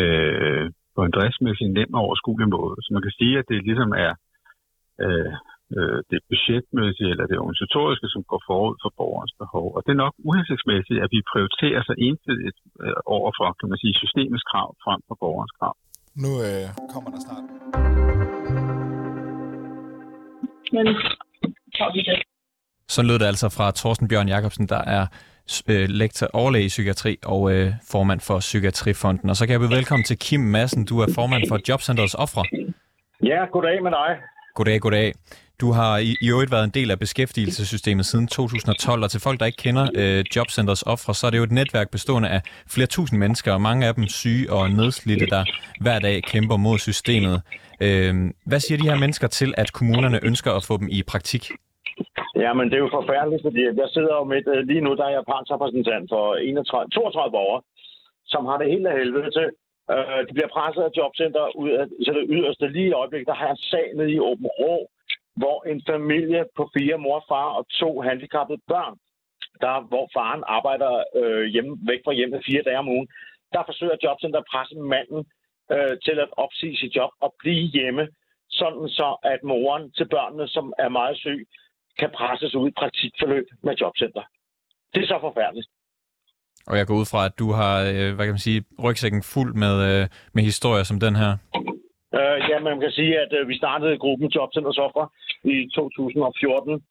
øh, 0.00 0.64
på 0.96 1.00
en 1.06 1.14
driftsmæssig 1.16 1.68
nem 1.76 1.94
og 1.94 2.00
overskuelig 2.06 2.48
måde. 2.56 2.76
Så 2.84 2.88
man 2.96 3.04
kan 3.06 3.14
sige, 3.20 3.34
at 3.40 3.46
det 3.50 3.66
ligesom 3.68 3.90
er 4.06 4.12
øh, 5.04 5.32
øh, 5.76 5.98
det 6.10 6.20
budgetmæssige 6.30 7.10
eller 7.12 7.26
det 7.30 7.38
organisatoriske, 7.42 8.08
som 8.14 8.22
går 8.30 8.40
forud 8.48 8.76
for 8.82 8.90
borgerens 9.00 9.34
behov. 9.42 9.66
Og 9.76 9.80
det 9.84 9.92
er 9.92 10.02
nok 10.04 10.14
uhensigtsmæssigt, 10.28 11.02
at 11.04 11.10
vi 11.14 11.28
prioriterer 11.32 11.82
så 11.88 11.94
ensidigt 12.06 12.58
øh, 12.84 12.98
over 13.16 13.30
for 13.38 13.48
kan 13.60 13.68
man 13.72 13.78
sige, 13.82 13.94
systemets 14.02 14.46
krav 14.50 14.68
frem 14.84 15.00
for 15.08 15.16
borgerens 15.22 15.54
krav. 15.58 15.74
Nu 16.24 16.30
øh, 16.48 16.66
kommer 16.92 17.10
der 17.14 17.20
snart. 17.26 17.44
Men 20.76 20.86
så 22.88 23.02
lød 23.02 23.18
det 23.18 23.26
altså 23.32 23.48
fra 23.56 23.66
Thorsten 23.80 24.08
Bjørn 24.08 24.28
Jacobsen, 24.28 24.66
der 24.74 24.82
er 24.98 25.04
øh, 25.68 25.88
lektor 25.88 26.28
overlæge 26.32 26.64
i 26.64 26.68
psykiatri 26.68 27.18
og 27.24 27.52
øh, 27.52 27.72
formand 27.90 28.20
for 28.20 28.38
Psykiatrifonden. 28.38 29.30
Og 29.30 29.36
så 29.36 29.46
kan 29.46 29.52
jeg 29.52 29.60
byde 29.60 29.70
velkommen 29.70 30.04
til 30.04 30.18
Kim 30.18 30.40
Madsen. 30.40 30.84
Du 30.84 31.00
er 31.00 31.06
formand 31.14 31.48
for 31.48 31.58
Jobcenterets 31.68 32.14
Ofre. 32.14 32.44
Ja, 33.22 33.44
goddag 33.52 33.82
med 33.82 33.90
dig. 33.90 34.16
Goddag, 34.54 34.80
goddag. 34.80 35.12
Du 35.60 35.72
har 35.72 35.98
i, 35.98 36.16
i 36.20 36.30
øvrigt 36.30 36.50
været 36.50 36.64
en 36.64 36.70
del 36.70 36.90
af 36.90 36.98
beskæftigelsessystemet 36.98 38.06
siden 38.06 38.26
2012, 38.26 39.02
og 39.02 39.10
til 39.10 39.20
folk, 39.20 39.40
der 39.40 39.46
ikke 39.46 39.56
kender 39.56 39.88
øh, 39.94 40.24
Jobcentrets 40.36 40.82
ofre, 40.82 41.14
så 41.14 41.26
er 41.26 41.30
det 41.30 41.38
jo 41.38 41.42
et 41.42 41.52
netværk 41.52 41.90
bestående 41.90 42.28
af 42.28 42.40
flere 42.70 42.86
tusind 42.86 43.18
mennesker, 43.18 43.52
og 43.52 43.60
mange 43.60 43.86
af 43.86 43.94
dem 43.94 44.06
syge 44.06 44.52
og 44.52 44.70
nedslidte, 44.70 45.26
der 45.26 45.44
hver 45.80 45.98
dag 45.98 46.22
kæmper 46.22 46.56
mod 46.56 46.78
systemet. 46.78 47.42
Øh, 47.80 48.30
hvad 48.46 48.60
siger 48.60 48.78
de 48.78 48.88
her 48.88 48.98
mennesker 48.98 49.28
til, 49.28 49.54
at 49.56 49.72
kommunerne 49.72 50.20
ønsker 50.22 50.52
at 50.52 50.64
få 50.64 50.76
dem 50.76 50.88
i 50.90 51.02
praktik? 51.02 51.50
Ja, 52.44 52.50
men 52.52 52.64
det 52.70 52.76
er 52.76 52.84
jo 52.86 52.96
forfærdeligt, 53.00 53.42
fordi 53.42 53.60
jeg 53.82 53.88
sidder 53.96 54.14
jo 54.20 54.24
med, 54.24 54.40
øh, 54.54 54.66
lige 54.70 54.80
nu 54.80 54.90
der 54.94 55.04
er 55.04 55.14
jeg 55.16 55.24
partsrepræsentant 55.32 56.04
for 56.12 56.34
31, 56.34 56.90
32 56.90 57.32
borgere, 57.36 57.62
som 58.32 58.42
har 58.46 58.56
det 58.58 58.72
helt 58.72 58.86
af 58.86 58.98
helvede 58.98 59.30
til. 59.30 59.48
Øh, 59.92 60.20
de 60.26 60.32
bliver 60.36 60.54
presset 60.56 60.82
af 60.82 60.96
jobcenter 60.96 61.56
ud 61.62 61.70
af, 61.70 61.84
så 62.04 62.10
det 62.12 62.26
yderste 62.36 62.68
lige 62.68 62.88
i 62.88 62.98
øjeblikket. 63.00 63.26
Der 63.26 63.40
har 63.40 63.46
jeg 63.46 63.58
sag 63.72 63.86
nede 63.96 64.12
i 64.12 64.20
Åben 64.28 64.46
Rå, 64.60 64.74
hvor 65.40 65.58
en 65.70 65.82
familie 65.92 66.44
på 66.56 66.70
fire 66.76 66.98
mor, 66.98 67.24
far 67.28 67.48
og 67.58 67.64
to 67.80 68.00
handicappede 68.00 68.60
børn, 68.72 68.94
der, 69.64 69.74
hvor 69.90 70.06
faren 70.16 70.42
arbejder 70.46 70.92
øh, 71.20 71.44
hjemme, 71.52 71.72
væk 71.90 72.00
fra 72.04 72.12
hjemmet 72.12 72.46
fire 72.46 72.62
dage 72.62 72.78
om 72.78 72.88
ugen, 72.88 73.08
der 73.52 73.62
forsøger 73.66 74.02
jobcenter 74.04 74.38
at 74.40 74.50
presse 74.52 74.76
manden 74.76 75.20
øh, 75.74 75.94
til 76.04 76.16
at 76.24 76.28
opsige 76.32 76.76
sit 76.76 76.96
job 76.96 77.10
og 77.20 77.34
blive 77.38 77.66
hjemme, 77.76 78.08
sådan 78.50 78.88
så 78.88 79.08
at 79.22 79.40
moren 79.42 79.90
til 79.90 80.08
børnene, 80.08 80.48
som 80.48 80.72
er 80.78 80.88
meget 80.88 81.16
syg, 81.16 81.46
kan 82.00 82.10
presses 82.18 82.54
ud 82.54 82.68
i 82.68 82.78
praktikforløb 82.80 83.46
med 83.62 83.74
jobcenter. 83.80 84.24
Det 84.94 85.02
er 85.02 85.06
så 85.06 85.18
forfærdeligt. 85.20 85.68
Og 86.70 86.74
jeg 86.78 86.86
går 86.86 86.96
ud 87.02 87.08
fra, 87.12 87.24
at 87.28 87.38
du 87.38 87.48
har, 87.58 87.74
øh, 87.92 88.08
hvad 88.14 88.24
kan 88.26 88.36
man 88.36 88.48
sige, 88.48 88.64
rygsækken 88.84 89.22
fuld 89.34 89.52
med, 89.64 89.74
øh, 89.90 90.04
med 90.34 90.42
historier 90.50 90.84
som 90.90 91.00
den 91.06 91.14
her. 91.22 91.32
Øh, 92.18 92.38
ja, 92.50 92.58
man 92.68 92.80
kan 92.80 92.92
sige, 92.98 93.14
at 93.24 93.32
øh, 93.38 93.48
vi 93.48 93.56
startede 93.56 93.98
gruppen 94.04 94.28
Jobcenters 94.36 94.78
Offer 94.86 95.06
i 95.44 95.56
2014, 95.74 96.82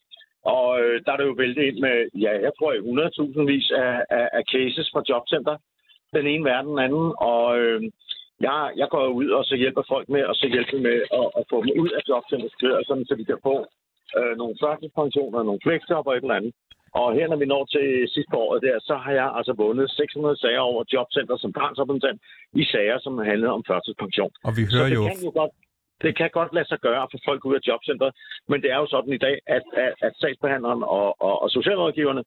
og 0.56 0.68
øh, 0.82 0.96
der 1.06 1.12
er 1.12 1.18
det 1.18 1.26
jo 1.26 1.36
væltet 1.42 1.64
ind 1.70 1.80
med, 1.86 1.96
ja, 2.26 2.32
jeg 2.46 2.52
tror, 2.58 2.72
100.000 3.42 3.52
vis 3.52 3.72
af, 3.72 3.96
af, 4.20 4.30
af 4.38 4.44
cases 4.54 4.88
fra 4.94 5.02
Jobcenter. 5.10 5.58
Den 6.14 6.28
ene 6.28 6.46
verden, 6.52 6.72
den 6.72 6.80
anden, 6.86 7.08
og 7.32 7.60
øh, 7.60 7.82
jeg, 8.40 8.72
jeg 8.82 8.88
går 8.90 9.08
ud 9.08 9.30
og 9.30 9.44
så 9.46 9.56
hjælper 9.56 9.84
folk 9.94 10.10
med, 10.10 10.24
og 10.30 10.36
så 10.36 10.48
hjælper 10.54 10.80
med 10.88 10.98
at, 11.20 11.28
at 11.40 11.44
få 11.50 11.58
dem 11.64 11.72
ud 11.84 11.90
af 11.98 12.02
Jobcenters 12.10 12.56
sådan 12.88 13.06
så 13.06 13.16
de 13.16 13.26
kan 13.26 13.40
få 13.44 13.56
øh, 14.20 14.34
nogle 14.42 14.56
førtidspensioner, 14.64 15.44
nogle 15.44 15.64
flexjob 15.66 16.08
og 16.08 16.14
et 16.16 16.26
eller 16.26 16.40
andet. 16.40 16.54
Og 17.02 17.08
her, 17.18 17.28
når 17.28 17.40
vi 17.42 17.48
når 17.54 17.64
til 17.76 17.88
sidste 18.16 18.36
år, 18.44 18.50
der, 18.66 18.76
så 18.90 18.96
har 19.04 19.14
jeg 19.22 19.28
altså 19.38 19.54
vundet 19.64 19.92
600 19.92 20.38
sager 20.44 20.64
over 20.70 20.84
jobcenter 20.94 21.38
som 21.38 21.54
partsrepræsentant 21.60 22.20
i 22.62 22.64
sager, 22.74 22.98
som 23.00 23.14
handler 23.32 23.50
om 23.58 23.64
førtidspension. 23.70 24.32
Og 24.48 24.52
vi 24.58 24.64
hører 24.72 24.88
så 24.90 24.96
jo... 24.96 25.02
Kan 25.08 25.26
jo 25.30 25.32
godt, 25.42 25.54
det 26.04 26.12
kan 26.20 26.30
godt 26.40 26.52
lade 26.58 26.68
sig 26.68 26.80
gøre 26.88 27.02
at 27.04 27.12
få 27.14 27.18
folk 27.30 27.42
ud 27.46 27.56
af 27.60 27.66
jobcenter, 27.68 28.10
men 28.50 28.58
det 28.64 28.70
er 28.72 28.80
jo 28.84 28.88
sådan 28.94 29.14
i 29.14 29.22
dag, 29.28 29.36
at, 29.56 29.66
at, 29.86 29.94
at 30.08 30.14
sagsbehandleren 30.22 30.84
og, 30.84 31.08
og, 31.28 31.36
og 31.44 31.50
socialrådgiverne 31.58 32.24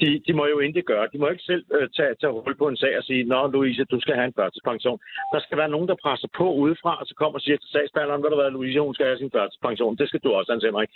de, 0.00 0.08
de 0.26 0.32
må 0.38 0.46
jo 0.46 0.58
ikke 0.58 0.82
gøre. 0.82 1.08
De 1.12 1.18
må 1.18 1.26
ikke 1.28 1.48
selv 1.50 1.64
øh, 1.76 1.88
tage, 1.96 2.14
tage 2.20 2.32
hul 2.32 2.56
på 2.58 2.68
en 2.68 2.76
sag 2.76 2.98
og 2.98 3.04
sige, 3.04 3.24
Nå, 3.24 3.46
Louise, 3.46 3.84
du 3.84 4.00
skal 4.00 4.14
have 4.14 4.26
en 4.26 4.38
førtidspension. 4.38 4.98
Der 5.32 5.40
skal 5.40 5.58
være 5.58 5.74
nogen, 5.74 5.88
der 5.88 6.02
presser 6.04 6.28
på 6.36 6.46
udefra, 6.62 6.92
og 7.00 7.06
så 7.06 7.14
kommer 7.14 7.38
og 7.38 7.42
siger 7.42 7.56
til 7.56 7.70
sagsbehandleren, 7.70 8.20
hvad 8.20 8.30
der 8.30 8.42
været, 8.42 8.52
Louise, 8.52 8.80
hun 8.80 8.94
skal 8.94 9.06
have 9.06 9.18
sin 9.18 9.34
førtidspension. 9.36 9.96
Det 9.96 10.08
skal 10.08 10.20
du 10.24 10.30
også, 10.32 10.52
Hans 10.52 10.64
Henrik. 10.64 10.90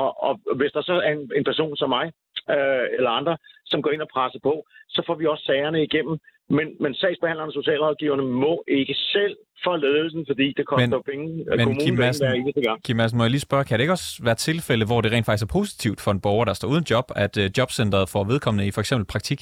Og, 0.00 0.22
og 0.26 0.32
hvis 0.58 0.72
der 0.72 0.82
så 0.82 0.94
er 1.06 1.12
en, 1.12 1.30
en 1.36 1.44
person 1.44 1.76
som 1.76 1.88
mig, 1.88 2.06
øh, 2.54 2.86
eller 2.96 3.10
andre, 3.10 3.36
som 3.70 3.82
går 3.82 3.90
ind 3.90 4.02
og 4.02 4.12
presser 4.16 4.40
på, 4.42 4.54
så 4.88 5.02
får 5.06 5.14
vi 5.14 5.26
også 5.26 5.44
sagerne 5.44 5.82
igennem. 5.82 6.18
Men, 6.56 6.66
men 6.80 6.94
sagsbehandlerne 6.94 7.50
og 7.50 7.52
socialrådgiverne 7.60 8.22
må 8.22 8.64
ikke 8.68 8.94
selv 8.94 9.36
for 9.64 9.76
ledelsen, 9.76 10.24
fordi 10.30 10.46
det 10.56 10.66
koster 10.66 10.98
men, 10.98 11.08
penge. 11.10 11.26
Men 11.50 11.58
kommunen 11.58 11.80
Kim 11.86 11.94
Madsen. 11.94 12.52
Kim 12.86 12.96
Madsen, 12.96 13.16
må 13.18 13.24
jeg 13.24 13.30
lige 13.30 13.46
spørge, 13.48 13.64
kan 13.64 13.74
det 13.78 13.82
ikke 13.82 13.92
også 14.00 14.20
være 14.24 14.34
tilfælde, 14.34 14.84
hvor 14.86 15.00
det 15.00 15.12
rent 15.12 15.26
faktisk 15.26 15.46
er 15.48 15.52
positivt 15.58 16.00
for 16.04 16.10
en 16.10 16.20
borger, 16.20 16.44
der 16.44 16.52
står 16.52 16.68
uden 16.68 16.86
job, 16.90 17.06
at 17.16 17.34
uh, 17.36 17.46
jobcentret 17.58 18.08
får 18.14 18.24
vedkommende 18.24 18.66
i 18.66 18.70
for 18.70 18.80
eksempel 18.80 19.06
praktik? 19.12 19.40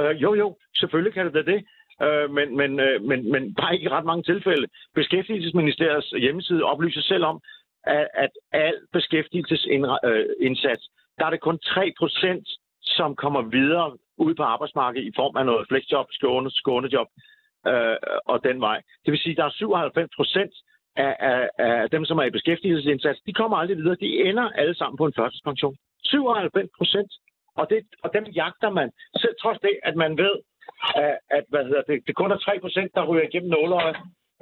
Uh, 0.00 0.22
jo, 0.22 0.34
jo, 0.34 0.56
selvfølgelig 0.80 1.14
kan 1.14 1.26
det 1.26 1.34
da 1.34 1.42
det. 1.52 1.60
Uh, 2.04 2.26
men, 2.36 2.56
men, 2.60 2.70
uh, 2.86 2.96
men, 3.08 3.18
men 3.32 3.42
bare 3.60 3.74
ikke 3.76 3.90
ret 3.96 4.04
mange 4.10 4.22
tilfælde. 4.22 4.66
Beskæftigelsesministeriets 4.94 6.10
hjemmeside 6.24 6.62
oplyser 6.72 7.02
selv 7.02 7.24
om, 7.24 7.36
at, 7.98 8.06
at 8.14 8.32
al 8.52 8.76
beskæftigelsesindsats, 8.92 10.84
der 11.18 11.24
er 11.26 11.30
det 11.30 11.40
kun 11.40 11.58
3 11.58 11.92
procent, 11.98 12.46
som 12.82 13.16
kommer 13.16 13.42
videre 13.42 13.96
ud 14.18 14.34
på 14.34 14.42
arbejdsmarkedet 14.42 15.06
i 15.06 15.12
form 15.16 15.36
af 15.36 15.46
noget 15.46 15.68
flexjob, 15.68 16.06
skåne, 16.10 16.50
skånejob 16.50 17.08
øh, 17.66 17.96
og 18.32 18.44
den 18.44 18.60
vej. 18.60 18.78
Det 19.04 19.10
vil 19.12 19.20
sige, 19.20 19.32
at 19.32 19.36
der 19.36 19.44
er 19.44 19.50
97 19.50 20.10
procent 20.16 20.52
af, 20.96 21.16
af, 21.30 21.48
af 21.58 21.90
dem, 21.90 22.04
som 22.04 22.18
er 22.18 22.24
i 22.26 22.36
beskæftigelsesindsats, 22.36 23.20
de 23.26 23.32
kommer 23.32 23.56
aldrig 23.56 23.76
videre. 23.76 23.96
De 24.00 24.10
ender 24.28 24.46
alle 24.60 24.74
sammen 24.74 24.96
på 24.96 25.06
en 25.06 25.14
førtidspension. 25.18 25.76
97 26.04 26.70
procent. 26.78 27.12
Og, 27.60 27.66
det, 27.70 27.80
og 28.04 28.10
dem 28.16 28.24
jagter 28.24 28.70
man, 28.70 28.90
selv 29.16 29.34
trods 29.42 29.58
det, 29.66 29.74
at 29.82 29.94
man 29.96 30.18
ved, 30.18 30.34
at, 31.04 31.18
at 31.36 31.44
hvad 31.48 31.64
hedder 31.64 31.82
det, 31.90 31.98
det 32.06 32.14
kun 32.16 32.30
er 32.30 32.36
3 32.36 32.60
procent, 32.60 32.90
der 32.94 33.08
ryger 33.08 33.24
igennem 33.28 33.50
nåløjet 33.50 33.96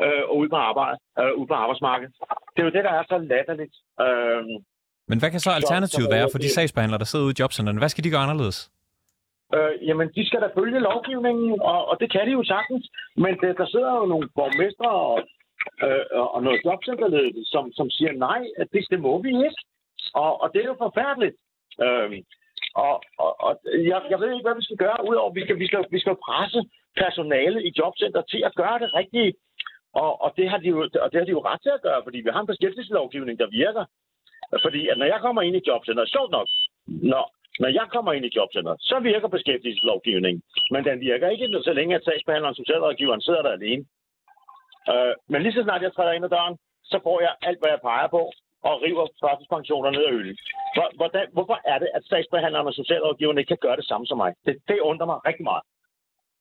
øh, 0.05 0.23
og 0.31 0.37
ud 0.37 0.49
på, 0.49 0.57
arbejde, 0.57 0.99
øh, 1.21 1.33
ud 1.41 1.47
på 1.47 1.55
arbejdsmarkedet. 1.55 2.15
Det 2.53 2.61
er 2.63 2.67
jo 2.69 2.75
det, 2.77 2.85
der 2.85 2.95
er 3.01 3.05
så 3.13 3.19
latterligt. 3.19 3.75
Øh, 4.05 4.43
Men 5.11 5.19
hvad 5.21 5.31
kan 5.31 5.41
så 5.41 5.51
alternativet 5.51 6.09
være 6.17 6.29
for 6.33 6.39
de 6.39 6.51
sagsbehandlere, 6.57 6.99
der 6.99 7.05
sidder 7.05 7.25
ude 7.25 7.35
i 7.37 7.41
jobcentrene? 7.41 7.79
Hvad 7.79 7.89
skal 7.89 8.05
de 8.05 8.11
gøre 8.11 8.25
anderledes? 8.27 8.59
Øh, 9.57 9.89
jamen, 9.89 10.09
de 10.17 10.27
skal 10.27 10.41
da 10.41 10.49
følge 10.59 10.81
lovgivningen, 10.81 11.63
og, 11.63 11.81
og 11.91 12.01
det 12.01 12.13
kan 12.13 12.27
de 12.27 12.33
jo 12.33 12.45
sagtens. 12.45 12.85
Men 13.17 13.33
det, 13.43 13.59
der 13.61 13.67
sidder 13.67 13.93
jo 14.01 14.07
nogle 14.07 14.29
borgmestre 14.39 14.91
og, 14.91 15.17
øh, 15.85 16.05
og 16.35 16.43
noget 16.43 16.61
jobcenterledelse, 16.65 17.43
som, 17.55 17.73
som 17.73 17.91
siger 17.91 18.13
nej, 18.13 18.43
at 18.61 18.69
det, 18.73 18.87
det 18.91 19.01
må 19.01 19.23
vi 19.23 19.29
ikke. 19.29 19.61
Og, 20.15 20.43
og 20.43 20.51
det 20.53 20.61
er 20.63 20.71
jo 20.73 20.85
forfærdeligt. 20.87 21.37
Øh, 21.85 22.11
og, 22.75 22.95
og, 23.19 23.33
og 23.47 23.53
jeg, 23.91 23.99
jeg 24.11 24.19
ved 24.21 24.31
ikke, 24.33 24.47
hvad 24.47 24.59
vi 24.61 24.69
skal 24.69 24.77
gøre, 24.77 24.99
udover 25.09 25.33
vi 25.33 25.43
skal, 25.45 25.59
vi 25.59 25.67
skal, 25.67 25.85
vi 25.91 26.01
skal 26.01 26.17
presse 26.27 26.61
personale 27.03 27.59
i 27.69 27.71
jobcenter 27.79 28.23
til 28.23 28.43
at 28.49 28.55
gøre 28.55 28.79
det 28.79 28.95
rigtige. 28.95 29.35
Og, 29.95 30.23
og, 30.23 30.33
det 30.37 30.51
har 30.51 30.59
de 30.59 30.69
jo, 30.69 30.79
og 31.03 31.09
det 31.13 31.19
har 31.21 31.27
de 31.27 31.37
jo 31.39 31.45
ret 31.49 31.63
til 31.63 31.73
at 31.75 31.83
gøre, 31.83 32.01
fordi 32.05 32.19
vi 32.19 32.31
har 32.33 32.41
en 32.41 32.53
beskæftigelseslovgivning, 32.53 33.39
der 33.39 33.49
virker. 33.63 33.85
Fordi 34.65 34.89
at 34.89 34.99
når 34.99 35.07
jeg 35.07 35.21
kommer 35.21 35.43
ind 35.43 35.57
i 35.57 35.67
jobcenter, 35.67 36.05
sjovt 36.07 36.31
nok, 36.31 36.49
når, 36.87 37.25
når 37.61 37.71
jeg 37.79 37.87
kommer 37.95 38.13
ind 38.13 38.25
i 38.27 38.35
jobcenteret, 38.37 38.79
så 38.91 38.97
virker 39.11 39.29
beskæftigelseslovgivningen. 39.37 40.43
Men 40.73 40.85
den 40.89 41.01
virker 41.01 41.29
ikke, 41.29 41.47
så 41.69 41.73
længe 41.73 41.95
at 41.95 42.05
sagsbehandleren 42.05 42.55
og 42.55 42.61
socialrådgiveren 42.63 43.23
sidder 43.27 43.43
der 43.43 43.53
alene. 43.59 43.85
Øh, 44.93 45.13
men 45.31 45.43
lige 45.43 45.57
så 45.57 45.63
snart 45.63 45.83
jeg 45.83 45.93
træder 45.93 46.13
ind 46.13 46.25
ad 46.25 46.33
døren, 46.37 46.57
så 46.85 46.97
får 47.07 47.17
jeg 47.27 47.33
alt, 47.49 47.59
hvad 47.61 47.71
jeg 47.75 47.81
peger 47.89 48.09
på, 48.17 48.23
og 48.69 48.75
river 48.87 49.07
førtidspensioner 49.23 49.91
ned 49.91 50.05
af 50.09 50.13
øllen. 50.19 50.37
Hvordan, 51.01 51.25
hvorfor 51.37 51.59
er 51.73 51.79
det, 51.83 51.89
at 51.97 52.03
sagsbehandleren 52.11 52.67
og 52.67 52.75
socialrådgiveren 52.81 53.39
ikke 53.39 53.53
kan 53.55 53.65
gøre 53.67 53.77
det 53.77 53.87
samme 53.91 54.07
som 54.07 54.19
mig? 54.23 54.31
Det, 54.47 54.55
det 54.69 54.79
undrer 54.91 55.07
mig 55.13 55.19
rigtig 55.29 55.45
meget. 55.51 55.63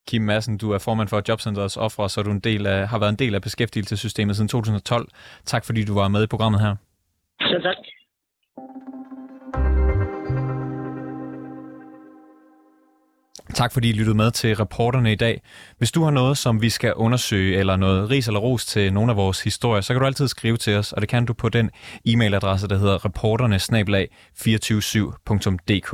Kim 0.08 0.22
Madsen, 0.22 0.58
du 0.58 0.72
er 0.72 0.80
formand 0.88 1.08
for 1.10 1.22
Jobcenterets 1.30 1.78
Ofre, 1.78 2.10
så 2.10 2.24
du 2.24 2.32
en 2.32 2.40
del 2.40 2.68
af, 2.68 2.88
har 2.88 3.00
været 3.00 3.14
en 3.16 3.22
del 3.24 3.36
af 3.36 3.42
beskæftigelsessystemet 3.42 4.36
siden 4.36 4.48
2012. 4.48 5.08
Tak 5.46 5.66
fordi 5.66 5.86
du 5.86 5.94
var 5.94 6.08
med 6.08 6.24
i 6.24 6.28
programmet 6.28 6.62
her. 6.62 6.76
Selv 7.52 7.64
tak. 7.64 7.78
Tak 13.62 13.74
fordi 13.74 13.90
I 13.90 13.94
lyttede 13.94 14.18
med 14.18 14.32
til 14.32 14.56
reporterne 14.56 15.12
i 15.12 15.16
dag. 15.16 15.42
Hvis 15.78 15.92
du 15.92 16.04
har 16.04 16.12
noget, 16.12 16.38
som 16.38 16.62
vi 16.62 16.70
skal 16.70 16.94
undersøge, 16.94 17.58
eller 17.58 17.76
noget 17.76 18.10
ris 18.10 18.28
eller 18.28 18.40
ros 18.40 18.66
til 18.66 18.94
nogle 18.94 19.12
af 19.12 19.18
vores 19.18 19.44
historier, 19.44 19.82
så 19.82 19.94
kan 19.94 20.00
du 20.00 20.06
altid 20.06 20.28
skrive 20.28 20.58
til 20.58 20.76
os, 20.76 20.94
og 20.94 21.02
det 21.02 21.10
kan 21.10 21.26
du 21.26 21.34
på 21.34 21.50
den 21.50 21.70
e-mailadresse, 22.08 22.68
der 22.68 22.78
hedder 22.78 23.06
reporterne-247.dk. 23.06 25.94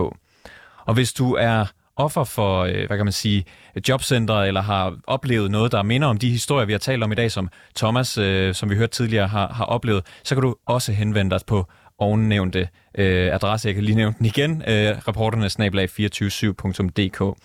Og 0.85 0.93
hvis 0.93 1.13
du 1.13 1.33
er 1.33 1.65
offer 1.95 2.23
for, 2.23 2.63
øh, 2.63 2.87
hvad 2.87 2.97
kan 2.97 3.05
man 3.05 3.13
sige, 3.13 3.45
jobcenter, 3.89 4.41
eller 4.41 4.61
har 4.61 4.97
oplevet 5.07 5.51
noget, 5.51 5.71
der 5.71 5.83
minder 5.83 6.07
om 6.07 6.17
de 6.17 6.29
historier, 6.29 6.65
vi 6.65 6.71
har 6.71 6.79
talt 6.79 7.03
om 7.03 7.11
i 7.11 7.15
dag, 7.15 7.31
som 7.31 7.49
Thomas, 7.75 8.17
øh, 8.17 8.53
som 8.53 8.69
vi 8.69 8.75
hørte 8.75 8.93
tidligere, 8.93 9.27
har, 9.27 9.47
har 9.47 9.65
oplevet, 9.65 10.05
så 10.23 10.35
kan 10.35 10.41
du 10.41 10.55
også 10.65 10.91
henvende 10.91 11.31
dig 11.31 11.39
på 11.47 11.67
ovennævnte 11.99 12.67
øh, 12.97 13.33
adresse. 13.33 13.67
Jeg 13.67 13.75
kan 13.75 13.83
lige 13.83 13.95
nævne 13.95 14.15
den 14.17 14.25
igen. 14.25 14.63
Øh, 14.67 14.97
reporterne 15.07 15.49
snablag 15.49 15.89
247.dk. 15.99 17.37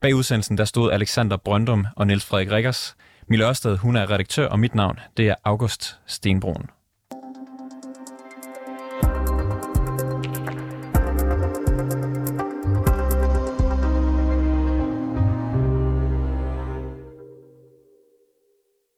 Bag 0.00 0.14
udsendelsen 0.14 0.58
der 0.58 0.64
stod 0.64 0.92
Alexander 0.92 1.36
Brøndum 1.36 1.86
og 1.96 2.06
Niels 2.06 2.24
Frederik 2.24 2.50
Rikkers. 2.50 2.96
Mille 3.28 3.48
Ørsted, 3.48 3.76
hun 3.76 3.96
er 3.96 4.10
redaktør, 4.10 4.48
og 4.48 4.58
mit 4.58 4.74
navn 4.74 4.98
det 5.16 5.28
er 5.28 5.34
August 5.44 5.98
Stenbrun. 6.06 6.79